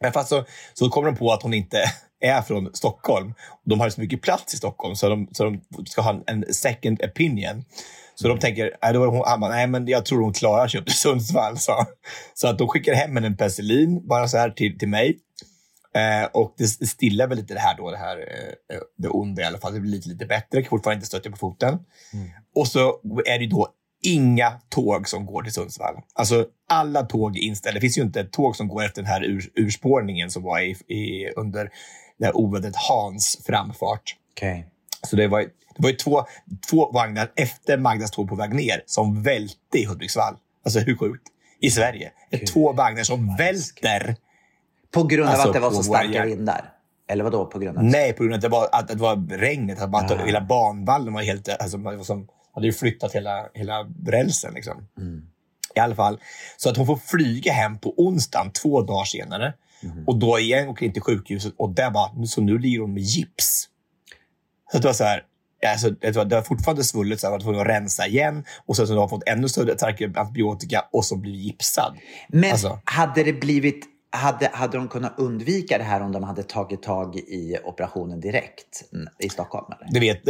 Men 0.00 0.12
fast 0.12 0.28
så, 0.28 0.44
så 0.74 0.88
kommer 0.88 1.06
de 1.10 1.16
på 1.16 1.32
att 1.32 1.42
hon 1.42 1.54
inte 1.54 1.84
är 2.20 2.42
från 2.42 2.70
Stockholm. 2.74 3.34
De 3.64 3.80
har 3.80 3.90
så 3.90 4.00
mycket 4.00 4.22
plats 4.22 4.54
i 4.54 4.56
Stockholm 4.56 4.96
så 4.96 5.08
de, 5.08 5.28
så 5.32 5.44
de 5.44 5.60
ska 5.86 6.02
ha 6.02 6.10
en, 6.10 6.22
en 6.26 6.54
second 6.54 7.02
opinion. 7.02 7.64
Så 8.14 8.28
de 8.28 8.38
tänker, 8.38 8.76
nej, 8.82 8.92
då 8.92 9.06
hon, 9.06 9.22
han 9.26 9.40
bara, 9.40 9.50
nej 9.50 9.66
men 9.66 9.86
jag 9.86 10.04
tror 10.04 10.22
hon 10.22 10.32
klarar 10.32 10.68
sig 10.68 10.80
upp 10.80 10.86
till 10.86 10.94
Sundsvall. 10.94 11.58
Så, 11.58 11.84
så 12.34 12.48
att 12.48 12.58
de 12.58 12.68
skickar 12.68 12.94
hem 12.94 13.16
en 13.16 13.36
penicillin 13.36 14.08
bara 14.08 14.28
så 14.28 14.38
här 14.38 14.50
till, 14.50 14.78
till 14.78 14.88
mig. 14.88 15.18
Eh, 15.94 16.28
och 16.32 16.54
det 16.58 16.66
stillar 16.66 17.26
väl 17.26 17.38
lite 17.38 17.54
det 17.54 17.60
här 17.60 17.76
då, 17.76 17.90
det 17.90 17.96
här 17.96 18.16
eh, 18.18 18.78
det 18.98 19.08
onda 19.08 19.42
i 19.42 19.44
alla 19.44 19.58
fall. 19.58 19.74
Det 19.74 19.80
blir 19.80 19.90
lite, 19.90 20.08
lite 20.08 20.26
bättre, 20.26 20.62
kan 20.62 20.70
fortfarande 20.70 20.96
inte 20.96 21.06
stötta 21.06 21.30
på 21.30 21.36
foten. 21.36 21.78
Och 22.54 22.68
så 22.68 23.00
är 23.26 23.38
det 23.38 23.46
då 23.46 23.68
inga 24.02 24.52
tåg 24.68 25.08
som 25.08 25.26
går 25.26 25.42
till 25.42 25.52
Sundsvall. 25.52 25.94
Alltså 26.14 26.46
alla 26.68 27.02
tåg 27.02 27.36
är 27.36 27.40
inställda. 27.40 27.74
Det 27.74 27.80
finns 27.80 27.98
ju 27.98 28.02
inte 28.02 28.20
ett 28.20 28.32
tåg 28.32 28.56
som 28.56 28.68
går 28.68 28.84
efter 28.84 29.02
den 29.02 29.10
här 29.10 29.24
ur, 29.24 29.50
urspårningen 29.54 30.30
som 30.30 30.42
var 30.42 30.60
i, 30.60 30.70
i, 30.94 31.32
under 31.36 31.70
det 32.18 32.24
här 32.24 32.36
ovädret 32.36 32.76
Hans 32.76 33.42
framfart. 33.46 34.16
Okej. 34.32 34.66
Så 35.06 35.16
det 35.16 35.28
var, 35.28 35.44
det 35.76 35.82
var 35.82 35.90
ju 35.90 35.96
två, 35.96 36.24
två 36.70 36.90
vagnar 36.92 37.32
efter 37.36 37.78
Magdas 37.78 38.10
tåg 38.10 38.28
på 38.28 38.34
väg 38.34 38.54
ner 38.54 38.82
som 38.86 39.22
välte 39.22 39.78
i 39.78 39.84
Hudiksvall. 39.84 40.34
Alltså 40.64 40.78
hur 40.80 40.96
sjukt? 40.96 41.22
I 41.60 41.70
Sverige. 41.70 42.12
Två 42.52 42.72
vagnar 42.72 43.02
som 43.02 43.36
välter. 43.36 44.16
På 44.90 45.02
grund 45.04 45.28
av 45.28 45.34
Alltså, 45.34 45.48
att 45.48 45.54
det 45.54 45.60
var 45.60 45.70
så 45.70 45.82
starka 45.82 46.24
vindar? 46.24 46.70
Eller 47.08 47.24
vad 47.24 47.32
då 47.32 47.46
på 47.46 47.58
grund 47.58 47.78
av? 47.78 47.84
Nej, 47.84 48.12
på 48.12 48.24
grund 48.24 48.34
av 48.34 48.36
att 48.36 48.42
det 48.42 48.48
var, 48.48 48.68
att 48.72 48.88
det 48.88 48.94
var 48.94 49.38
regnet. 49.38 49.82
Att, 49.82 49.94
att 49.94 50.10
Ah. 50.10 50.24
hela 50.26 50.40
banvallen 50.40 51.14
var 51.14 51.22
helt... 51.22 51.48
Alltså, 51.48 51.78
man 51.78 51.96
var 51.96 52.04
som, 52.04 52.28
hade 52.54 52.66
ju 52.66 52.72
flyttat 52.72 53.12
hela, 53.14 53.46
hela 53.54 53.86
rälsen. 54.06 54.54
Liksom. 54.54 54.86
I 55.76 55.80
alla 55.80 55.94
fall. 55.94 56.20
Så 56.56 56.70
att 56.70 56.76
hon 56.76 56.86
får 56.86 56.96
flyga 56.96 57.52
hem 57.52 57.78
på 57.78 57.94
onsdagen, 57.96 58.50
två 58.50 58.82
dagar 58.82 59.04
senare. 59.04 59.54
Och 60.06 60.18
då 60.18 60.38
igen 60.38 60.68
åker 60.68 60.86
in 60.86 60.92
till 60.92 61.02
sjukhuset 61.02 61.54
och 61.58 61.70
där 61.70 61.90
bara, 61.90 62.26
så 62.26 62.40
nu 62.40 62.58
ligger 62.58 62.80
hon 62.80 62.94
med 62.94 63.02
gips. 63.02 63.68
Så 64.72 64.78
det 64.78 64.86
var 64.86 64.94
så 64.94 65.04
här, 65.04 65.22
alltså, 65.72 65.90
det, 66.24 66.34
var 66.34 66.42
fortfarande 66.42 66.84
svullet, 66.84 67.20
så 67.20 67.26
här, 67.26 67.32
var 67.32 67.40
tvungen 67.40 67.60
att 67.60 67.66
rensa 67.66 68.06
igen. 68.06 68.44
Och 68.66 68.76
sen 68.76 68.86
så 68.86 68.92
har 68.92 69.00
hon 69.00 69.08
fått 69.08 69.28
ännu 69.28 69.48
större 69.48 69.76
starkare 69.76 70.12
antibiotika 70.16 70.84
och 70.92 71.04
så 71.04 71.16
blivit 71.16 71.40
gipsad. 71.40 71.96
Men 72.28 72.50
Alltså. 72.50 72.78
hade 72.84 73.22
det 73.22 73.32
blivit... 73.32 73.84
Hade, 74.10 74.50
hade 74.52 74.76
de 74.78 74.88
kunnat 74.88 75.14
undvika 75.18 75.78
det 75.78 75.84
här 75.84 76.00
om 76.00 76.12
de 76.12 76.22
hade 76.22 76.42
tagit 76.42 76.82
tag 76.82 77.16
i 77.16 77.56
operationen 77.64 78.20
direkt 78.20 78.84
i 79.18 79.28
Stockholm? 79.28 79.66
Eller? 79.72 79.92
Det 79.92 80.00
vet, 80.00 80.22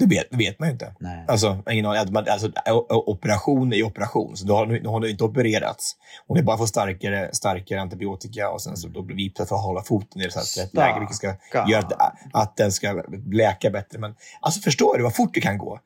det, 0.00 0.06
det 0.06 0.14
vet, 0.14 0.30
det 0.30 0.36
vet 0.36 0.58
man 0.58 0.68
ju 0.68 0.72
inte. 0.72 0.94
Nej. 1.00 1.24
Alltså, 1.28 1.62
ingen 1.70 1.86
aning. 1.86 2.16
Alltså, 2.16 2.52
operation 2.88 3.72
är 3.72 3.82
operation, 3.82 4.36
så 4.36 4.46
då 4.46 4.56
har 4.56 4.66
hon, 4.66 4.76
hon 4.76 5.02
har 5.02 5.04
ju 5.04 5.10
inte 5.10 5.24
opererats. 5.24 5.96
Hon 6.26 6.38
är 6.38 6.42
bara 6.42 6.58
fått 6.58 6.68
starkare, 6.68 7.30
starkare 7.32 7.80
antibiotika 7.80 8.50
och 8.50 8.62
sen 8.62 8.76
så 8.76 8.88
då 8.88 9.02
blir 9.02 9.16
vi 9.16 9.32
för 9.36 9.42
att 9.42 9.50
hålla 9.64 9.82
foten 9.82 10.22
i 10.22 10.24
ett 10.24 10.32
så 10.32 10.60
rätt 10.60 10.74
läge, 10.74 10.98
vilket 10.98 11.16
ska 11.16 11.34
göra 11.68 11.78
att, 11.78 12.14
att 12.32 12.56
den 12.56 12.72
ska 12.72 13.02
läka 13.32 13.70
bättre. 13.70 13.98
Men 13.98 14.14
alltså, 14.40 14.60
förstår 14.60 14.96
du 14.96 15.02
vad 15.02 15.14
fort 15.14 15.34
det 15.34 15.40
kan 15.40 15.58
gå? 15.58 15.80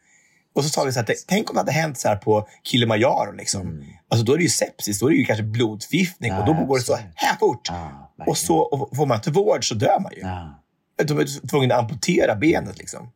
Och 0.54 0.64
så 0.64 0.70
sa 0.70 0.84
vi 0.84 0.92
så 0.92 0.98
här, 1.00 1.14
tänk 1.28 1.50
om 1.50 1.54
det 1.54 1.60
hade 1.60 1.72
hänt 1.72 1.98
så 1.98 2.08
här 2.08 2.16
på 2.16 2.48
Kilimanjaro. 2.62 3.32
Liksom. 3.32 3.84
Alltså, 4.08 4.24
då 4.26 4.32
är 4.32 4.36
det 4.36 4.42
ju 4.42 4.48
sepsis, 4.48 5.00
då 5.00 5.06
är 5.06 5.10
det 5.10 5.16
ju 5.16 5.24
kanske 5.24 5.42
blodförgiftning 5.42 6.32
och 6.32 6.44
då 6.46 6.52
Mm. 6.52 6.62
Ja, 6.62 6.68
går 6.68 6.78
det 6.78 6.84
så 6.84 6.92
absolut. 6.92 7.12
här 7.16 7.36
fort. 7.36 7.68
Ja, 7.68 8.10
och 8.26 8.38
så 8.38 8.58
och 8.58 8.96
får 8.96 9.06
man 9.06 9.16
inte 9.16 9.30
vård 9.30 9.68
så 9.68 9.74
dör 9.74 10.00
man 10.00 10.12
ju. 10.16 10.20
Ja. 10.20 10.60
De 11.04 11.18
är 11.18 11.48
tvungna 11.48 11.74
att 11.74 11.80
amputera 11.80 12.34
benet. 12.34 12.78
Liksom. 12.78 13.10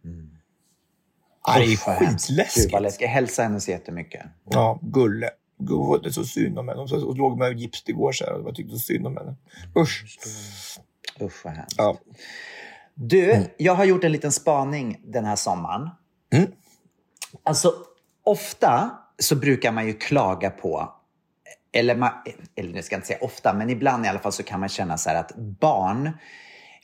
Ja, 1.46 1.58
det 1.58 1.64
är. 1.64 1.66
Gud, 1.66 1.78
skitläskigt. 1.78 2.80
läskigt. 2.80 3.08
Hälsar 3.08 3.42
henne 3.42 3.60
så 3.60 3.70
jättemycket. 3.70 4.26
Ja, 4.50 4.78
Gulle. 4.82 5.30
Gud, 5.58 6.02
det 6.02 6.08
är 6.08 6.12
så 6.12 6.24
synd 6.24 6.58
om 6.58 6.68
henne. 6.68 6.86
Hon 6.90 7.16
låg 7.16 7.38
med 7.38 7.58
gips 7.58 7.84
igår 7.86 8.12
så 8.12 8.24
här, 8.24 8.32
och 8.32 8.48
jag 8.48 8.54
tyckte 8.54 8.72
så 8.72 8.78
synd 8.78 9.06
om 9.06 9.16
henne. 9.16 9.34
Usch. 9.76 10.18
Usch, 11.20 11.44
vad 11.44 11.54
hemskt. 11.54 11.74
Ja. 11.78 11.98
Du, 12.94 13.46
jag 13.56 13.74
har 13.74 13.84
gjort 13.84 14.04
en 14.04 14.12
liten 14.12 14.32
spaning 14.32 15.00
den 15.04 15.24
här 15.24 15.36
sommaren. 15.36 15.90
Mm. 16.32 16.50
Alltså, 17.42 17.74
ofta 18.22 18.90
så 19.18 19.36
brukar 19.36 19.72
man 19.72 19.86
ju 19.86 19.92
klaga 19.92 20.50
på, 20.50 20.92
eller, 21.72 21.96
man, 21.96 22.10
eller 22.56 22.74
jag 22.74 22.84
ska 22.84 22.96
inte 22.96 23.08
säga 23.08 23.18
ofta, 23.20 23.54
men 23.54 23.70
ibland 23.70 24.06
i 24.06 24.08
alla 24.08 24.18
fall 24.18 24.32
så 24.32 24.42
kan 24.42 24.60
man 24.60 24.68
känna 24.68 24.98
så 24.98 25.10
här 25.10 25.16
att 25.16 25.36
barn 25.36 26.10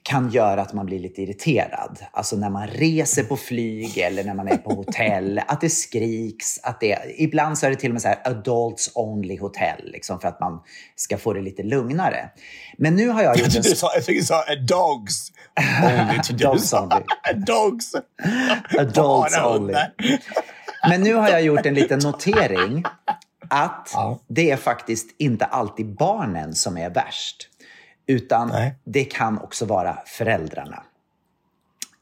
kan 0.05 0.31
göra 0.31 0.63
att 0.63 0.73
man 0.73 0.87
blir 0.87 0.99
lite 0.99 1.23
irriterad. 1.23 1.99
Alltså 2.13 2.37
när 2.37 2.51
man 2.51 2.67
reser 2.67 3.25
på 3.25 3.37
flyg 3.37 3.99
eller 3.99 4.25
när 4.25 4.35
man 4.35 4.49
är 4.49 4.57
på 4.57 4.75
hotell, 4.75 5.41
att 5.49 5.61
det 5.61 5.71
skriks. 5.71 6.61
Att 6.63 6.81
det, 6.81 6.99
ibland 7.19 7.59
så 7.59 7.67
är 7.67 7.71
det 7.71 7.77
till 7.77 7.91
och 7.91 7.93
med 7.93 8.03
så 8.03 8.09
här 8.09 8.19
adults 8.25 8.91
only 8.95 9.39
hotell, 9.39 9.91
liksom 9.93 10.21
för 10.21 10.29
att 10.29 10.41
man 10.41 10.61
ska 10.97 11.19
få 11.19 11.33
det 11.33 11.41
lite 11.41 11.63
lugnare. 11.63 12.31
Men 12.79 12.97
nu 12.97 13.09
har 13.09 13.23
jag 13.23 13.39
gjort 13.39 13.47
en... 13.47 13.55
Jag 13.55 13.65
tyckte 13.95 14.13
du 14.13 14.23
sa 14.23 14.43
dogs 14.69 15.33
only. 15.83 16.19
Dogs 16.45 16.73
only. 16.73 17.05
Dogs. 17.47 17.95
Adults 18.79 19.39
only. 19.45 19.75
Men 20.89 21.01
nu 21.01 21.15
har 21.15 21.29
jag 21.29 21.43
gjort 21.43 21.67
en 21.67 21.75
liten 21.75 21.99
notering 21.99 22.85
att 23.49 23.89
det 24.29 24.51
är 24.51 24.57
faktiskt 24.57 25.15
inte 25.19 25.45
alltid 25.45 25.97
barnen 25.97 26.55
som 26.55 26.77
är 26.77 26.91
värst. 26.91 27.49
Utan 28.07 28.49
Nej. 28.49 28.75
det 28.85 29.05
kan 29.05 29.39
också 29.39 29.65
vara 29.65 29.99
föräldrarna. 30.07 30.83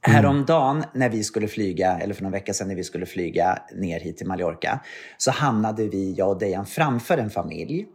Mm. 0.06 0.16
Häromdagen 0.16 0.84
när 0.94 1.08
vi 1.08 1.24
skulle 1.24 1.48
flyga, 1.48 1.98
eller 1.98 2.14
för 2.14 2.22
några 2.22 2.32
veckor 2.32 2.52
sedan 2.52 2.68
när 2.68 2.74
vi 2.74 2.84
skulle 2.84 3.06
flyga 3.06 3.58
ner 3.74 4.00
hit 4.00 4.16
till 4.16 4.26
Mallorca, 4.26 4.80
så 5.18 5.30
hamnade 5.30 5.88
vi, 5.88 6.14
jag 6.14 6.28
och 6.28 6.38
Dejan, 6.38 6.66
framför 6.66 7.18
en 7.18 7.30
familj. 7.30 7.86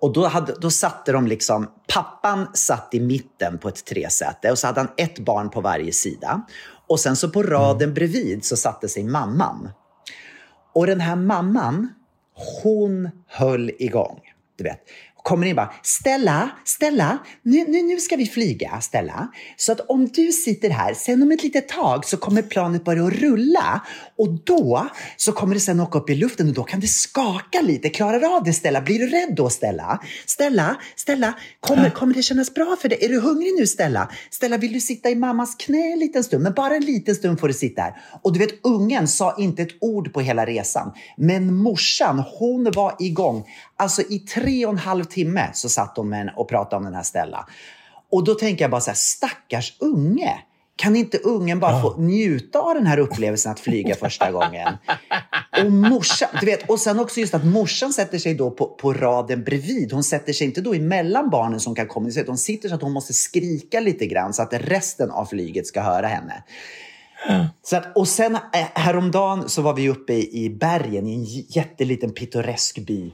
Och 0.00 0.12
då, 0.12 0.26
hade, 0.26 0.54
då 0.60 0.70
satte 0.70 1.12
de 1.12 1.26
liksom, 1.26 1.70
pappan 1.94 2.46
satt 2.54 2.88
i 2.94 3.00
mitten 3.00 3.58
på 3.58 3.68
ett 3.68 3.84
tresäte 3.84 4.50
och 4.50 4.58
så 4.58 4.66
hade 4.66 4.80
han 4.80 4.90
ett 4.96 5.18
barn 5.18 5.50
på 5.50 5.60
varje 5.60 5.92
sida. 5.92 6.42
Och 6.86 7.00
sen 7.00 7.16
så 7.16 7.28
på 7.28 7.42
raden 7.42 7.94
bredvid 7.94 8.44
så 8.44 8.56
satte 8.56 8.88
sig 8.88 9.04
mamman. 9.04 9.70
Och 10.74 10.86
den 10.86 11.00
här 11.00 11.16
mamman, 11.16 11.88
hon 12.62 13.10
höll 13.26 13.70
igång. 13.78 14.20
Du 14.56 14.64
vet. 14.64 14.80
Kommer 15.28 15.46
in 15.46 15.56
bara, 15.56 15.72
Stella, 15.82 16.50
Stella, 16.64 17.18
nu, 17.42 17.64
nu, 17.68 17.82
nu 17.82 18.00
ska 18.00 18.16
vi 18.16 18.26
flyga, 18.26 18.80
Stella. 18.80 19.28
Så 19.56 19.72
att 19.72 19.80
om 19.80 20.08
du 20.08 20.32
sitter 20.32 20.70
här, 20.70 20.94
sen 20.94 21.22
om 21.22 21.32
ett 21.32 21.42
litet 21.42 21.68
tag 21.68 22.04
så 22.04 22.16
kommer 22.16 22.42
planet 22.42 22.84
börja 22.84 23.04
att 23.04 23.12
rulla. 23.12 23.82
Och 24.18 24.28
då 24.44 24.88
så 25.16 25.32
kommer 25.32 25.54
det 25.54 25.60
sen 25.60 25.80
åka 25.80 25.98
upp 25.98 26.10
i 26.10 26.14
luften 26.14 26.48
och 26.48 26.54
då 26.54 26.64
kan 26.64 26.80
det 26.80 26.86
skaka 26.86 27.60
lite. 27.60 27.88
Klarar 27.88 28.20
du 28.20 28.26
av 28.26 28.44
det, 28.44 28.52
Stella? 28.52 28.80
Blir 28.80 28.98
du 28.98 29.06
rädd 29.06 29.34
då, 29.36 29.50
Stella? 29.50 30.00
Stella, 30.26 30.76
Stella, 30.96 31.34
kommer, 31.60 31.90
kommer 31.90 32.14
det 32.14 32.22
kännas 32.22 32.54
bra 32.54 32.76
för 32.80 32.88
dig? 32.88 32.98
Är 33.04 33.08
du 33.08 33.20
hungrig 33.20 33.54
nu, 33.58 33.66
Stella? 33.66 34.10
Stella, 34.30 34.56
vill 34.56 34.72
du 34.72 34.80
sitta 34.80 35.10
i 35.10 35.14
mammas 35.14 35.54
knä 35.54 35.92
en 35.92 35.98
liten 35.98 36.24
stund? 36.24 36.42
Men 36.42 36.52
bara 36.52 36.76
en 36.76 36.84
liten 36.84 37.14
stund 37.14 37.40
får 37.40 37.48
du 37.48 37.54
sitta 37.54 37.82
här. 37.82 37.96
Och 38.22 38.32
du 38.32 38.38
vet, 38.38 38.66
ungen 38.66 39.08
sa 39.08 39.36
inte 39.38 39.62
ett 39.62 39.76
ord 39.80 40.12
på 40.12 40.20
hela 40.20 40.46
resan. 40.46 40.92
Men 41.16 41.54
morsan, 41.54 42.24
hon 42.38 42.70
var 42.74 42.96
igång. 42.98 43.44
Alltså 43.76 44.02
i 44.02 44.18
tre 44.18 44.66
och 44.66 44.72
en 44.72 44.78
halv 44.78 45.04
timme 45.04 45.50
så 45.54 45.68
satt 45.68 45.96
hon 45.96 46.08
med 46.08 46.20
en 46.20 46.28
och 46.36 46.48
pratade 46.48 46.76
om 46.76 46.84
den 46.84 46.94
här 46.94 47.02
Stella. 47.02 47.48
Och 48.10 48.24
då 48.24 48.34
tänker 48.34 48.64
jag 48.64 48.70
bara 48.70 48.80
så 48.80 48.90
här, 48.90 48.96
stackars 48.96 49.76
unge. 49.80 50.38
Kan 50.78 50.96
inte 50.96 51.18
ungen 51.18 51.60
bara 51.60 51.82
få 51.82 51.96
njuta 51.96 52.58
av 52.58 52.74
den 52.74 52.86
här 52.86 52.98
upplevelsen 52.98 53.52
att 53.52 53.60
flyga 53.60 53.94
första 53.94 54.30
gången? 54.30 54.68
Och 55.64 55.72
morsan, 55.72 56.28
du 56.40 56.46
vet, 56.46 56.70
och 56.70 56.80
sen 56.80 57.00
också 57.00 57.20
just 57.20 57.34
att 57.34 57.44
morsan 57.44 57.92
sätter 57.92 58.18
sig 58.18 58.34
då 58.34 58.50
på, 58.50 58.66
på 58.66 58.92
raden 58.92 59.44
bredvid. 59.44 59.92
Hon 59.92 60.04
sätter 60.04 60.32
sig 60.32 60.46
inte 60.46 60.60
då 60.60 60.74
emellan 60.74 61.30
barnen 61.30 61.60
som 61.60 61.74
kan 61.74 61.86
kommunicera. 61.86 62.24
Hon 62.26 62.38
sitter 62.38 62.68
så 62.68 62.74
att 62.74 62.82
hon 62.82 62.92
måste 62.92 63.12
skrika 63.12 63.80
lite 63.80 64.06
grann 64.06 64.34
så 64.34 64.42
att 64.42 64.52
resten 64.52 65.10
av 65.10 65.26
flyget 65.26 65.66
ska 65.66 65.80
höra 65.80 66.06
henne. 66.06 66.42
Så 67.62 67.76
att, 67.76 67.96
och 67.96 68.08
sen 68.08 68.34
eh, 68.34 68.40
häromdagen 68.74 69.48
så 69.48 69.62
var 69.62 69.74
vi 69.74 69.88
uppe 69.88 70.12
i, 70.12 70.44
i 70.44 70.50
bergen 70.50 71.06
i 71.06 71.14
en 71.14 71.24
jätteliten 71.48 72.12
pittoresk 72.12 72.78
by. 72.78 73.12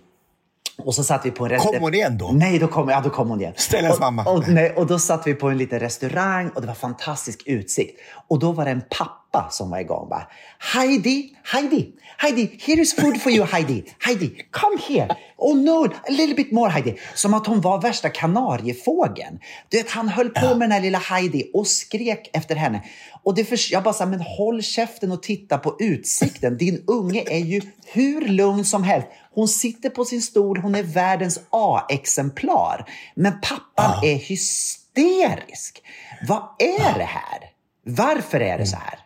Och 0.78 0.94
så 0.94 1.04
satt 1.04 1.26
vi 1.26 1.30
på 1.30 1.46
en 1.46 1.58
Kom 1.58 1.80
hon 1.80 1.94
igen 1.94 2.18
då? 2.18 2.30
Nej, 2.32 2.58
då 2.58 2.68
kom, 2.68 2.88
ja, 2.88 3.00
då 3.00 3.10
kom 3.10 3.28
hon 3.28 3.40
igen. 3.40 3.52
Stellas 3.56 4.00
mamma. 4.00 4.24
Och, 4.24 4.48
nej, 4.48 4.72
och 4.76 4.86
då 4.86 4.98
satt 4.98 5.26
vi 5.26 5.34
på 5.34 5.48
en 5.48 5.58
liten 5.58 5.80
restaurang 5.80 6.48
och 6.48 6.60
det 6.60 6.66
var 6.66 6.74
fantastisk 6.74 7.42
utsikt. 7.46 8.00
Och 8.28 8.38
då 8.38 8.52
var 8.52 8.64
det 8.64 8.70
en 8.70 8.82
pappa 8.98 9.48
som 9.50 9.70
var 9.70 9.78
igång. 9.78 10.08
Bara, 10.08 10.26
Heidi, 10.58 11.36
Heidi, 11.44 11.92
Heidi, 12.18 12.58
here 12.66 12.80
is 12.80 12.96
food 12.96 13.22
for 13.22 13.32
you 13.32 13.46
Heidi. 13.46 13.84
Heidi, 13.98 14.30
come 14.50 14.78
here. 14.88 15.16
Oh 15.36 15.56
no, 15.56 15.84
a 15.84 16.10
little 16.10 16.34
bit 16.34 16.52
more 16.52 16.70
Heidi. 16.70 16.96
Som 17.14 17.34
att 17.34 17.46
hon 17.46 17.60
var 17.60 17.80
värsta 17.80 18.08
kanariefågeln. 18.08 19.38
Du 19.68 19.76
vet, 19.76 19.90
han 19.90 20.08
höll 20.08 20.30
på 20.30 20.46
med 20.46 20.60
den 20.60 20.72
här 20.72 20.80
lilla 20.80 20.98
Heidi 20.98 21.50
och 21.54 21.66
skrek 21.66 22.30
efter 22.32 22.56
henne. 22.56 22.82
Och 23.22 23.34
det 23.34 23.44
för, 23.44 23.72
jag 23.72 23.82
bara 23.82 23.94
sa, 23.94 24.06
men 24.06 24.20
håll 24.20 24.62
käften 24.62 25.12
och 25.12 25.22
titta 25.22 25.58
på 25.58 25.76
utsikten. 25.78 26.56
Din 26.58 26.84
unge 26.86 27.24
är 27.26 27.38
ju 27.38 27.60
hur 27.86 28.28
lugn 28.28 28.64
som 28.64 28.84
helst. 28.84 29.08
Hon 29.34 29.48
sitter 29.48 29.90
på 29.90 30.04
sin 30.04 30.22
stol, 30.22 30.58
hon 30.58 30.74
är 30.74 30.82
världens 30.82 31.40
A-exemplar. 31.50 32.90
Men 33.14 33.40
pappan 33.40 34.04
är 34.04 34.14
hysterisk. 34.14 35.82
Vad 36.28 36.42
är 36.58 36.98
det 36.98 37.04
här? 37.04 37.50
Varför 37.84 38.40
är 38.40 38.58
det 38.58 38.66
så 38.66 38.76
här? 38.76 38.98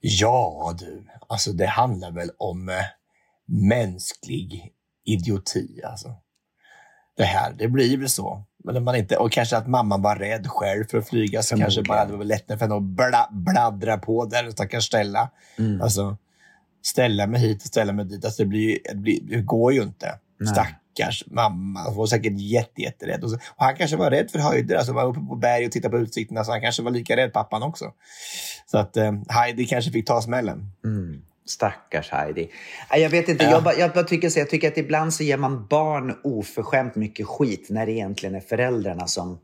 Ja 0.00 0.74
du, 0.78 1.06
alltså 1.28 1.52
det 1.52 1.66
handlar 1.66 2.10
väl 2.10 2.30
om 2.38 2.68
eh, 2.68 2.74
mänsklig 3.46 4.72
idioti. 5.04 5.80
Alltså. 5.84 6.14
Det 7.16 7.24
här, 7.24 7.52
det 7.52 7.68
blir 7.68 7.98
väl 7.98 8.08
så. 8.08 8.44
Men 8.64 8.74
när 8.74 8.80
man 8.80 8.96
inte, 8.96 9.16
och 9.16 9.32
kanske 9.32 9.56
att 9.56 9.66
mamman 9.66 10.02
var 10.02 10.16
rädd 10.16 10.46
själv 10.46 10.84
för 10.90 10.98
att 10.98 11.08
flyga, 11.08 11.42
så 11.42 11.56
kanske 11.56 11.82
bara 11.82 12.04
det 12.04 12.16
var 12.16 12.24
lättare 12.24 12.58
för 12.58 12.64
henne 12.64 12.76
att 12.76 12.82
bla, 12.82 13.28
bladdra 13.30 13.98
på 13.98 14.24
där, 14.24 14.50
stackars 14.50 14.84
Stella. 14.84 15.30
Mm. 15.58 15.82
Alltså, 15.82 16.16
ställa 16.82 17.26
mig 17.26 17.40
hit 17.40 17.62
och 17.62 17.68
ställa 17.68 17.92
mig 17.92 18.04
dit. 18.04 18.24
Alltså, 18.24 18.42
det, 18.42 18.48
blir, 18.48 18.78
det, 18.84 18.96
blir, 18.96 19.20
det 19.22 19.42
går 19.42 19.72
ju 19.72 19.82
inte. 19.82 20.18
Nej. 20.40 20.48
Stackars 20.54 21.24
mamma. 21.26 21.84
Hon 21.84 21.96
var 21.96 22.06
säkert 22.06 22.32
jätte, 22.40 22.82
jätterädd. 22.82 23.24
Och, 23.24 23.30
så, 23.30 23.36
och 23.36 23.64
han 23.64 23.76
kanske 23.76 23.96
var 23.96 24.10
rädd 24.10 24.30
för 24.30 24.38
höjder. 24.38 24.76
Alltså 24.76 24.92
var 24.92 25.04
uppe 25.06 25.20
på 25.20 25.36
berg 25.36 25.66
och 25.66 25.72
tittade 25.72 25.92
på 25.96 26.02
utsikten. 26.02 26.44
Så 26.44 26.50
han 26.52 26.60
kanske 26.60 26.82
var 26.82 26.90
lika 26.90 27.16
rädd, 27.16 27.32
pappan 27.32 27.62
också. 27.62 27.92
Så 28.70 28.78
att 28.78 28.96
eh, 28.96 29.12
Heidi 29.28 29.66
kanske 29.66 29.90
fick 29.90 30.06
ta 30.06 30.20
smällen. 30.22 30.70
Mm. 30.84 31.22
Stackars 31.46 32.10
Heidi. 32.10 32.50
Jag 32.90 33.10
vet 33.10 33.28
inte, 33.28 33.44
Ja. 33.44 33.50
jag, 33.50 33.64
bara, 33.64 33.74
jag 33.74 33.92
bara 33.92 34.04
tycker 34.04 34.30
så, 34.30 34.38
jag 34.38 34.50
tycker 34.50 34.68
att 34.68 34.78
ibland 34.78 35.14
så 35.14 35.22
ger 35.24 35.36
man 35.36 35.66
barn 35.66 36.14
oförskämt 36.24 36.94
mycket 36.94 37.26
skit 37.26 37.66
när 37.70 37.86
det 37.86 37.92
egentligen 37.92 38.34
är 38.34 38.40
föräldrarna 38.40 39.06
som, 39.06 39.38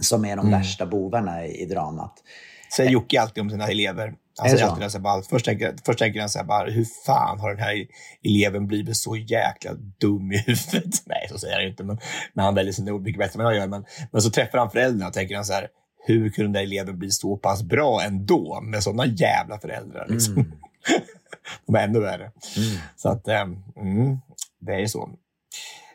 som 0.00 0.24
är 0.24 0.36
de 0.36 0.46
Mm. 0.46 0.58
värsta 0.60 0.86
bovarna 0.86 1.46
i, 1.46 1.62
i 1.62 1.66
dramat. 1.66 2.12
Säger 2.76 2.90
Jocke 2.90 3.20
alltid 3.20 3.40
om 3.40 3.50
sina 3.50 3.66
elever. 3.68 4.14
Han 4.38 4.46
Är 4.46 4.50
det 4.50 4.56
säger 4.56 4.66
så? 4.66 4.72
alltid 4.72 4.86
det, 4.86 4.90
så 4.90 4.98
här 4.98 5.02
bara, 5.02 5.22
först, 5.22 5.44
tänker, 5.44 5.74
först 5.86 5.98
tänker 5.98 6.20
han 6.20 6.28
så 6.28 6.38
här, 6.38 6.46
bara, 6.46 6.70
hur 6.70 6.86
fan 7.06 7.40
har 7.40 7.50
den 7.50 7.58
här 7.58 7.86
eleven 8.24 8.66
blivit 8.66 8.96
så 8.96 9.16
jäkla 9.16 9.72
dum 10.00 10.32
i 10.32 10.38
huvudet? 10.38 10.94
Nej, 11.06 11.26
så 11.30 11.38
säger 11.38 11.54
han 11.54 11.66
inte, 11.66 11.84
men, 11.84 11.98
men 12.32 12.44
han 12.44 12.54
väljer 12.54 12.72
sina 12.72 12.92
ord 12.92 13.02
mycket 13.02 13.18
bättre 13.18 13.40
än 13.40 13.46
jag 13.46 13.56
gör. 13.56 13.66
Men, 13.66 13.84
men 14.10 14.22
så 14.22 14.30
träffar 14.30 14.58
han 14.58 14.70
föräldrarna 14.70 15.08
och 15.08 15.14
tänker 15.14 15.34
han 15.36 15.44
så 15.44 15.52
här, 15.52 15.68
hur 16.06 16.30
kunde 16.30 16.46
den 16.46 16.52
där 16.52 16.62
eleven 16.62 16.98
bli 16.98 17.10
så 17.10 17.36
pass 17.36 17.62
bra 17.62 18.02
ändå 18.02 18.60
med 18.60 18.82
sådana 18.82 19.06
jävla 19.06 19.58
föräldrar? 19.58 20.06
Liksom. 20.08 20.34
De 21.66 21.74
är 21.74 21.84
ännu 21.84 22.00
värre. 22.00 22.30
Så 22.96 23.08
att, 23.08 23.28
eh, 23.28 23.40
mm, 23.76 24.18
det 24.60 24.72
är 24.74 24.86
så. 24.86 25.10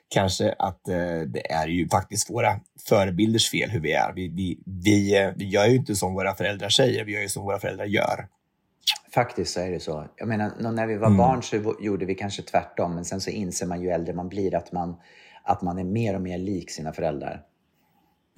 Kanske 0.10 0.56
att 0.60 0.88
eh, 0.88 1.20
det 1.28 1.52
är 1.52 1.68
ju 1.68 1.90
faktiskt 1.90 2.30
våra 2.30 2.60
förebilders 2.90 3.52
fel 3.52 3.70
hur 3.70 3.80
vi 3.80 3.92
är. 3.92 4.14
Vi, 4.14 4.28
vi, 4.28 4.60
vi, 4.66 5.18
eh, 5.22 5.32
vi 5.36 5.46
gör 5.46 5.66
ju 5.66 5.76
inte 5.76 5.96
som 5.96 6.14
våra 6.14 6.36
föräldrar 6.36 6.70
säger, 6.70 7.06
vi 7.06 7.12
gör 7.14 7.22
ju 7.22 7.30
som 7.30 7.44
våra 7.44 7.60
föräldrar 7.60 7.86
gör. 7.86 8.28
Faktiskt 9.14 9.54
så 9.54 9.60
är 9.60 9.72
det 9.72 9.80
så. 9.80 10.06
Jag 10.16 10.28
menar, 10.28 10.72
när 10.72 10.88
vi 10.88 10.96
var 10.96 11.08
Mm. 11.08 11.18
barn 11.18 11.44
så 11.44 11.76
gjorde 11.82 12.06
vi 12.06 12.16
kanske 12.16 12.42
tvärtom, 12.42 12.96
men 12.96 13.06
sen 13.06 13.22
så 13.22 13.30
inser 13.30 13.66
man 13.66 13.82
ju 13.82 13.90
äldre 13.90 14.14
man 14.14 14.30
blir 14.30 14.56
att 14.56 14.72
man, 14.72 14.96
att 15.44 15.62
man 15.62 15.80
är 15.80 15.84
mer 15.84 16.16
och 16.16 16.22
mer 16.22 16.38
lik 16.38 16.72
sina 16.72 16.94
föräldrar. 16.94 17.42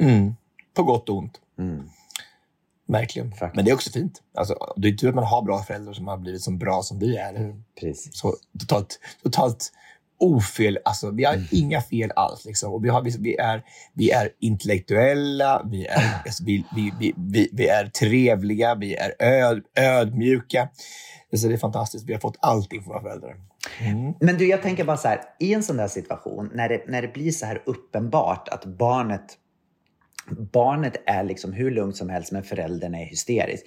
Mm. 0.02 0.36
På 0.74 0.84
gott 0.84 1.10
och 1.10 1.18
ont. 1.18 1.42
Mm. 1.60 1.90
Verkligen. 2.88 3.34
Men 3.54 3.66
det 3.66 3.72
är 3.72 3.76
också 3.76 3.92
fint. 3.92 4.22
Alltså, 4.34 4.56
det 4.76 4.88
är 4.88 4.92
tur 4.92 5.10
att 5.10 5.16
man 5.16 5.24
har 5.24 5.42
bra 5.42 5.64
föräldrar 5.64 5.94
som 5.94 6.08
har 6.08 6.18
blivit 6.18 6.42
så 6.42 6.52
bra 6.52 6.82
som 6.84 7.00
vi 7.00 7.18
är. 7.18 7.56
Precis. 7.80 8.10
Så 8.20 8.36
totalt, 8.60 9.00
totalt 9.24 9.72
ofel. 10.20 10.80
Alltså, 10.86 11.12
vi 11.12 11.24
har 11.24 11.44
inga 11.52 11.82
fel 11.82 12.12
alls. 12.16 12.46
Liksom. 12.46 12.74
Och 12.74 12.86
vi, 12.86 12.90
har, 12.90 13.02
vi, 13.02 13.16
vi, 13.20 13.36
är, 13.36 13.64
vi 13.94 14.12
är 14.12 14.30
intellektuella, 14.40 15.66
vi 15.72 15.86
är, 15.86 16.22
alltså, 16.26 16.44
vi, 16.44 16.66
vi, 16.76 17.14
vi, 17.18 17.50
vi, 17.54 17.68
är 17.68 17.86
trevliga, 17.86 18.76
vi 18.76 18.96
är 18.96 19.14
öd, 19.20 19.64
ödmjuka. 19.76 20.70
Så 21.36 21.48
det 21.48 21.54
är 21.54 21.58
fantastiskt. 21.58 22.06
Vi 22.06 22.14
har 22.14 22.20
fått 22.20 22.38
allting 22.40 22.84
från 22.84 22.94
våra 22.94 23.02
föräldrar. 23.02 23.36
Mm. 23.80 24.14
Men 24.20 24.38
du, 24.38 24.48
jag 24.48 24.62
tänker 24.62 24.84
bara 24.84 24.98
så 24.98 25.08
här, 25.08 25.22
i 25.40 25.54
en 25.54 25.64
sån 25.64 25.78
där 25.78 25.88
situation, 25.88 26.50
när 26.54 26.70
det, 26.70 26.84
när 26.88 27.02
det 27.02 27.08
blir 27.08 27.32
så 27.32 27.46
här 27.46 27.64
uppenbart 27.66 28.50
att 28.50 28.66
barnet, 28.66 29.38
barnet 30.54 30.96
är 31.06 31.24
liksom 31.24 31.54
hur 31.54 31.72
lugnt 31.72 31.98
som 31.98 32.10
helst, 32.10 32.32
men 32.32 32.44
föräldern 32.44 32.96
är 32.96 33.06
hysterisk. 33.06 33.66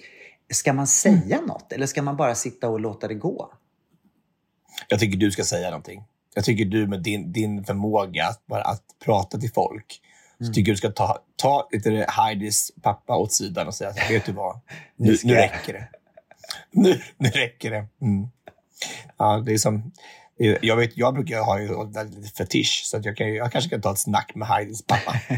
Ska 0.51 0.73
man 0.73 0.87
säga 0.87 1.41
något 1.41 1.71
eller 1.71 1.85
ska 1.85 2.01
man 2.01 2.17
bara 2.17 2.35
sitta 2.35 2.69
och 2.69 2.79
låta 2.79 3.07
det 3.07 3.13
gå? 3.13 3.53
Jag 4.87 4.99
tycker 4.99 5.17
du 5.17 5.31
ska 5.31 5.43
säga 5.43 5.69
någonting. 5.69 6.03
Jag 6.35 6.45
tycker 6.45 6.65
du 6.65 6.87
med 6.87 7.01
din, 7.01 7.31
din 7.31 7.63
förmåga 7.63 8.27
att, 8.27 8.45
bara 8.45 8.61
att 8.61 8.83
prata 9.05 9.37
till 9.37 9.51
folk, 9.51 10.01
så 10.39 10.53
tycker 10.53 10.69
jag 10.69 10.73
du 10.73 10.77
ska 10.77 10.91
ta, 10.91 11.19
ta 11.35 11.67
lite 11.71 12.05
Heidis 12.09 12.71
pappa 12.81 13.15
åt 13.15 13.33
sidan 13.33 13.67
och 13.67 13.75
säga, 13.75 13.91
här, 13.91 14.13
vet 14.13 14.25
du 14.25 14.31
vad, 14.31 14.59
nu, 14.95 15.09
Nu 15.09 15.17
ska 15.17 15.27
nu 15.27 15.33
jag." 15.33 15.43
räcker 15.43 15.73
det. 15.73 15.87
Nu, 16.71 17.01
nu 17.17 17.29
räcker 17.29 17.71
det. 17.71 17.87
Mm. 18.01 18.27
Ja, 19.17 19.43
det 19.45 19.53
är 19.53 19.57
som, 19.57 19.91
jag, 20.61 20.75
vet, 20.75 20.97
jag 20.97 21.13
brukar 21.13 21.39
ha 21.39 21.59
en 21.59 21.91
väldigt 21.91 22.37
fetisch, 22.37 22.81
så 22.85 22.97
att 22.97 23.05
jag, 23.05 23.17
kan, 23.17 23.33
jag 23.33 23.51
kanske 23.51 23.69
kan 23.69 23.81
ta 23.81 23.91
ett 23.91 23.99
snack 23.99 24.35
med 24.35 24.47
Heidis 24.47 24.85
pappa. 24.85 25.15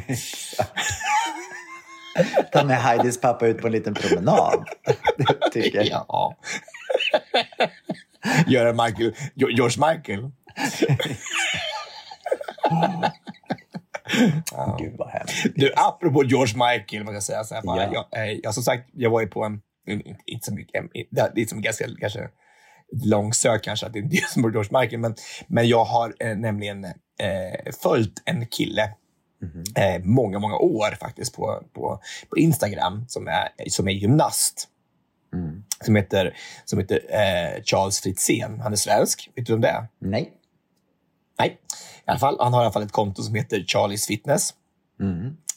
Ta 2.52 2.64
med 2.64 2.82
Heidis 2.82 3.22
pappa 3.22 3.48
ut 3.48 3.58
på 3.58 3.68
en 3.68 3.74
liten 3.74 3.94
promenad. 3.94 4.66
Det 5.18 5.50
tycker 5.52 5.78
jag. 5.78 6.06
Ja. 6.08 6.36
Göra 8.48 8.86
Michael, 8.86 9.16
George 9.36 9.94
Michael. 9.94 10.32
Gud 14.80 14.96
vad 14.98 15.10
hemskt. 15.10 15.46
Du, 15.56 15.74
apropå 15.76 16.24
George 16.24 16.54
Michael, 16.54 17.04
man 17.04 17.14
kan 17.14 17.22
säga 17.22 17.44
så 17.44 17.56
här, 17.56 17.62
bara, 17.62 17.84
Ja. 17.84 18.08
jag, 18.12 18.28
eh, 18.28 18.40
jag, 18.44 18.54
som 18.54 18.64
sagt, 18.64 18.90
jag 18.94 19.10
var 19.10 19.22
ju 19.22 19.28
på 19.28 19.44
en, 19.44 19.62
inte 20.26 20.46
så 20.46 20.54
mycket, 20.54 20.84
det 21.12 21.22
är 21.22 21.62
ganska 21.62 21.86
kanske 22.00 22.30
långsökt 23.04 23.66
kanske 23.66 23.86
att 23.86 23.94
det 23.94 24.00
är 24.00 24.04
det 24.04 24.30
som 24.30 24.46
är 24.46 24.50
George 24.52 24.80
Michael, 24.82 25.02
men, 25.02 25.16
men 25.48 25.68
jag 25.68 25.86
har 25.86 26.14
eh, 26.20 26.36
nämligen 26.38 26.86
eh, 26.86 27.72
följt 27.84 28.22
en 28.26 28.48
kille 28.48 28.90
eh, 29.76 30.02
många, 30.04 30.40
många 30.40 30.56
år 30.58 30.96
faktiskt 31.00 31.36
på, 31.36 31.64
på, 31.74 32.02
på 32.30 32.38
Instagram 32.38 33.06
som 33.08 33.28
är, 33.28 33.70
som 33.70 33.88
är 33.88 33.92
gymnast. 33.92 34.68
Som 35.86 35.96
heter, 35.96 36.38
som 36.66 36.80
heter 36.80 37.00
eh, 37.10 37.64
Charles 37.64 38.00
Fritzén. 38.00 38.60
Han 38.60 38.72
är 38.72 38.76
svensk. 38.76 39.30
Vet 39.36 39.46
du 39.46 39.54
vem 39.54 39.62
det 39.62 39.68
är? 39.68 39.88
Nej. 40.00 40.32
Nej. 41.40 41.58
I 42.08 42.10
alla 42.10 42.20
fall, 42.20 42.38
han 42.40 42.54
har 42.54 42.62
i 42.62 42.66
alla 42.66 42.74
fall 42.74 42.84
ett 42.84 42.92
konto 42.92 43.24
som 43.24 43.36
heter 43.36 43.66
Charlies 43.68 44.08
Fitness. 44.08 44.54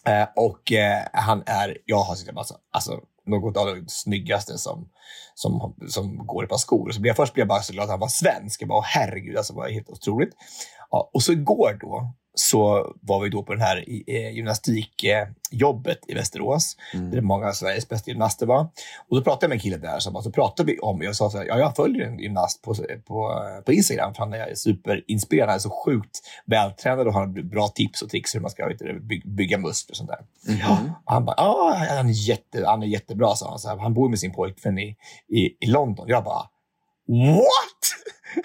Eh, 0.07 0.29
och 0.37 0.73
eh, 0.73 1.03
han 1.13 1.43
är, 1.47 1.79
jag 1.85 1.99
har 1.99 2.15
sett 2.15 2.37
alltså, 2.37 2.55
alltså, 2.73 3.01
något 3.27 3.57
av 3.57 3.67
det 3.67 3.91
snyggaste 3.91 4.59
som, 4.59 4.89
som, 5.35 5.75
som 5.89 6.27
går 6.27 6.43
i 6.43 6.45
ett 6.45 6.51
par 6.51 6.57
skor. 6.57 6.91
Så 6.91 7.01
blev 7.01 7.11
jag, 7.11 7.17
först 7.17 7.35
blev 7.35 7.43
jag 7.43 7.49
bara 7.49 7.63
så 7.63 7.73
glad 7.73 7.85
att 7.85 7.91
han 7.91 8.01
var 8.01 8.09
svensk. 8.09 8.63
Jag 8.63 8.69
bara, 8.69 8.83
herregud, 8.83 9.37
alltså, 9.37 9.53
det 9.53 9.59
var 9.59 9.69
helt 9.69 9.91
otroligt. 9.91 10.31
Ja, 10.91 11.11
och 11.13 11.23
så 11.23 11.33
igår 11.33 11.79
då, 11.81 12.15
så 12.35 12.93
var 13.01 13.21
vi 13.21 13.29
då 13.29 13.43
på 13.43 13.53
den 13.53 13.63
här 13.63 13.85
gymnastikjobbet 14.31 15.99
i 16.09 16.15
Västerås, 16.15 16.77
där 16.93 17.21
många 17.21 17.47
av 17.47 17.53
Sveriges 17.53 17.89
bästa 17.89 18.11
gymnaster 18.11 18.47
var. 18.47 18.61
Och 19.09 19.17
då 19.17 19.23
pratade 19.23 19.45
jag 19.45 19.49
med 19.49 19.57
en 19.57 19.61
kille 19.61 19.77
där, 19.77 19.99
så, 19.99 20.11
bara, 20.11 20.23
så 20.23 20.33
pratade 20.33 20.73
vi 20.73 20.79
om, 20.79 21.03
jag 21.03 21.17
sa 21.17 21.31
så 21.31 21.39
här, 21.39 21.45
ja, 21.45 21.59
jag 21.59 21.77
följer 21.77 22.07
en 22.07 22.19
gymnast 22.19 22.63
på, 22.63 22.75
på, 23.07 23.43
på 23.67 23.73
Instagram, 23.73 24.15
för 24.15 24.23
han 24.23 24.33
är 24.33 24.55
superinspirerad, 24.55 25.49
han 25.49 25.57
är 25.57 25.61
så 25.61 25.83
sjukt 25.85 26.21
vältränad 26.47 27.07
och 27.07 27.13
har 27.13 27.27
bra 27.43 27.69
tips 27.69 28.03
och 28.03 28.11
tricks 28.11 28.35
hur 28.35 28.41
man 28.41 28.51
ska 28.51 28.71
by, 29.01 29.23
bygga 29.25 29.59
muskler 29.59 29.93
och 29.93 29.97
sånt 29.97 30.11
där. 30.11 30.21
Ja. 30.61 30.79
Och 31.07 31.13
han 31.13 31.25
bara, 31.25 31.35
ja, 31.37 31.77
han 31.91 32.09
är, 32.09 32.29
jätte, 32.29 32.67
han 32.67 32.83
är 32.83 32.87
jättebra, 32.87 33.37
sa 33.37 33.49
han. 33.49 33.59
Så 33.59 33.69
här, 33.69 33.77
han 33.77 33.95
bor 33.95 34.09
med 34.09 34.19
sin 34.19 34.33
pojkvän 34.33 34.79
i, 34.79 34.97
i, 35.29 35.57
i 35.61 35.67
London. 35.67 36.09
Jag 36.09 36.25
bara, 36.25 36.43
what? 37.09 37.83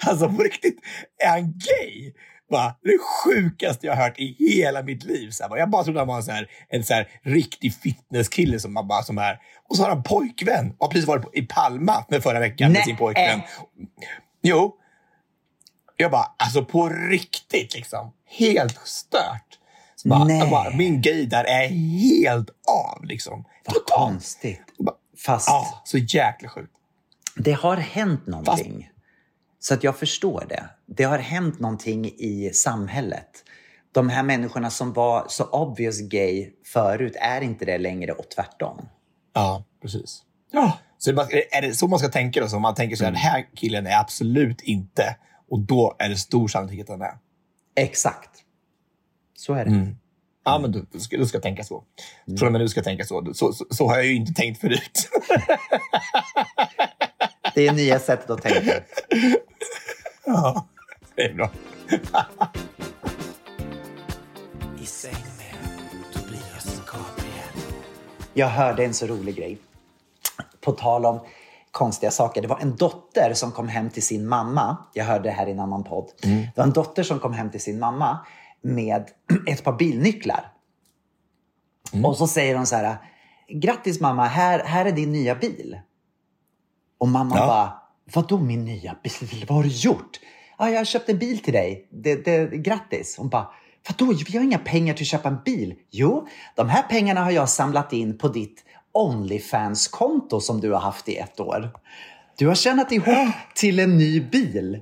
Alltså 0.00 0.28
på 0.28 0.42
riktigt, 0.42 0.78
är 1.24 1.28
han 1.28 1.52
gay? 1.52 2.12
Bara, 2.54 2.74
det 2.82 2.98
sjukaste 2.98 3.86
jag 3.86 3.96
har 3.96 4.02
hört 4.02 4.18
i 4.18 4.36
hela 4.38 4.82
mitt 4.82 5.04
liv. 5.04 5.30
Så 5.30 5.42
här, 5.42 5.50
bara, 5.50 5.58
jag 5.58 5.70
bara 5.70 5.84
trodde 5.84 6.00
han 6.00 6.08
var 6.08 6.16
en, 6.16 6.22
så 6.22 6.32
här, 6.32 6.48
en 6.68 6.84
så 6.84 6.94
här, 6.94 7.08
riktig 7.22 7.74
fitnesskille 7.74 8.60
som, 8.60 8.72
man 8.72 8.88
bara, 8.88 9.02
som 9.02 9.18
är... 9.18 9.38
Och 9.68 9.76
så 9.76 9.82
har 9.82 9.88
han 9.88 10.02
pojkvän 10.02 10.70
och 10.78 10.86
har 10.86 10.88
precis 10.92 11.08
varit 11.08 11.24
i 11.32 11.42
Palma 11.42 12.04
med 12.08 12.22
förra 12.22 12.40
veckan 12.40 12.72
med 12.72 12.78
Nej. 12.78 12.84
sin 12.84 12.96
pojkvän. 12.96 13.40
Jo. 14.42 14.76
Jag 15.96 16.10
bara, 16.10 16.34
alltså 16.38 16.64
på 16.64 16.88
riktigt 16.88 17.74
liksom. 17.74 18.12
Helt 18.26 18.80
stört. 18.86 19.58
Så 19.96 20.08
bara, 20.08 20.50
bara, 20.50 20.70
min 20.70 21.00
gay 21.00 21.26
där 21.26 21.44
är 21.44 21.68
helt 21.68 22.50
av 22.68 23.04
liksom. 23.04 23.44
Vad 23.64 23.84
konstigt. 23.86 24.62
Fast 25.18 25.48
Ja, 25.48 25.82
så 25.84 25.98
jäkla 25.98 26.48
sjukt. 26.48 26.72
det 27.36 27.52
har 27.52 27.76
hänt 27.76 28.26
någonting. 28.26 28.90
Så 29.64 29.74
att 29.74 29.84
jag 29.84 29.96
förstår 29.98 30.46
det. 30.48 30.68
Det 30.86 31.04
har 31.04 31.18
hänt 31.18 31.60
någonting 31.60 32.06
i 32.06 32.50
samhället. 32.54 33.44
De 33.92 34.08
här 34.08 34.22
människorna 34.22 34.70
som 34.70 34.92
var 34.92 35.26
så 35.28 35.44
obvious 35.44 36.00
gay 36.00 36.50
förut 36.66 37.16
är 37.20 37.40
inte 37.40 37.64
det 37.64 37.78
längre 37.78 38.12
och 38.12 38.30
tvärtom. 38.30 38.88
Ja, 39.32 39.64
precis. 39.82 40.22
Ja. 40.52 40.78
Så 40.98 41.10
det 41.10 41.14
bara- 41.16 41.28
är 41.50 41.62
det 41.62 41.74
så 41.74 41.88
man 41.88 41.98
ska 41.98 42.08
tänka 42.08 42.40
då? 42.40 42.48
Så 42.48 42.58
man 42.58 42.74
tänker 42.74 42.96
så 42.96 43.04
här, 43.04 43.10
den 43.10 43.20
här 43.20 43.46
killen 43.56 43.86
är 43.86 44.00
absolut 44.00 44.60
inte, 44.62 45.16
och 45.50 45.60
då 45.60 45.96
är 45.98 46.08
det 46.08 46.16
stor 46.16 46.48
sannolikhet 46.48 46.90
att 46.90 46.98
han 46.98 47.08
är. 47.08 47.18
Exakt. 47.76 48.30
Så 49.36 49.54
är 49.54 49.64
det. 49.64 49.70
Mm. 49.70 49.96
Ja, 50.44 50.58
men 50.58 50.72
du, 50.72 50.86
du, 50.92 51.00
ska, 51.00 51.16
du 51.16 51.26
ska 51.26 51.40
tänka 51.40 51.64
så. 51.64 51.84
Från 52.38 52.46
och 52.46 52.52
med 52.52 52.60
nu 52.60 52.68
ska 52.68 52.78
jag 52.78 52.84
tänka 52.84 53.04
så. 53.04 53.34
Så, 53.34 53.52
så. 53.52 53.64
så 53.70 53.88
har 53.88 53.96
jag 53.96 54.06
ju 54.06 54.14
inte 54.14 54.32
tänkt 54.34 54.60
förut. 54.60 55.08
Det 57.54 57.66
är 57.66 57.72
nya 57.72 57.98
sättet 57.98 58.30
att 58.30 58.42
tänka. 58.42 58.82
ja, 60.26 60.66
det 61.14 61.22
är 61.22 61.34
bra. 61.34 61.50
I 64.82 64.86
säng 64.86 65.12
med 65.12 65.78
Tobias 66.12 66.80
Gabriel. 66.86 67.74
Jag 68.34 68.48
hörde 68.48 68.84
en 68.84 68.94
så 68.94 69.06
rolig 69.06 69.36
grej. 69.36 69.58
På 70.60 70.72
tal 70.72 71.06
om 71.06 71.20
konstiga 71.70 72.10
saker. 72.10 72.42
Det 72.42 72.48
var 72.48 72.58
en 72.58 72.76
dotter 72.76 73.32
som 73.34 73.52
kom 73.52 73.68
hem 73.68 73.90
till 73.90 74.02
sin 74.02 74.26
mamma. 74.28 74.76
Jag 74.92 75.04
hörde 75.04 75.28
det 75.28 75.34
här 75.34 75.46
i 75.46 75.50
en 75.50 75.60
annan 75.60 75.84
podd. 75.84 76.10
Det 76.20 76.52
var 76.56 76.64
en 76.64 76.72
dotter 76.72 77.02
som 77.02 77.18
kom 77.18 77.32
hem 77.32 77.50
till 77.50 77.60
sin 77.60 77.78
mamma 77.78 78.18
med 78.62 79.10
ett 79.46 79.64
par 79.64 79.72
bilnycklar. 79.72 80.52
Och 82.04 82.16
så 82.16 82.26
säger 82.26 82.56
hon 82.56 82.66
så 82.66 82.76
här, 82.76 82.96
grattis 83.48 84.00
mamma, 84.00 84.24
här, 84.24 84.64
här 84.64 84.84
är 84.84 84.92
din 84.92 85.12
nya 85.12 85.34
bil. 85.34 85.78
Och 86.98 87.08
mamma 87.08 87.36
Ja. 87.38 87.46
bara, 87.46 87.72
vadå 88.14 88.38
min 88.38 88.64
nya 88.64 88.96
bil? 89.02 89.44
Vad 89.48 89.56
har 89.56 89.62
du 89.62 89.68
gjort? 89.70 90.20
Ja, 90.58 90.70
jag 90.70 90.80
har 90.80 90.84
köpt 90.84 91.08
en 91.08 91.18
bil 91.18 91.38
till 91.38 91.52
dig. 91.52 91.88
Det, 91.90 92.24
det, 92.24 92.56
grattis. 92.56 93.16
Hon 93.18 93.28
bara, 93.28 93.48
vadå? 93.88 94.12
Vi 94.28 94.36
har 94.36 94.44
inga 94.44 94.58
pengar 94.58 94.94
till 94.94 95.04
att 95.04 95.08
köpa 95.08 95.28
en 95.28 95.38
bil. 95.44 95.74
Jo, 95.90 96.26
de 96.56 96.68
här 96.68 96.82
pengarna 96.82 97.24
har 97.24 97.30
jag 97.30 97.48
samlat 97.48 97.92
in 97.92 98.18
på 98.18 98.28
ditt 98.28 98.64
Onlyfans-konto 98.92 100.40
som 100.40 100.60
du 100.60 100.72
har 100.72 100.80
haft 100.80 101.08
i 101.08 101.16
ett 101.16 101.40
år. 101.40 101.70
Du 102.38 102.46
har 102.48 102.54
tjänat 102.54 102.92
ihop 102.92 103.28
till 103.54 103.78
en 103.78 103.98
ny 103.98 104.20
bil. 104.20 104.80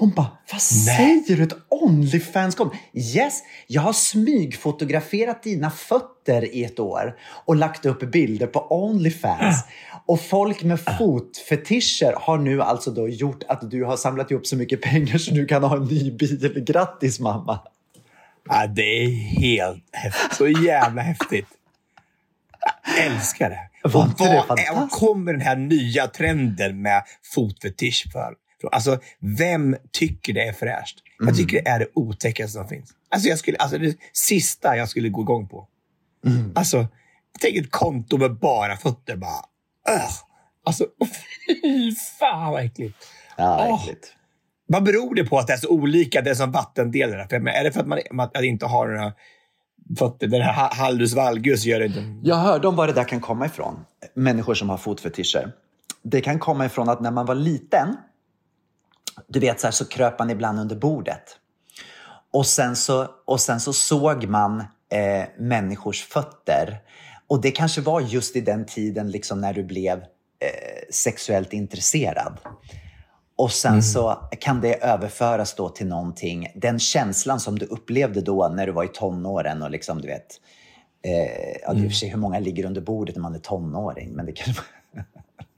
Hon 0.00 0.10
bara, 0.10 0.30
vad 0.52 0.60
säger 0.62 1.36
du? 1.36 1.42
Ett 1.42 1.56
Onlyfans-konto? 1.68 2.76
Yes, 2.94 3.42
jag 3.66 3.82
har 3.82 3.92
smygfotograferat 3.92 5.42
dina 5.42 5.70
fötter 5.70 6.54
i 6.54 6.64
ett 6.64 6.78
år 6.80 7.16
och 7.44 7.56
lagt 7.56 7.86
upp 7.86 8.12
bilder 8.12 8.46
på 8.46 8.66
Onlyfans. 8.84 9.64
Och 10.06 10.20
folk 10.20 10.62
med 10.62 10.80
fotfetischer 10.98 12.12
har 12.16 12.38
nu 12.38 12.62
alltså 12.62 12.90
då 12.90 13.08
gjort 13.08 13.42
att 13.48 13.70
du 13.70 13.84
har 13.84 13.96
samlat 13.96 14.30
ihop 14.30 14.46
så 14.46 14.56
mycket 14.56 14.80
pengar 14.82 15.18
så 15.18 15.30
du 15.34 15.46
kan 15.46 15.62
ha 15.64 15.76
en 15.76 15.84
ny 15.84 16.10
bil. 16.10 16.64
Grattis 16.66 17.20
mamma! 17.20 17.60
Ja, 18.48 18.66
det 18.66 18.82
är 19.04 19.08
helt 19.40 19.84
häftigt. 19.92 20.36
Så 20.36 20.48
jävla 20.48 21.02
häftigt. 21.02 21.46
Jag 22.96 23.06
älskar 23.06 23.50
det. 23.50 23.88
Var 23.88 24.02
Och 24.02 24.08
det 24.08 24.14
vad 24.18 24.28
är- 24.28 24.42
fantastiskt? 24.42 25.00
kommer 25.00 25.32
den 25.32 25.40
här 25.40 25.56
nya 25.56 26.06
trenden 26.06 26.82
med 26.82 27.02
fotfetisch 27.34 28.06
för? 28.12 28.34
Alltså, 28.68 28.98
vem 29.38 29.76
tycker 29.92 30.32
det 30.32 30.48
är 30.48 30.52
fräscht? 30.52 30.98
Mm. 31.20 31.28
Jag 31.28 31.36
tycker 31.36 31.62
det 31.62 31.70
är 31.70 31.78
det 31.78 31.86
otäckaste 31.94 32.52
som 32.52 32.68
finns. 32.68 32.90
Alltså, 33.10 33.28
jag 33.28 33.38
skulle, 33.38 33.56
alltså 33.56 33.78
det 33.78 33.96
sista 34.12 34.76
jag 34.76 34.88
skulle 34.88 35.08
gå 35.08 35.22
igång 35.22 35.48
på. 35.48 35.66
Mm. 36.26 36.52
Alltså, 36.54 36.86
tänk 37.40 37.56
ett 37.56 37.70
konto 37.70 38.18
med 38.18 38.34
bara 38.38 38.76
fötter. 38.76 39.16
Bara, 39.16 39.44
Ugh. 39.94 40.10
Alltså, 40.64 40.86
fy 41.62 41.94
fan 42.18 42.52
vad 42.52 42.64
äckligt. 42.64 42.96
Ja, 43.36 43.80
äckligt. 43.82 44.14
Vad 44.66 44.82
beror 44.84 45.14
det 45.14 45.24
på 45.24 45.38
att 45.38 45.46
det 45.46 45.52
är 45.52 45.56
så 45.56 45.68
olika? 45.68 46.22
Det 46.22 46.30
är 46.30 46.34
som. 46.34 47.26
För 47.28 47.38
menar, 47.38 47.58
Är 47.58 47.64
det 47.64 47.72
för 47.72 47.80
att 47.80 47.86
man, 47.86 47.98
man 48.12 48.28
att 48.34 48.42
inte 48.44 48.66
har 48.66 48.88
några 48.88 49.12
fötter? 49.98 50.26
Den 50.26 50.42
här 50.42 50.52
ha- 50.52 50.74
hallus 50.74 51.14
valgus 51.14 51.64
gör 51.64 51.80
det 51.80 51.86
inte. 51.86 52.04
Jag 52.22 52.36
hörde 52.36 52.68
om 52.68 52.76
var 52.76 52.86
det 52.86 52.92
där 52.92 53.04
kan 53.04 53.20
komma 53.20 53.46
ifrån. 53.46 53.84
Människor 54.14 54.54
som 54.54 54.68
har 54.68 54.76
fotfetischer. 54.76 55.52
Det 56.02 56.20
kan 56.20 56.38
komma 56.38 56.66
ifrån 56.66 56.88
att 56.88 57.00
när 57.00 57.10
man 57.10 57.26
var 57.26 57.34
liten, 57.34 57.96
du 59.28 59.40
vet 59.40 59.60
så 59.60 59.66
här 59.66 59.72
så 59.72 59.84
kröp 59.84 60.18
man 60.18 60.30
ibland 60.30 60.60
under 60.60 60.76
bordet. 60.76 61.22
Och 62.32 62.46
sen 62.46 62.76
så, 62.76 63.06
och 63.26 63.40
sen 63.40 63.60
så 63.60 63.72
såg 63.72 64.24
man 64.24 64.60
eh, 64.92 65.28
människors 65.38 66.04
fötter. 66.04 66.78
Och 67.28 67.40
det 67.40 67.50
kanske 67.50 67.80
var 67.80 68.00
just 68.00 68.36
i 68.36 68.40
den 68.40 68.66
tiden 68.66 69.10
liksom 69.10 69.40
när 69.40 69.52
du 69.52 69.64
blev 69.64 69.98
eh, 69.98 70.86
sexuellt 70.90 71.52
intresserad. 71.52 72.38
Och 73.36 73.52
sen 73.52 73.82
så 73.82 74.28
kan 74.40 74.60
det 74.60 74.74
överföras 74.74 75.54
då 75.54 75.68
till 75.68 75.86
någonting, 75.86 76.52
den 76.54 76.78
känslan 76.78 77.40
som 77.40 77.58
du 77.58 77.66
upplevde 77.66 78.20
då 78.20 78.48
när 78.48 78.66
du 78.66 78.72
var 78.72 78.84
i 78.84 78.88
tonåren 78.88 79.62
och 79.62 79.70
liksom 79.70 80.00
du 80.00 80.08
vet, 80.08 80.40
eh, 81.04 81.60
ja, 81.62 81.72
är 81.72 81.76
i 81.76 81.86
och 81.86 81.90
för 81.90 81.96
sig 81.96 82.08
hur 82.08 82.18
många 82.18 82.38
ligger 82.38 82.64
under 82.64 82.80
bordet 82.80 83.14
när 83.14 83.22
man 83.22 83.34
är 83.34 83.38
tonåring, 83.38 84.12
men 84.12 84.26
det 84.26 84.32
kanske, 84.32 84.62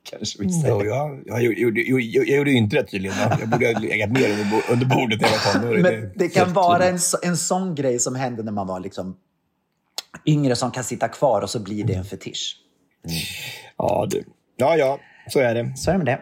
kanske 0.11 0.43
vi 0.43 0.53
säger. 0.53 0.75
Jo, 0.75 0.85
jag, 0.85 1.23
jag, 1.27 1.43
gjorde, 1.43 1.81
jag, 1.81 2.01
jag, 2.01 2.37
gjorde 2.37 2.53
inte 2.53 2.77
det 2.77 2.85
tydligen. 2.85 3.17
Jag 3.41 3.49
borde 3.49 3.67
ha 3.73 3.81
legat 3.81 4.11
mer 4.11 4.31
under, 4.31 4.45
bo- 4.45 4.73
under 4.73 4.87
bordet 4.87 5.21
när 5.21 5.29
jag 5.29 5.35
var 5.39 5.53
tonåring. 5.61 5.83
Men 5.83 6.13
det 6.15 6.29
kan 6.29 6.53
vara 6.53 6.79
tydligt. 6.79 7.15
en, 7.23 7.29
en 7.31 7.37
sån 7.37 7.75
grej 7.75 7.99
som 7.99 8.15
hände 8.15 8.43
när 8.43 8.53
man 8.53 8.67
var 8.67 8.81
liksom 8.81 9.17
yngre 10.27 10.57
som 10.57 10.71
kan 10.71 10.85
sitta 10.85 11.09
kvar 11.09 11.43
och 11.43 11.51
så 11.51 11.59
blir 11.61 11.85
det 11.85 11.95
en 11.95 12.05
fetisch. 12.05 12.57
Ja, 13.79 14.07
du. 14.11 14.25
Ja, 14.57 14.77
ja, 14.77 14.99
så 15.29 15.41
är 15.41 15.55
det. 15.55 15.73
Så 15.77 15.91
är 15.91 15.93
det 15.93 15.99
med 15.99 16.07
det. 16.07 16.21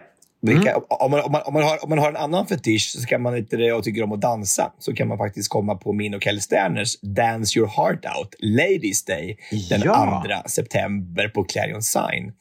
Kan, 0.65 0.81
om, 0.89 1.11
man, 1.11 1.21
om, 1.21 1.31
man, 1.31 1.41
om, 1.45 1.53
man 1.53 1.63
har, 1.63 1.83
om 1.83 1.89
man 1.89 1.99
har 1.99 2.09
en 2.09 2.15
annan 2.15 2.47
fetisch 2.47 2.95
så 2.99 3.05
kan 3.07 3.21
man 3.21 3.37
inte 3.37 3.57
det 3.57 3.73
och 3.73 3.83
tycker 3.83 4.03
om 4.03 4.11
att 4.11 4.21
dansa 4.21 4.71
så 4.79 4.93
kan 4.93 5.07
man 5.07 5.17
faktiskt 5.17 5.49
komma 5.49 5.75
på 5.75 5.93
min 5.93 6.13
och 6.13 6.21
Kalle 6.21 6.41
Sterners 6.41 6.99
Dance 7.01 7.59
your 7.59 7.67
heart 7.69 8.05
out 8.17 8.35
Ladies 8.39 9.05
Day 9.05 9.37
den 9.69 9.81
Ja. 9.85 10.23
2 10.43 10.49
september 10.49 11.27
på 11.27 11.43
Clarion 11.43 11.83
Sign. 11.83 12.33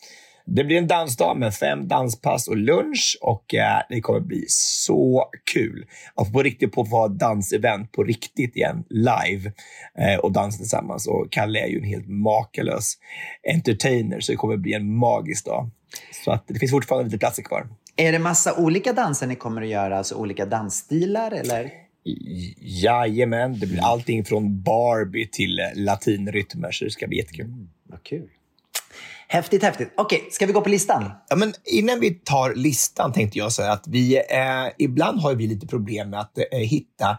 Det 0.45 0.65
blir 0.65 0.79
en 0.79 0.87
dansdag 0.87 1.37
med 1.37 1.55
fem 1.55 1.89
danspass 1.89 2.49
och 2.49 2.57
lunch 2.57 3.19
och 3.21 3.55
eh, 3.55 3.83
det 3.89 4.01
kommer 4.01 4.21
bli 4.21 4.45
så 4.49 5.31
kul 5.53 5.87
att 6.15 6.33
på 6.33 6.43
riktigt 6.43 6.75
ha 6.75 7.07
ett 7.07 7.19
dansevent 7.19 7.93
på 7.93 8.05
riktigt 8.05 8.57
igen 8.57 8.85
live 8.89 9.53
eh, 9.99 10.19
och 10.21 10.33
dansa 10.33 10.59
tillsammans. 10.59 11.07
Och 11.07 11.27
Kalle 11.31 11.61
är 11.61 11.67
ju 11.67 11.79
en 11.79 11.85
helt 11.85 12.09
makalös 12.09 12.95
entertainer 13.55 14.21
så 14.21 14.33
det 14.33 14.37
kommer 14.37 14.57
bli 14.57 14.73
en 14.73 14.97
magisk 14.97 15.47
dag. 15.47 15.71
Så 16.25 16.33
att 16.33 16.45
det 16.49 16.59
finns 16.59 16.73
fortfarande 16.73 17.05
lite 17.05 17.19
platser 17.19 17.43
kvar. 17.43 17.69
Är 17.97 18.13
det 18.13 18.19
massa 18.19 18.57
olika 18.57 18.93
danser 18.93 19.27
ni 19.27 19.37
kommer 19.37 19.63
att 19.63 19.69
göra, 19.69 19.99
alltså 19.99 20.15
olika 20.15 20.47
dansstilar 20.47 21.33
eller? 21.33 21.71
Jajamän, 22.59 23.61
det 23.61 23.67
blir 23.67 23.83
allting 23.83 24.25
från 24.25 24.63
Barbie 24.63 25.27
till 25.33 25.59
eh, 25.59 25.65
latinrytmer, 25.75 26.71
så 26.71 26.85
det 26.85 26.91
ska 26.91 27.07
bli 27.07 27.17
jättekul. 27.17 27.67
Vad 27.85 28.03
kul. 28.03 28.29
Häftigt, 29.33 29.63
häftigt. 29.63 29.93
Okej, 29.97 30.29
ska 30.31 30.47
vi 30.47 30.53
gå 30.53 30.61
på 30.61 30.69
listan? 30.69 31.11
Ja, 31.29 31.37
men 31.37 31.55
innan 31.65 32.01
vi 32.01 32.11
tar 32.11 32.55
listan 32.55 33.13
tänkte 33.13 33.39
jag 33.39 33.53
säga 33.53 33.73
att 33.73 33.89
vi 33.89 34.17
eh, 34.17 34.69
ibland 34.79 35.21
har 35.21 35.35
vi 35.35 35.47
lite 35.47 35.67
problem 35.67 36.11
med 36.11 36.21
att 36.21 36.39
eh, 36.39 36.59
hitta 36.59 37.11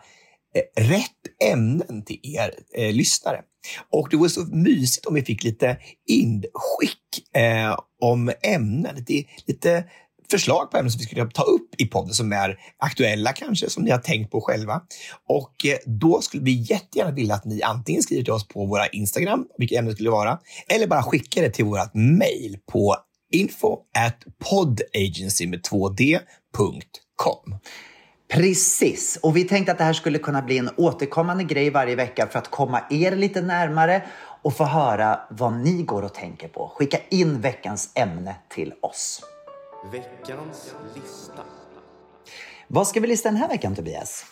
eh, 0.56 0.84
rätt 0.84 1.52
ämnen 1.52 2.06
till 2.06 2.20
er 2.24 2.54
eh, 2.74 2.94
lyssnare. 2.94 3.42
Och 3.92 4.08
det 4.12 4.18
vore 4.18 4.30
så 4.30 4.46
mysigt 4.46 5.06
om 5.06 5.14
vi 5.14 5.22
fick 5.22 5.44
lite 5.44 5.78
inskick 6.08 7.36
eh, 7.36 7.78
om 8.02 8.32
ämnen, 8.42 8.96
lite, 8.96 9.30
lite 9.46 9.84
förslag 10.32 10.72
på 10.72 10.78
ämnen 10.78 10.92
som 10.92 11.00
vi 11.00 11.06
skulle 11.06 11.30
ta 11.30 11.44
upp 11.44 11.76
i 11.78 11.86
podden 11.86 12.14
som 12.14 12.34
är 12.34 12.58
aktuella 12.78 13.34
kanske, 13.34 13.70
som 13.70 13.84
ni 13.84 13.92
har 13.92 13.98
tänkt 13.98 14.32
på 14.32 14.42
själva. 14.42 14.82
Och 15.30 15.66
eh, 15.66 15.78
då 15.86 16.22
skulle 16.22 16.44
vi 16.44 16.52
jättegärna 16.52 17.12
vilja 17.12 17.36
att 17.36 17.46
ni 17.46 17.62
antingen 17.62 18.04
skriver 18.04 18.24
till 18.24 18.34
oss 18.34 18.48
på 18.48 18.66
våra 18.66 18.88
Instagram, 18.88 19.46
vilket 19.58 19.78
ämne 19.78 19.92
det 19.92 19.96
skulle 19.96 20.10
vara, 20.10 20.40
eller 20.68 20.88
bara 20.88 21.04
skickar 21.04 21.42
det 21.42 21.50
till 21.50 21.66
vårt 21.66 21.94
mejl 21.94 22.58
på 22.72 22.96
info 23.32 23.78
at 23.98 24.24
podagency 24.50 25.48
med 25.48 25.62
2d.com. 25.62 27.56
Precis, 28.34 29.20
och 29.24 29.38
vi 29.38 29.44
tänkte 29.44 29.72
att 29.72 29.78
det 29.78 29.84
här 29.84 29.94
skulle 29.94 30.20
kunna 30.20 30.42
bli 30.42 30.58
en 30.58 30.70
återkommande 30.78 31.44
grej 31.44 31.70
varje 31.70 31.96
vecka 31.96 32.28
för 32.28 32.40
att 32.40 32.52
komma 32.52 32.82
er 32.90 33.16
lite 33.16 33.42
närmare 33.42 34.04
och 34.42 34.58
få 34.58 34.64
höra 34.64 35.20
vad 35.30 35.54
ni 35.54 35.84
går 35.84 36.02
och 36.02 36.14
tänker 36.14 36.48
på. 36.48 36.72
Skicka 36.76 36.98
in 37.10 37.42
veckans 37.42 37.92
ämne 37.96 38.36
till 38.50 38.74
oss. 38.82 39.22
Veckans 39.84 40.76
lista. 40.96 41.44
Vad 42.68 42.88
ska 42.88 43.00
vi 43.00 43.08
lista 43.08 43.30
den 43.30 43.38
här 43.38 43.48
veckan, 43.48 43.76
Tobias? 43.76 44.26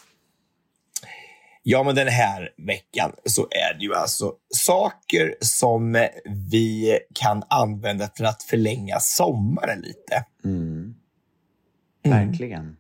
Ja, 1.64 1.84
men 1.84 1.96
den 1.96 2.08
här 2.08 2.50
veckan 2.58 3.12
så 3.26 3.42
är 3.42 3.78
det 3.78 3.86
ju 3.86 3.96
alltså 3.96 4.34
saker 4.56 5.36
som 5.40 6.08
vi 6.52 7.00
kan 7.14 7.44
använda 7.50 8.10
för 8.18 8.24
att 8.24 8.44
förlänga 8.44 9.00
sommaren 9.00 9.80
lite. 9.80 10.26
Mm. 10.46 10.96
Verkligen. 12.04 12.78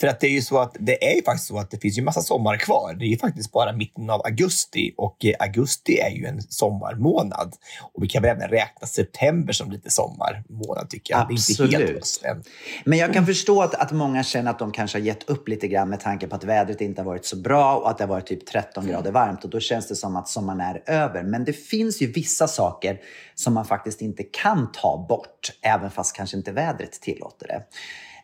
För 0.00 0.06
att 0.06 0.20
det 0.20 0.26
är 0.26 0.30
ju 0.30 0.42
så 0.42 0.58
att 0.58 0.76
det 0.78 1.10
är 1.10 1.16
ju 1.16 1.22
faktiskt 1.22 1.48
så 1.48 1.58
att 1.58 1.70
det 1.70 1.78
finns 1.78 1.98
ju 1.98 2.02
massa 2.02 2.20
sommar 2.20 2.56
kvar. 2.56 2.94
Det 2.98 3.04
är 3.04 3.08
ju 3.08 3.18
faktiskt 3.18 3.52
bara 3.52 3.72
mitten 3.72 4.10
av 4.10 4.20
augusti 4.24 4.94
och 4.96 5.24
eh, 5.24 5.34
augusti 5.38 5.98
är 5.98 6.10
ju 6.10 6.26
en 6.26 6.42
sommarmånad. 6.42 7.54
Och 7.92 8.02
vi 8.02 8.08
kan 8.08 8.22
väl 8.22 8.36
även 8.36 8.48
räkna 8.48 8.86
september 8.86 9.52
som 9.52 9.70
lite 9.70 9.90
sommarmånad 9.90 10.90
tycker 10.90 11.14
jag. 11.14 11.28
Det 11.28 11.32
är 11.32 11.32
inte 11.32 11.52
Absolut. 11.52 11.74
helt 11.74 11.90
höst 11.90 12.24
än. 12.24 12.42
Men 12.84 12.98
jag 12.98 13.12
kan 13.12 13.26
förstå 13.26 13.62
att, 13.62 13.74
att 13.74 13.92
många 13.92 14.22
känner 14.22 14.50
att 14.50 14.58
de 14.58 14.72
kanske 14.72 14.98
har 14.98 15.04
gett 15.04 15.30
upp 15.30 15.48
lite 15.48 15.68
grann 15.68 15.88
med 15.88 16.00
tanke 16.00 16.26
på 16.26 16.36
att 16.36 16.44
vädret 16.44 16.80
inte 16.80 17.00
har 17.00 17.06
varit 17.06 17.24
så 17.26 17.36
bra 17.36 17.76
och 17.76 17.90
att 17.90 17.98
det 17.98 18.04
har 18.04 18.08
varit 18.08 18.26
typ 18.26 18.46
13 18.46 18.86
grader 18.86 19.12
varmt 19.12 19.44
och 19.44 19.50
då 19.50 19.60
känns 19.60 19.88
det 19.88 19.96
som 19.96 20.16
att 20.16 20.28
sommaren 20.28 20.60
är 20.60 20.82
över. 20.86 21.22
Men 21.22 21.44
det 21.44 21.52
finns 21.52 22.02
ju 22.02 22.12
vissa 22.12 22.48
saker 22.48 22.98
som 23.34 23.54
man 23.54 23.64
faktiskt 23.64 24.00
inte 24.00 24.22
kan 24.22 24.72
ta 24.72 25.06
bort, 25.08 25.52
även 25.62 25.90
fast 25.90 26.16
kanske 26.16 26.36
inte 26.36 26.52
vädret 26.52 26.92
tillåter 26.92 27.46
det. 27.46 27.62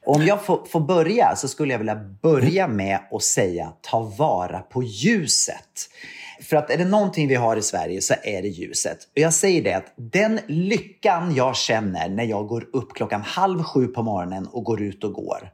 Om 0.06 0.26
jag 0.26 0.44
får, 0.44 0.64
får 0.64 0.80
börja 0.80 1.36
så 1.36 1.48
skulle 1.48 1.74
jag 1.74 1.78
vilja 1.78 1.96
börja 2.22 2.68
med 2.68 2.98
att 3.10 3.22
säga 3.22 3.72
ta 3.80 4.00
vara 4.00 4.58
på 4.58 4.82
ljuset. 4.82 5.88
För 6.42 6.56
att 6.56 6.70
är 6.70 6.78
det 6.78 6.84
någonting 6.84 7.28
vi 7.28 7.34
har 7.34 7.56
i 7.56 7.62
Sverige 7.62 8.00
så 8.00 8.14
är 8.22 8.42
det 8.42 8.48
ljuset. 8.48 8.98
Och 8.98 9.18
jag 9.18 9.34
säger 9.34 9.62
det 9.62 9.72
att 9.72 9.92
den 9.96 10.40
lyckan 10.46 11.34
jag 11.34 11.56
känner 11.56 12.08
när 12.08 12.24
jag 12.24 12.46
går 12.46 12.68
upp 12.72 12.94
klockan 12.94 13.22
halv 13.22 13.62
sju 13.62 13.86
på 13.86 14.02
morgonen 14.02 14.46
och 14.46 14.64
går 14.64 14.82
ut 14.82 15.04
och 15.04 15.12
går 15.12 15.50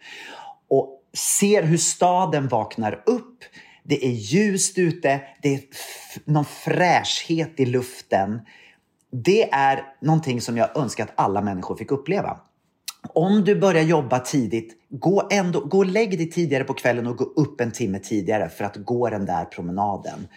och 0.69 1.03
ser 1.15 1.63
hur 1.63 1.79
staden 1.79 2.49
vaknar 2.49 3.03
upp. 3.07 3.45
Det 3.85 4.07
är 4.07 4.11
ljust 4.11 4.79
ute, 4.79 5.21
det 5.43 5.55
är 5.55 5.61
någon 6.25 6.45
fräschhet 6.45 7.61
i 7.61 7.67
luften. 7.67 8.41
Det 9.13 9.53
är 9.53 9.83
någonting 10.01 10.41
som 10.41 10.57
jag 10.57 10.77
önskar 10.77 11.05
att 11.05 11.13
alla 11.15 11.41
människor 11.41 11.77
fick 11.77 11.91
uppleva. 11.91 12.41
Om 13.15 13.45
du 13.45 13.61
börjar 13.61 13.83
jobba 13.83 14.19
tidigt, 14.19 14.77
gå, 14.91 15.29
ändå, 15.31 15.61
gå 15.61 15.79
och 15.79 15.87
lägg 15.87 16.19
dig 16.19 16.31
tidigare 16.31 16.65
på 16.65 16.75
kvällen 16.75 17.07
och 17.07 17.17
gå 17.17 17.25
upp 17.25 17.61
en 17.61 17.73
timme 17.73 17.99
tidigare 17.99 18.49
för 18.49 18.65
att 18.65 18.77
gå 18.77 19.11
den 19.11 19.27
där 19.27 19.45
promenaden. 19.45 20.29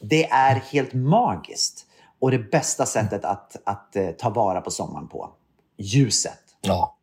Det 0.00 0.28
är 0.28 0.54
helt 0.54 0.94
magiskt 0.94 1.86
och 2.18 2.30
det 2.30 2.38
bästa 2.38 2.86
sättet 2.86 3.24
att, 3.24 3.56
att 3.64 3.96
eh, 3.96 4.10
ta 4.10 4.30
vara 4.30 4.60
på 4.60 4.70
sommaren 4.70 5.08
på. 5.08 5.30
Ljuset. 5.78 6.38
Ja. 6.60 6.94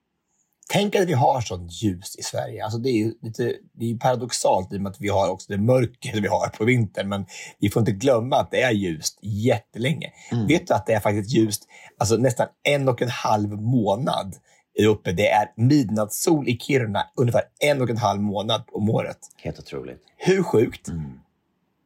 Tänk 0.70 0.95
att 0.95 1.08
vi 1.08 1.14
har 1.14 1.41
sånt 1.41 1.84
ljus 1.84 2.16
i 2.16 2.24
Sverige. 2.24 2.64
Alltså 2.64 2.80
det 2.80 2.89
är 2.89 2.97
ju 2.97 3.14
lite, 3.22 3.53
det 3.74 3.91
är 3.91 3.97
paradoxalt 3.97 4.74
i 4.74 4.78
och 4.78 4.82
med 4.82 4.89
att 4.89 5.01
vi 5.01 5.10
har 5.10 5.30
också 5.30 5.45
det 5.51 5.58
mörker 5.58 6.22
vi 6.22 6.28
har 6.28 6.47
på 6.47 6.66
vintern. 6.66 7.10
Men 7.10 7.26
vi 7.60 7.70
får 7.70 7.80
inte 7.80 7.91
glömma 7.91 8.36
att 8.36 8.51
det 8.51 8.62
är 8.62 8.72
ljust 8.72 9.20
jättelänge. 9.22 10.12
Mm. 10.32 10.47
Vet 10.47 10.68
du 10.68 10.74
att 10.74 10.86
det 10.86 10.93
är 10.93 10.99
faktiskt 10.99 11.30
ljust 11.30 11.64
alltså 11.97 12.16
nästan 12.16 12.47
en 12.64 12.89
och 12.89 13.01
en 13.01 13.10
halv 13.10 13.62
månad 13.62 14.36
uppe. 14.84 15.12
Det 15.12 15.30
är 15.30 15.52
midnattssol 15.56 16.50
i 16.50 16.58
Kiruna 16.58 17.08
ungefär 17.16 17.44
en 17.60 17.82
och 17.82 17.90
en 17.90 17.98
halv 17.98 18.22
månad 18.22 18.64
om 18.72 18.90
året. 18.90 19.18
Helt 19.38 19.60
otroligt. 19.60 20.02
Hur 20.18 20.44
sjukt? 20.44 20.88
Mm. 20.88 21.20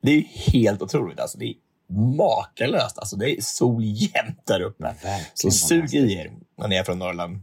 Det 0.01 0.11
är 0.11 0.21
helt 0.51 0.81
otroligt. 0.81 1.19
Alltså 1.19 1.37
det 1.37 1.45
är 1.45 1.55
makalöst. 2.17 2.97
Alltså 2.97 3.15
det 3.15 3.31
är 3.31 3.41
sol 3.41 3.83
jämt 3.83 4.41
där 4.45 4.61
uppe. 4.61 4.83
Verkligen 4.83 5.25
Så 5.33 5.51
sug 5.51 5.93
i 5.93 6.13
er 6.13 6.31
när 6.57 6.67
ni 6.67 6.75
är 6.75 6.83
från 6.83 6.99
Norrland. 6.99 7.39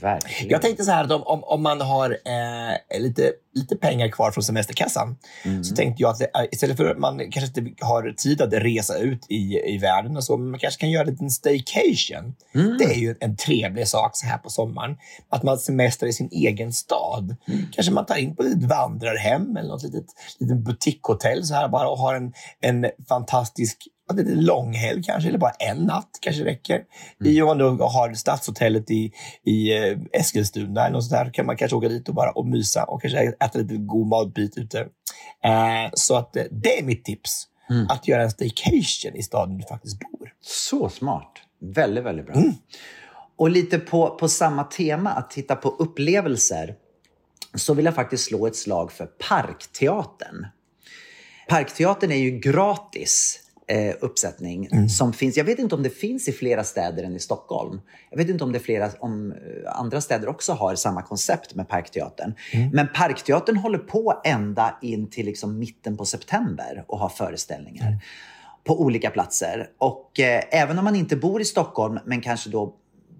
Verkligen. 0.00 0.50
Jag 0.50 0.62
tänkte 0.62 0.84
så 0.84 0.90
här 0.90 1.04
att 1.04 1.10
om, 1.12 1.22
om, 1.22 1.44
om 1.44 1.62
man 1.62 1.80
har 1.80 2.10
eh, 2.10 3.00
lite, 3.00 3.32
lite 3.54 3.76
pengar 3.76 4.08
kvar 4.08 4.30
från 4.30 4.44
semesterkassan 4.44 5.16
Mm. 5.44 5.64
så 5.64 5.74
tänkte 5.76 6.02
jag 6.02 6.10
att 6.10 6.20
är- 6.20 6.54
istället 6.54 6.76
för 6.76 6.90
att 6.90 6.98
man 6.98 7.18
kanske 7.30 7.60
inte 7.60 7.84
har 7.84 8.10
tid 8.16 8.42
att 8.42 8.52
resa 8.52 8.98
ut 8.98 9.26
i, 9.28 9.60
i 9.74 9.78
världen 9.78 10.16
och 10.16 10.24
så, 10.24 10.36
men 10.36 10.50
man 10.50 10.60
kanske 10.60 10.80
kan 10.80 10.90
göra 10.90 11.04
en 11.04 11.10
liten 11.10 11.30
staycation. 11.30 12.34
Mm. 12.54 12.78
Det 12.78 12.84
är 12.84 12.94
ju 12.98 13.14
en 13.20 13.36
trevlig 13.36 13.88
sak 13.88 14.16
så 14.16 14.26
här 14.26 14.38
på 14.38 14.50
sommaren. 14.50 14.96
Att 15.28 15.42
man 15.42 15.58
semestrar 15.58 16.08
i 16.08 16.12
sin 16.12 16.28
egen 16.32 16.72
stad. 16.72 17.36
Mm. 17.48 17.60
Kanske 17.72 17.92
man 17.92 18.06
tar 18.06 18.16
in 18.16 18.36
på 18.36 18.42
ett 18.42 18.62
vandrarhem 18.62 19.56
eller 19.56 19.68
något 19.68 19.82
litet, 19.82 20.06
litet 20.38 20.58
butikshotell 20.58 21.44
så 21.44 21.54
här 21.54 21.68
bara 21.68 21.88
och 21.88 21.98
har 21.98 22.14
en, 22.14 22.32
en 22.60 22.86
fantastisk 23.08 23.88
ja, 24.08 24.14
det 24.14 24.22
är 24.22 24.26
en 24.26 24.44
långhelg 24.44 25.02
kanske, 25.02 25.28
eller 25.28 25.38
bara 25.38 25.50
en 25.50 25.76
natt 25.76 26.18
kanske 26.20 26.44
räcker. 26.44 26.84
I 27.24 27.42
om 27.42 27.46
man 27.46 27.58
då 27.58 27.84
har 27.84 28.14
stadshotellet 28.14 28.90
i, 28.90 29.12
i 29.44 29.76
eh, 29.76 29.98
Eskilstuna 30.12 30.80
eller 30.80 30.92
något 30.92 31.04
sånt 31.04 31.24
där, 31.24 31.30
kan 31.34 31.46
man 31.46 31.56
kanske 31.56 31.76
åka 31.76 31.88
dit 31.88 32.08
och 32.08 32.14
bara 32.14 32.30
och 32.30 32.46
mysa 32.46 32.84
och 32.84 33.02
kanske 33.02 33.18
äta 33.18 33.58
lite 33.58 33.76
god 33.76 34.06
matbit 34.06 34.58
ute. 34.58 34.80
Eh, 35.44 35.90
så 35.94 36.16
att 36.16 36.36
eh, 36.36 36.44
det 36.50 36.78
är 36.78 36.84
mitt 36.84 37.04
tips. 37.04 37.48
Att 37.88 38.08
göra 38.08 38.22
en 38.22 38.30
staycation 38.30 39.16
i 39.16 39.22
staden 39.22 39.58
du 39.58 39.66
faktiskt 39.66 39.98
bor. 39.98 40.32
Så 40.40 40.88
smart. 40.88 41.32
Väldigt, 41.60 42.04
väldigt 42.04 42.26
bra. 42.26 42.42
Och 43.36 43.50
lite 43.50 43.78
på, 43.78 44.10
på 44.10 44.28
samma 44.28 44.64
tema, 44.64 45.10
att 45.10 45.30
titta 45.30 45.56
på 45.56 45.68
upplevelser, 45.68 46.74
så 47.54 47.74
vill 47.74 47.84
jag 47.84 47.94
faktiskt 47.94 48.24
slå 48.24 48.46
ett 48.46 48.56
slag 48.56 48.92
för 48.92 49.06
Parkteatern. 49.06 50.46
Parkteatern 51.48 52.12
är 52.12 52.16
ju 52.16 52.38
gratis 52.38 53.43
eh, 53.66 53.94
uppsättning 54.00 54.88
som 54.88 55.12
finns. 55.12 55.36
Jag 55.36 55.44
vet 55.44 55.58
inte 55.58 55.74
om 55.74 55.82
det 55.82 55.90
finns 55.90 56.28
i 56.28 56.32
flera 56.32 56.64
städer 56.64 57.04
än 57.04 57.16
i 57.16 57.18
Stockholm. 57.18 57.80
Jag 58.10 58.18
vet 58.18 58.28
inte 58.28 58.44
om 58.44 58.52
det 58.52 58.58
är 58.58 58.60
flera, 58.60 58.90
om 59.00 59.32
eh, 59.32 59.78
andra 59.78 60.00
städer 60.00 60.28
också 60.28 60.52
har 60.52 60.74
samma 60.74 61.02
koncept 61.02 61.54
med 61.54 61.68
Parkteatern. 61.68 62.34
Men 62.72 62.88
Parkteatern 62.94 63.56
håller 63.56 63.78
på 63.78 64.20
ända 64.24 64.78
in 64.82 65.10
till 65.10 65.26
liksom 65.26 65.58
mitten 65.58 65.96
på 65.96 66.04
september 66.04 66.84
och 66.86 66.98
har 66.98 67.08
föreställningar 67.08 67.98
på 68.64 68.80
olika 68.80 69.10
platser. 69.10 69.68
Och 69.78 70.20
eh, 70.20 70.42
även 70.50 70.78
om 70.78 70.84
man 70.84 70.96
inte 70.96 71.16
bor 71.16 71.40
i 71.40 71.44
Stockholm 71.44 71.98
men 72.04 72.20
kanske 72.20 72.50
då 72.50 72.74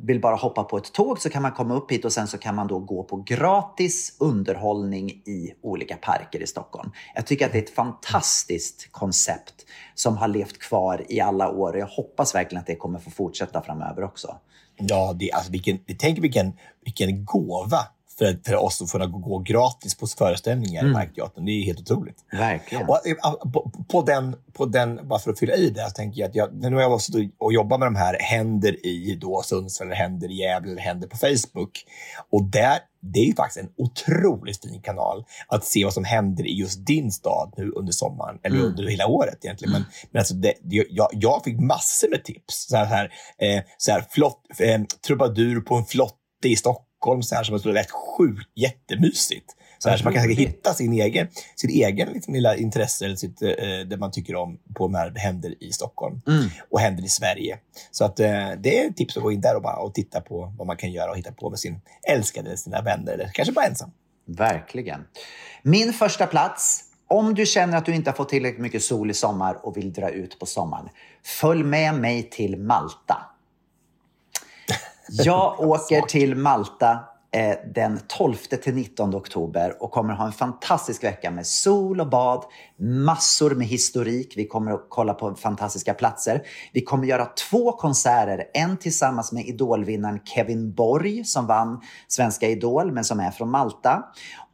vill 0.07 0.21
bara 0.21 0.37
hoppa 0.37 0.65
på 0.65 0.77
ett 0.77 0.93
tåg 0.93 1.21
så 1.21 1.31
kan 1.31 1.43
man 1.43 1.53
komma 1.53 1.75
upp 1.75 1.93
hit 1.93 2.05
och 2.05 2.13
sen 2.13 2.27
så 2.27 2.39
kan 2.39 2.55
man 2.55 2.67
då 2.67 2.79
gå 2.79 3.03
på 3.03 3.17
gratis 3.17 4.17
underhållning 4.21 5.11
i 5.11 5.55
olika 5.63 5.97
parker 5.97 6.43
i 6.43 6.47
Stockholm. 6.47 6.91
Jag 7.15 7.27
tycker 7.27 7.47
att 7.47 7.53
det 7.53 7.59
är 7.59 7.63
ett 7.63 7.75
fantastiskt 7.75 8.93
koncept 8.93 9.55
som 9.95 10.17
har 10.17 10.29
levt 10.29 10.59
kvar 10.59 11.05
i 11.09 11.21
alla 11.21 11.51
år 11.51 11.73
och 11.73 11.79
jag 11.79 11.87
hoppas 11.87 12.35
verkligen 12.35 12.61
att 12.61 12.67
det 12.67 12.77
kommer 12.77 12.99
få 12.99 13.11
fortsätta 13.11 13.63
framöver 13.63 14.05
också. 14.05 14.37
Ja, 14.77 15.13
det, 15.19 15.33
alltså 15.33 15.53
vilken, 15.53 15.79
tänk 15.99 16.19
vilken, 16.19 16.53
vilken 16.85 17.25
gåva 17.25 17.79
för, 18.19 18.39
för 18.47 18.57
oss 18.57 18.83
att 18.83 18.91
få 18.91 19.07
gå 19.07 19.39
gratis 19.39 19.95
på 19.95 20.07
föreställningar 20.07 20.91
i 20.91 20.95
Parkteatern. 20.95 21.45
Det 21.45 21.51
är 21.53 21.62
helt 21.65 21.81
otroligt. 21.81 22.17
Verkligen. 22.33 22.89
Och, 22.89 23.07
eh, 23.07 23.51
på, 23.53 23.71
på, 23.89 24.03
den, 24.03 24.37
på 24.53 24.67
den, 24.67 25.09
bara 25.09 25.19
för 25.19 25.31
att 25.31 25.39
fylla 25.39 25.55
i 25.55 25.71
det, 25.71 25.85
så 25.89 25.91
tänker 25.91 26.21
jag 26.21 26.29
att 26.29 26.35
jag, 26.35 26.55
nu 26.55 26.75
har 26.75 26.83
jag 26.83 27.01
suttit 27.01 27.35
och 27.39 27.53
jobbat 27.53 27.79
med 27.81 27.87
de 27.87 27.97
här 27.97 28.17
händer 28.21 28.87
i 28.87 29.19
då 29.21 29.43
Sundsvall, 29.45 29.93
händer 29.93 30.31
i 30.31 30.35
Gävle, 30.35 30.71
eller 30.73 30.83
händer 30.83 31.09
på 31.09 31.17
Facebook. 31.17 31.85
Och 32.33 32.45
där, 32.45 32.79
det 33.01 33.19
är 33.21 33.25
ju 33.25 33.35
faktiskt 33.35 33.65
en 33.65 33.71
otroligt 33.77 34.62
fin 34.65 34.81
kanal 34.83 35.25
att 35.49 35.65
se 35.65 35.85
vad 35.85 35.95
som 35.95 36.05
händer 36.05 36.47
i 36.47 36.53
just 36.61 36.87
din 36.87 37.12
stad 37.12 37.53
nu 37.57 37.71
under 37.71 37.93
sommaren, 37.93 38.39
eller 38.43 38.57
Mm. 38.57 38.69
under 38.69 38.85
hela 38.87 39.07
året 39.07 39.45
egentligen. 39.45 39.73
Men, 39.73 39.85
men 40.11 40.21
alltså 40.21 40.35
det, 40.35 40.55
det- 40.62 40.87
jag, 40.91 41.09
jag 41.12 41.45
fick 41.45 41.61
massor 41.61 42.11
med 42.11 42.25
tips. 42.25 42.67
Så 42.69 42.77
här, 42.77 42.87
så 42.87 42.95
här, 42.95 43.11
eh, 43.39 43.62
så 43.79 43.93
här 43.93 44.05
flott, 44.11 44.41
eh, 44.59 44.81
trubadur 45.07 45.61
på 45.61 45.75
en 45.75 45.85
flotte 45.85 46.15
i 46.45 46.57
Stockholm, 46.57 46.87
så 47.23 47.35
här, 47.35 47.45
som 47.45 47.55
är 47.55 47.59
rätt 47.59 47.91
sjukt 47.91 48.49
jättemysigt. 48.55 49.57
Så, 49.79 49.89
här, 49.91 49.97
så 49.97 50.05
man 50.05 50.13
kan 50.13 50.25
roligt. 50.25 50.39
hitta 50.39 50.75
sin 50.75 50.93
egen, 50.93 51.29
sin 51.57 51.71
egen 51.71 52.09
liksom, 52.13 52.35
lilla 52.35 52.57
intresse, 52.57 53.05
eller 53.05 53.17
sitt, 53.17 53.43
eh, 53.43 53.49
det 53.87 53.97
man 53.99 54.11
tycker 54.11 54.35
om 54.37 54.59
på 54.75 54.85
de 54.87 54.95
här 54.95 55.11
händer 55.17 55.55
i 55.65 55.73
Stockholm 55.73 56.21
Mm. 56.27 56.45
och 56.71 56.81
händer 56.81 57.05
i 57.05 57.09
Sverige. 57.09 57.59
Så 57.91 58.05
att, 58.05 58.21
eh, 58.21 58.51
det 58.59 58.79
är 58.81 58.89
ett 58.91 58.97
tips 58.97 59.17
att 59.17 59.23
gå 59.23 59.33
in 59.33 59.41
där 59.41 59.57
och, 59.57 59.63
bara, 59.63 59.77
och 59.77 59.95
titta 59.95 60.21
på 60.21 60.53
vad 60.59 60.67
man 60.67 60.77
kan 60.77 60.93
göra 60.93 61.11
och 61.11 61.17
hitta 61.17 61.33
på 61.33 61.51
med 61.51 61.59
sin 61.59 61.81
älskade, 62.09 62.47
eller 62.49 62.57
sina 62.57 62.83
vänner, 62.83 63.13
eller 63.13 63.31
kanske 63.35 63.53
bara 63.53 63.67
ensam. 63.67 63.91
Verkligen. 64.27 65.05
Min 65.63 65.93
första 65.93 66.27
plats. 66.27 66.81
Om 67.09 67.35
du 67.35 67.47
känner 67.47 67.79
att 67.79 67.87
du 67.87 67.95
inte 67.95 68.11
har 68.11 68.17
fått 68.17 68.29
tillräckligt 68.29 68.61
mycket 68.63 68.83
sol 68.83 69.11
i 69.11 69.15
sommar 69.15 69.67
och 69.67 69.77
vill 69.77 69.93
dra 69.93 70.11
ut 70.11 70.39
på 70.39 70.47
sommaren, 70.47 70.89
följ 71.41 71.65
med 71.65 71.95
mig 71.95 72.31
till 72.31 72.57
Malta. 72.57 73.17
Jag 75.23 75.61
åker 75.69 76.01
till 76.01 76.35
Malta 76.35 76.99
eh, 77.33 77.57
den 77.75 78.01
12 78.07 78.35
till 78.35 78.75
19 78.75 79.15
oktober 79.15 79.83
och 79.83 79.91
kommer 79.91 80.15
ha 80.15 80.27
en 80.27 80.33
fantastisk 80.33 81.05
vecka 81.05 81.31
med 81.31 81.47
sol 81.47 82.01
och 82.01 82.09
bad, 82.09 82.45
massor 82.79 83.51
med 83.51 83.67
historik. 83.67 84.33
Vi 84.37 84.47
kommer 84.47 84.73
att 84.73 84.87
kolla 84.89 85.15
på 85.15 85.35
fantastiska 85.35 85.95
platser. 85.95 86.43
Vi 86.73 86.81
kommer 86.81 87.07
göra 87.07 87.27
två 87.51 87.73
konserter, 87.73 88.45
en 88.55 88.77
tillsammans 88.77 89.33
med 89.33 89.47
idolvinnaren 89.47 90.21
Kevin 90.25 90.75
Borg 90.75 91.25
som 91.25 91.47
vann 91.47 91.81
Svenska 92.09 92.49
Idol 92.49 92.93
men 92.93 93.05
som 93.05 93.21
är 93.21 93.31
från 93.31 93.51
Malta. 93.51 94.05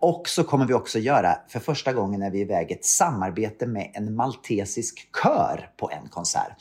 Och 0.01 0.29
så 0.29 0.45
kommer 0.45 0.67
vi 0.67 0.75
också 0.75 0.99
göra, 0.99 1.37
för 1.49 1.61
första 1.61 1.93
gången 1.93 2.23
är 2.23 2.31
vi 2.31 2.41
iväg, 2.41 2.71
ett 2.71 2.85
samarbete 2.85 3.67
med 3.67 3.91
en 3.95 4.15
maltesisk 4.15 5.09
kör 5.23 5.71
på 5.77 5.91
en 5.91 6.09
konsert 6.09 6.57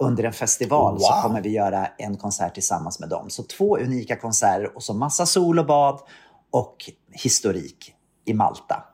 under 0.00 0.24
en 0.24 0.32
festival 0.32 1.00
så 1.00 1.12
Wow. 1.14 1.22
kommer 1.22 1.40
vi 1.40 1.48
göra 1.50 1.86
en 1.98 2.16
konsert 2.16 2.54
tillsammans 2.54 3.00
med 3.00 3.08
dem. 3.08 3.30
Så 3.30 3.42
två 3.42 3.78
unika 3.78 4.16
konserter 4.16 4.76
och 4.76 4.82
så 4.82 4.94
massa 4.94 5.26
sol 5.26 5.58
och 5.58 5.66
bad 5.66 6.00
och 6.52 6.76
historik 7.12 7.94
i 8.24 8.34
Malta. 8.34 8.84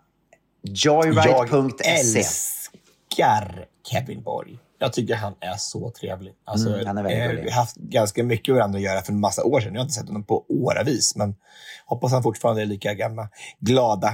Jag 0.62 1.06
Joyride.se. 1.06 1.90
älskar 1.90 3.64
Kevin 3.90 4.22
Borg. 4.22 4.58
Jag 4.78 4.92
tycker 4.92 5.14
han 5.14 5.34
är 5.40 5.56
så 5.56 5.90
trevlig. 5.90 6.34
Alltså, 6.44 6.68
Mm, 6.68 6.86
han 6.86 6.98
är 6.98 7.02
väldigt 7.02 7.20
eh, 7.22 7.26
gullig. 7.28 7.44
Vi 7.44 7.50
har 7.50 7.60
haft 7.60 7.76
ganska 7.76 8.24
mycket 8.24 8.54
varandra 8.54 8.76
att 8.78 8.82
göra 8.82 9.02
för 9.02 9.12
en 9.12 9.20
massa 9.20 9.44
år 9.44 9.60
sedan. 9.60 9.72
Jag 9.74 9.80
har 9.80 9.84
inte 9.84 9.94
sett 9.94 10.06
honom 10.06 10.24
på 10.24 10.44
åravis, 10.48 11.16
men 11.16 11.34
hoppas 11.86 12.12
han 12.12 12.22
fortfarande 12.22 12.62
är 12.62 12.66
lika 12.66 12.94
gamla, 12.94 13.28
glada, 13.60 14.10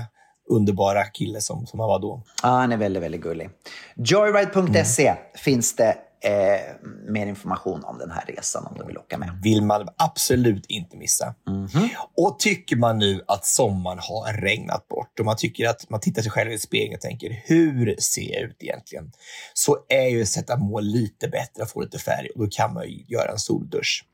underbara 0.51 1.05
kille 1.05 1.40
som, 1.40 1.66
som 1.66 1.80
han 1.80 1.88
var 1.88 1.99
då. 1.99 2.22
Ja, 2.43 2.49
han 2.49 2.72
är 2.72 2.76
väldigt, 2.76 3.03
väldigt 3.03 3.20
gullig. 3.20 3.51
Joyride.se 3.97 5.14
finns 5.34 5.76
det 5.76 5.97
eh, 6.24 6.60
mer 7.08 7.26
information 7.26 7.84
om 7.84 7.98
den 7.98 8.10
här 8.10 8.24
resan 8.26 8.66
om 8.66 8.74
du 8.78 8.84
vill 8.84 8.98
åka 8.98 9.18
med. 9.18 9.40
vill 9.42 9.62
man 9.62 9.88
absolut 9.96 10.66
inte 10.66 10.96
missa. 10.96 11.34
Mhm. 11.46 11.88
Och 12.16 12.38
tycker 12.38 12.76
man 12.76 12.98
nu 12.98 13.24
att 13.28 13.44
sommaren 13.46 13.98
har 13.98 14.32
regnat 14.32 14.88
bort 14.88 15.18
och 15.18 15.24
man 15.24 15.36
tycker 15.36 15.68
att 15.68 15.90
man 15.90 16.00
tittar 16.00 16.22
sig 16.22 16.30
själv 16.30 16.52
i 16.52 16.58
spegeln 16.58 16.94
och 16.94 17.00
tänker 17.00 17.42
hur 17.44 17.96
ser 18.00 18.32
jag 18.32 18.42
ut 18.42 18.56
egentligen? 18.60 19.12
Så 19.54 19.78
är 19.88 20.08
ju 20.08 20.26
sätt 20.26 20.50
att 20.50 20.60
må 20.60 20.80
lite 20.80 21.28
bättre 21.28 21.66
få 21.66 21.80
lite 21.80 21.98
färg 21.98 22.28
och 22.34 22.40
då 22.44 22.50
kan 22.50 22.74
man 22.74 22.88
ju 22.88 23.04
göra 23.08 23.32
en 23.32 23.38
soldusch. 23.38 24.04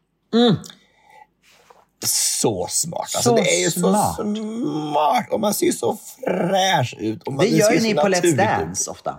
Så 2.07 2.67
smart. 2.71 3.01
Alltså, 3.01 3.21
Så 3.31 3.37
det 3.37 3.57
är 3.57 3.61
ju 3.65 3.71
smart. 3.71 4.17
så 4.17 4.23
smart 4.23 5.27
och 5.31 5.41
man 5.41 5.55
ser 5.55 5.73
så 5.73 5.97
fräsch 6.25 6.97
ut. 6.99 7.23
Och 7.23 7.33
man, 7.33 7.45
Det 7.45 7.51
gör 7.51 7.73
ju 7.73 7.81
ni 7.81 7.95
på 7.95 8.01
Let's 8.01 8.09
naturligt 8.11 8.33
ut. 8.33 8.37
Dance 8.39 8.91
ofta. 8.91 9.19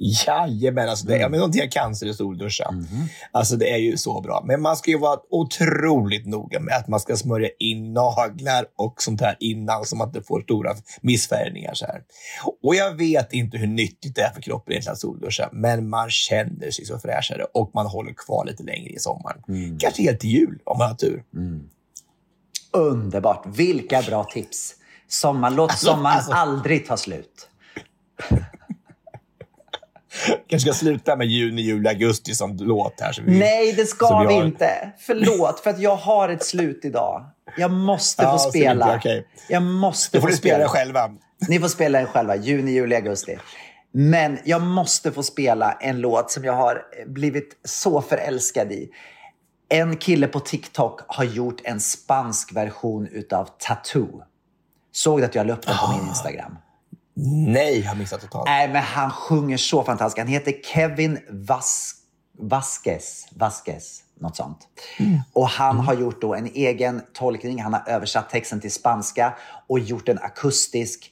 Jajamän, 0.00 0.88
alltså 0.88 1.06
det, 1.06 1.14
Mm. 1.14 1.34
ja, 1.40 1.48
men 1.48 1.70
kan 1.70 1.96
så 1.96 2.04
är 2.04 2.06
det 2.06 2.14
solduscha. 2.14 2.74
Alltså 3.32 3.56
det 3.56 3.70
är 3.70 3.76
ju 3.76 3.96
så 3.96 4.20
bra. 4.20 4.42
Men 4.46 4.62
man 4.62 4.76
ska 4.76 4.90
ju 4.90 4.98
vara 4.98 5.20
otroligt 5.30 6.26
noga 6.26 6.60
med 6.60 6.76
att 6.76 6.88
man 6.88 7.00
ska 7.00 7.16
smörja 7.16 7.48
in 7.58 7.92
naglar 7.92 8.66
och 8.76 9.02
sånt 9.02 9.20
här 9.20 9.36
innan 9.40 9.84
så 9.84 9.96
man 9.96 10.08
inte 10.08 10.22
får 10.22 10.40
stora 10.42 10.74
missfärgningar. 11.00 11.74
Så 11.74 11.86
här. 11.86 12.02
Och 12.62 12.74
jag 12.74 12.96
vet 12.96 13.32
inte 13.32 13.58
hur 13.58 13.66
nyttigt 13.66 14.14
det 14.14 14.22
är 14.22 14.30
för 14.34 14.42
kroppen 14.42 14.72
egentligen 14.72 14.92
att 14.92 15.00
solduscha, 15.00 15.48
men 15.52 15.88
man 15.88 16.10
känner 16.10 16.70
sig 16.70 16.84
så 16.84 16.98
fräschare 16.98 17.44
och 17.54 17.70
man 17.74 17.86
håller 17.86 18.12
kvar 18.12 18.44
lite 18.46 18.62
längre 18.62 18.90
i 18.90 18.98
sommaren. 18.98 19.42
Mm. 19.48 19.78
Kanske 19.78 20.02
helt 20.02 20.20
till 20.20 20.30
jul 20.30 20.58
om 20.64 20.78
man 20.78 20.88
har 20.88 20.96
tur. 20.96 21.22
Underbart. 22.72 23.46
Vilka 23.46 24.02
bra 24.02 24.24
tips. 24.24 24.74
Sommarlåt 25.08 25.70
Alltså, 25.70 25.86
som 25.86 26.02
man 26.02 26.12
alltså. 26.16 26.32
aldrig 26.32 26.86
tar 26.86 26.96
slut. 26.96 27.48
Kanske 30.48 30.72
ska 30.72 30.78
sluta 30.78 31.16
med 31.16 31.26
juni, 31.26 31.62
juli, 31.62 31.88
augusti 31.88 32.34
som 32.34 32.56
låt 32.56 33.00
här. 33.00 33.22
Vi, 33.26 33.38
Nej, 33.38 33.72
det 33.72 33.86
ska 33.86 34.18
vi 34.20 34.34
har- 34.34 34.44
inte. 34.44 34.92
Förlåt, 34.98 35.60
för 35.60 35.70
att 35.70 35.78
jag 35.80 35.96
har 35.96 36.28
ett 36.28 36.44
slut 36.44 36.80
idag. 36.84 37.26
Jag 37.56 37.70
måste 37.70 38.22
få 38.24 38.38
spela. 38.38 38.86
mycket, 38.86 38.98
okej. 39.00 39.26
Jag 39.48 39.62
måste 39.62 40.16
Då 40.16 40.20
får 40.20 40.28
få 40.28 40.32
ni 40.32 40.36
spela 40.36 40.58
det 40.58 40.68
själva. 40.68 41.10
Ni 41.48 41.60
får 41.60 41.68
spela 41.68 41.98
den 41.98 42.06
själva, 42.08 42.36
juni, 42.36 42.70
juli, 42.72 42.94
augusti. 42.96 43.38
Men 43.92 44.38
jag 44.44 44.62
måste 44.62 45.12
få 45.12 45.22
spela 45.22 45.72
en 45.72 46.00
låt 46.00 46.30
som 46.30 46.44
jag 46.44 46.52
har 46.52 46.82
blivit 47.06 47.56
så 47.64 48.02
förälskad 48.02 48.72
i. 48.72 48.88
En 49.68 49.96
kille 49.96 50.26
på 50.26 50.40
TikTok 50.40 51.00
har 51.06 51.24
gjort 51.24 51.60
en 51.64 51.80
spansk 51.80 52.52
version 52.56 53.08
utav 53.12 53.48
Tattoo. 53.58 54.22
Såg 54.92 55.20
du 55.20 55.24
att 55.24 55.34
jag 55.34 55.46
la 55.46 55.52
upp 55.52 55.66
den 55.66 55.76
på 55.76 55.92
min 55.92 56.08
Instagram? 56.08 56.56
Nej, 57.46 57.80
jag 57.80 57.88
har 57.88 57.96
missat 57.96 58.20
totalt. 58.20 58.46
Nej, 58.46 58.68
men 58.68 58.82
han 58.82 59.10
sjunger 59.10 59.56
så 59.56 59.84
fantastiskt. 59.84 60.18
Han 60.18 60.28
heter 60.28 60.54
Kevin 60.72 61.18
Vas 61.30 61.94
Vasquez. 62.38 63.26
Vasquez, 63.30 64.02
något 64.20 64.36
sånt. 64.36 64.68
Och 65.32 65.48
han 65.48 65.78
har 65.78 65.94
gjort 65.94 66.20
då 66.20 66.34
en 66.34 66.46
egen 66.46 67.02
tolkning. 67.14 67.62
Han 67.62 67.72
har 67.74 67.88
översatt 67.88 68.30
texten 68.30 68.60
till 68.60 68.72
spanska 68.72 69.34
och 69.66 69.78
gjort 69.78 70.08
en 70.08 70.18
akustisk 70.18 71.10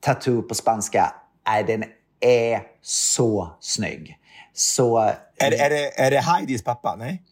tattoo 0.00 0.42
på 0.42 0.54
spanska. 0.54 1.14
Nej, 1.46 1.64
den 1.64 1.84
är 2.20 2.62
så 2.82 3.56
snygg. 3.60 4.18
Så... 4.52 4.98
Är, 4.98 5.14
är, 5.38 5.70
det, 5.70 6.00
är 6.00 6.10
det 6.10 6.20
Heidis 6.20 6.64
pappa? 6.64 6.96
Nej? 6.98 7.22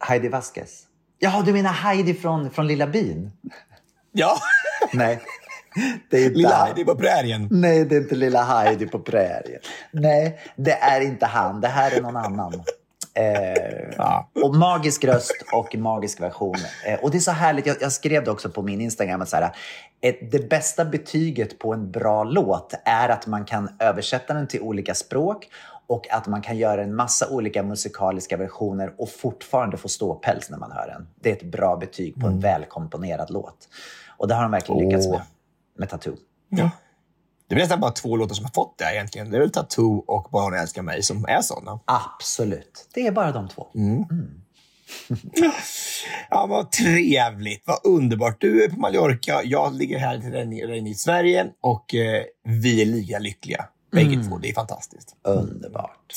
Heidi 0.00 0.28
Vasquez. 0.28 0.82
Ja, 1.18 1.42
du 1.46 1.52
menar 1.52 1.72
Heidi 1.72 2.14
från, 2.14 2.50
från 2.50 2.66
Lilla 2.66 2.86
byn? 2.86 3.32
Ja, 4.12 4.38
Nej. 4.92 5.20
Det 6.10 6.16
är 6.16 6.24
inte 6.24 6.36
lilla 6.36 6.54
han. 6.54 6.66
Heidi 6.66 6.84
på 6.84 6.94
prärien. 6.94 7.48
Nej, 7.50 7.84
det 7.84 7.96
är 7.96 8.00
inte 8.00 8.14
lilla 8.14 8.42
Heidi 8.42 8.86
på 8.86 8.98
prärien. 8.98 9.60
Nej, 9.90 10.38
det 10.56 10.72
är 10.72 11.00
inte 11.00 11.26
han. 11.26 11.60
Det 11.60 11.68
här 11.68 11.96
är 11.96 12.00
någon 12.02 12.16
annan. 12.16 12.52
Eh, 13.14 13.94
Ja. 13.96 14.30
och 14.42 14.54
magisk 14.54 15.04
röst 15.04 15.44
och 15.52 15.76
magisk 15.76 16.20
version. 16.20 16.56
Eh, 16.86 17.00
och 17.00 17.10
det 17.10 17.16
är 17.18 17.20
så 17.20 17.30
härligt. 17.30 17.66
Jag, 17.66 17.76
jag 17.80 17.92
skrev 17.92 18.24
det 18.24 18.30
också 18.30 18.50
på 18.50 18.62
min 18.62 18.80
Instagram. 18.80 19.22
Att 19.22 19.28
så 19.28 19.36
här, 19.36 19.50
ett, 20.00 20.30
det 20.32 20.48
bästa 20.50 20.84
betyget 20.84 21.58
på 21.58 21.72
en 21.72 21.90
bra 21.90 22.24
låt 22.24 22.74
är 22.84 23.08
att 23.08 23.26
man 23.26 23.44
kan 23.44 23.68
översätta 23.78 24.34
den 24.34 24.46
till 24.48 24.60
olika 24.60 24.94
språk 24.94 25.48
och 25.86 26.10
att 26.10 26.26
man 26.26 26.42
kan 26.42 26.56
göra 26.56 26.82
en 26.82 26.94
massa 26.94 27.28
olika 27.30 27.62
musikaliska 27.62 28.36
versioner 28.36 28.92
och 28.98 29.08
fortfarande 29.10 29.76
få 29.76 29.88
ståpäls 29.88 30.50
när 30.50 30.58
man 30.58 30.72
hör 30.72 30.86
den. 30.86 31.08
Det 31.20 31.30
är 31.30 31.36
ett 31.36 31.42
bra 31.52 31.76
betyg 31.76 32.20
på 32.20 32.26
en 32.26 32.40
välkomponerad 32.40 33.30
låt. 33.30 33.56
Och 34.16 34.28
det 34.28 34.34
har 34.34 34.42
de 34.42 34.50
verkligen 34.50 34.84
lyckats 34.88 35.06
Åh. 35.06 35.12
med, 35.12 35.22
med 35.78 35.88
Tattoo. 35.88 36.16
Ja. 36.48 36.70
Det 37.48 37.54
är 37.54 37.58
nästan 37.58 37.80
bara 37.80 37.90
två 37.90 38.16
låtar 38.16 38.34
som 38.34 38.44
har 38.44 38.52
fått 38.52 38.78
det 38.78 38.94
egentligen. 38.94 39.30
Det 39.30 39.36
är 39.36 39.40
väl 39.40 39.50
Tattoo 39.50 40.04
och 40.06 40.28
Bara 40.32 40.44
hon 40.44 40.54
älskar 40.54 40.82
mig 40.82 41.02
som 41.02 41.24
är 41.28 41.40
sådana. 41.42 41.80
Absolut. 41.84 42.88
Det 42.94 43.06
är 43.06 43.12
bara 43.12 43.32
de 43.32 43.48
två. 43.48 43.66
Ja, 46.30 46.46
vad 46.46 46.70
trevligt. 46.72 47.62
Vad 47.66 47.78
underbart. 47.84 48.40
Du 48.40 48.64
är 48.64 48.68
på 48.68 48.80
Mallorca, 48.80 49.40
jag 49.44 49.74
ligger 49.74 49.98
här 49.98 50.86
i 50.88 50.94
Sverige 50.94 51.46
och 51.60 51.94
eh, 51.94 52.22
vi 52.44 52.82
är 52.82 52.86
lika 52.86 53.18
lyckliga. 53.18 53.64
Bägge 53.92 54.24
två. 54.28 54.38
Det 54.38 54.50
är 54.50 54.54
fantastiskt. 54.54 55.16
Underbart. 55.24 56.14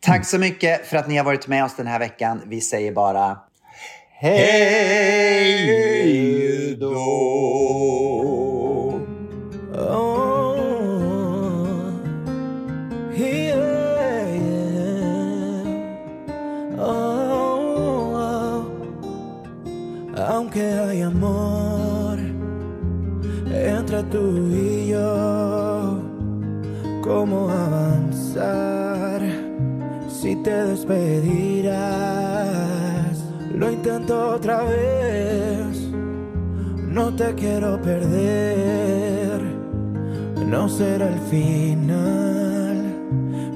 Tack 0.00 0.26
så 0.26 0.38
mycket 0.38 0.86
för 0.86 0.96
att 0.96 1.08
ni 1.08 1.16
har 1.16 1.24
varit 1.24 1.48
med 1.48 1.64
oss 1.64 1.76
den 1.76 1.86
här 1.86 1.98
veckan. 1.98 2.42
Vi 2.46 2.60
säger 2.60 2.92
bara 2.92 3.38
hej 4.10 5.56
då. 6.80 8.45
Aunque 20.28 20.62
hay 20.62 21.02
amor 21.02 22.18
entre 23.52 24.02
tú 24.04 24.48
y 24.48 24.88
yo, 24.88 26.00
¿cómo 27.02 27.48
avanzar 27.50 29.22
si 30.08 30.36
te 30.36 30.50
despedirás? 30.50 31.74
Lo 33.54 33.70
intento 33.70 34.34
otra 34.34 34.62
vez, 34.64 35.88
no 36.76 37.14
te 37.14 37.34
quiero 37.34 37.80
perder, 37.80 39.05
no 40.46 40.68
será 40.68 41.08
el 41.08 41.18
final 41.20 42.96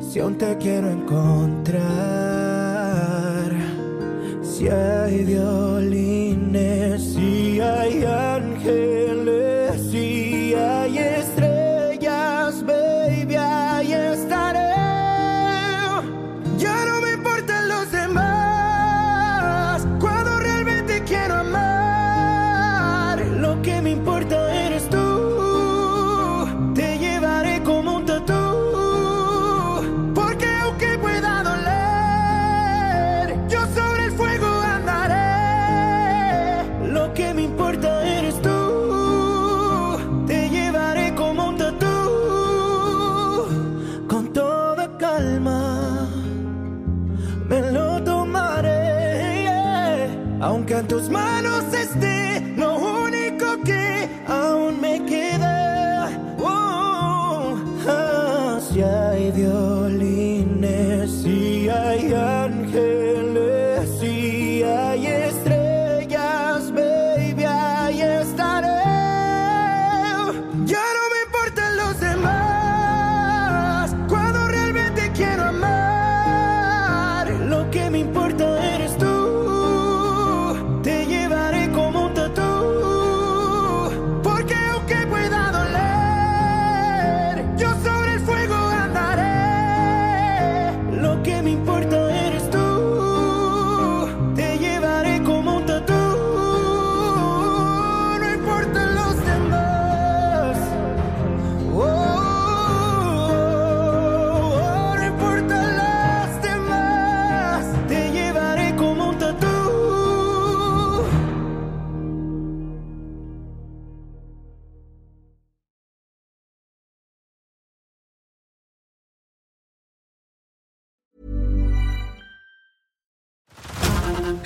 si 0.02 0.18
aún 0.18 0.36
te 0.36 0.58
quiero 0.58 0.90
encontrar. 0.90 1.80
Si 4.42 4.68
hay 4.68 5.24
violines, 5.24 7.02
si 7.14 7.60
hay 7.60 8.04
ángeles, 8.04 8.89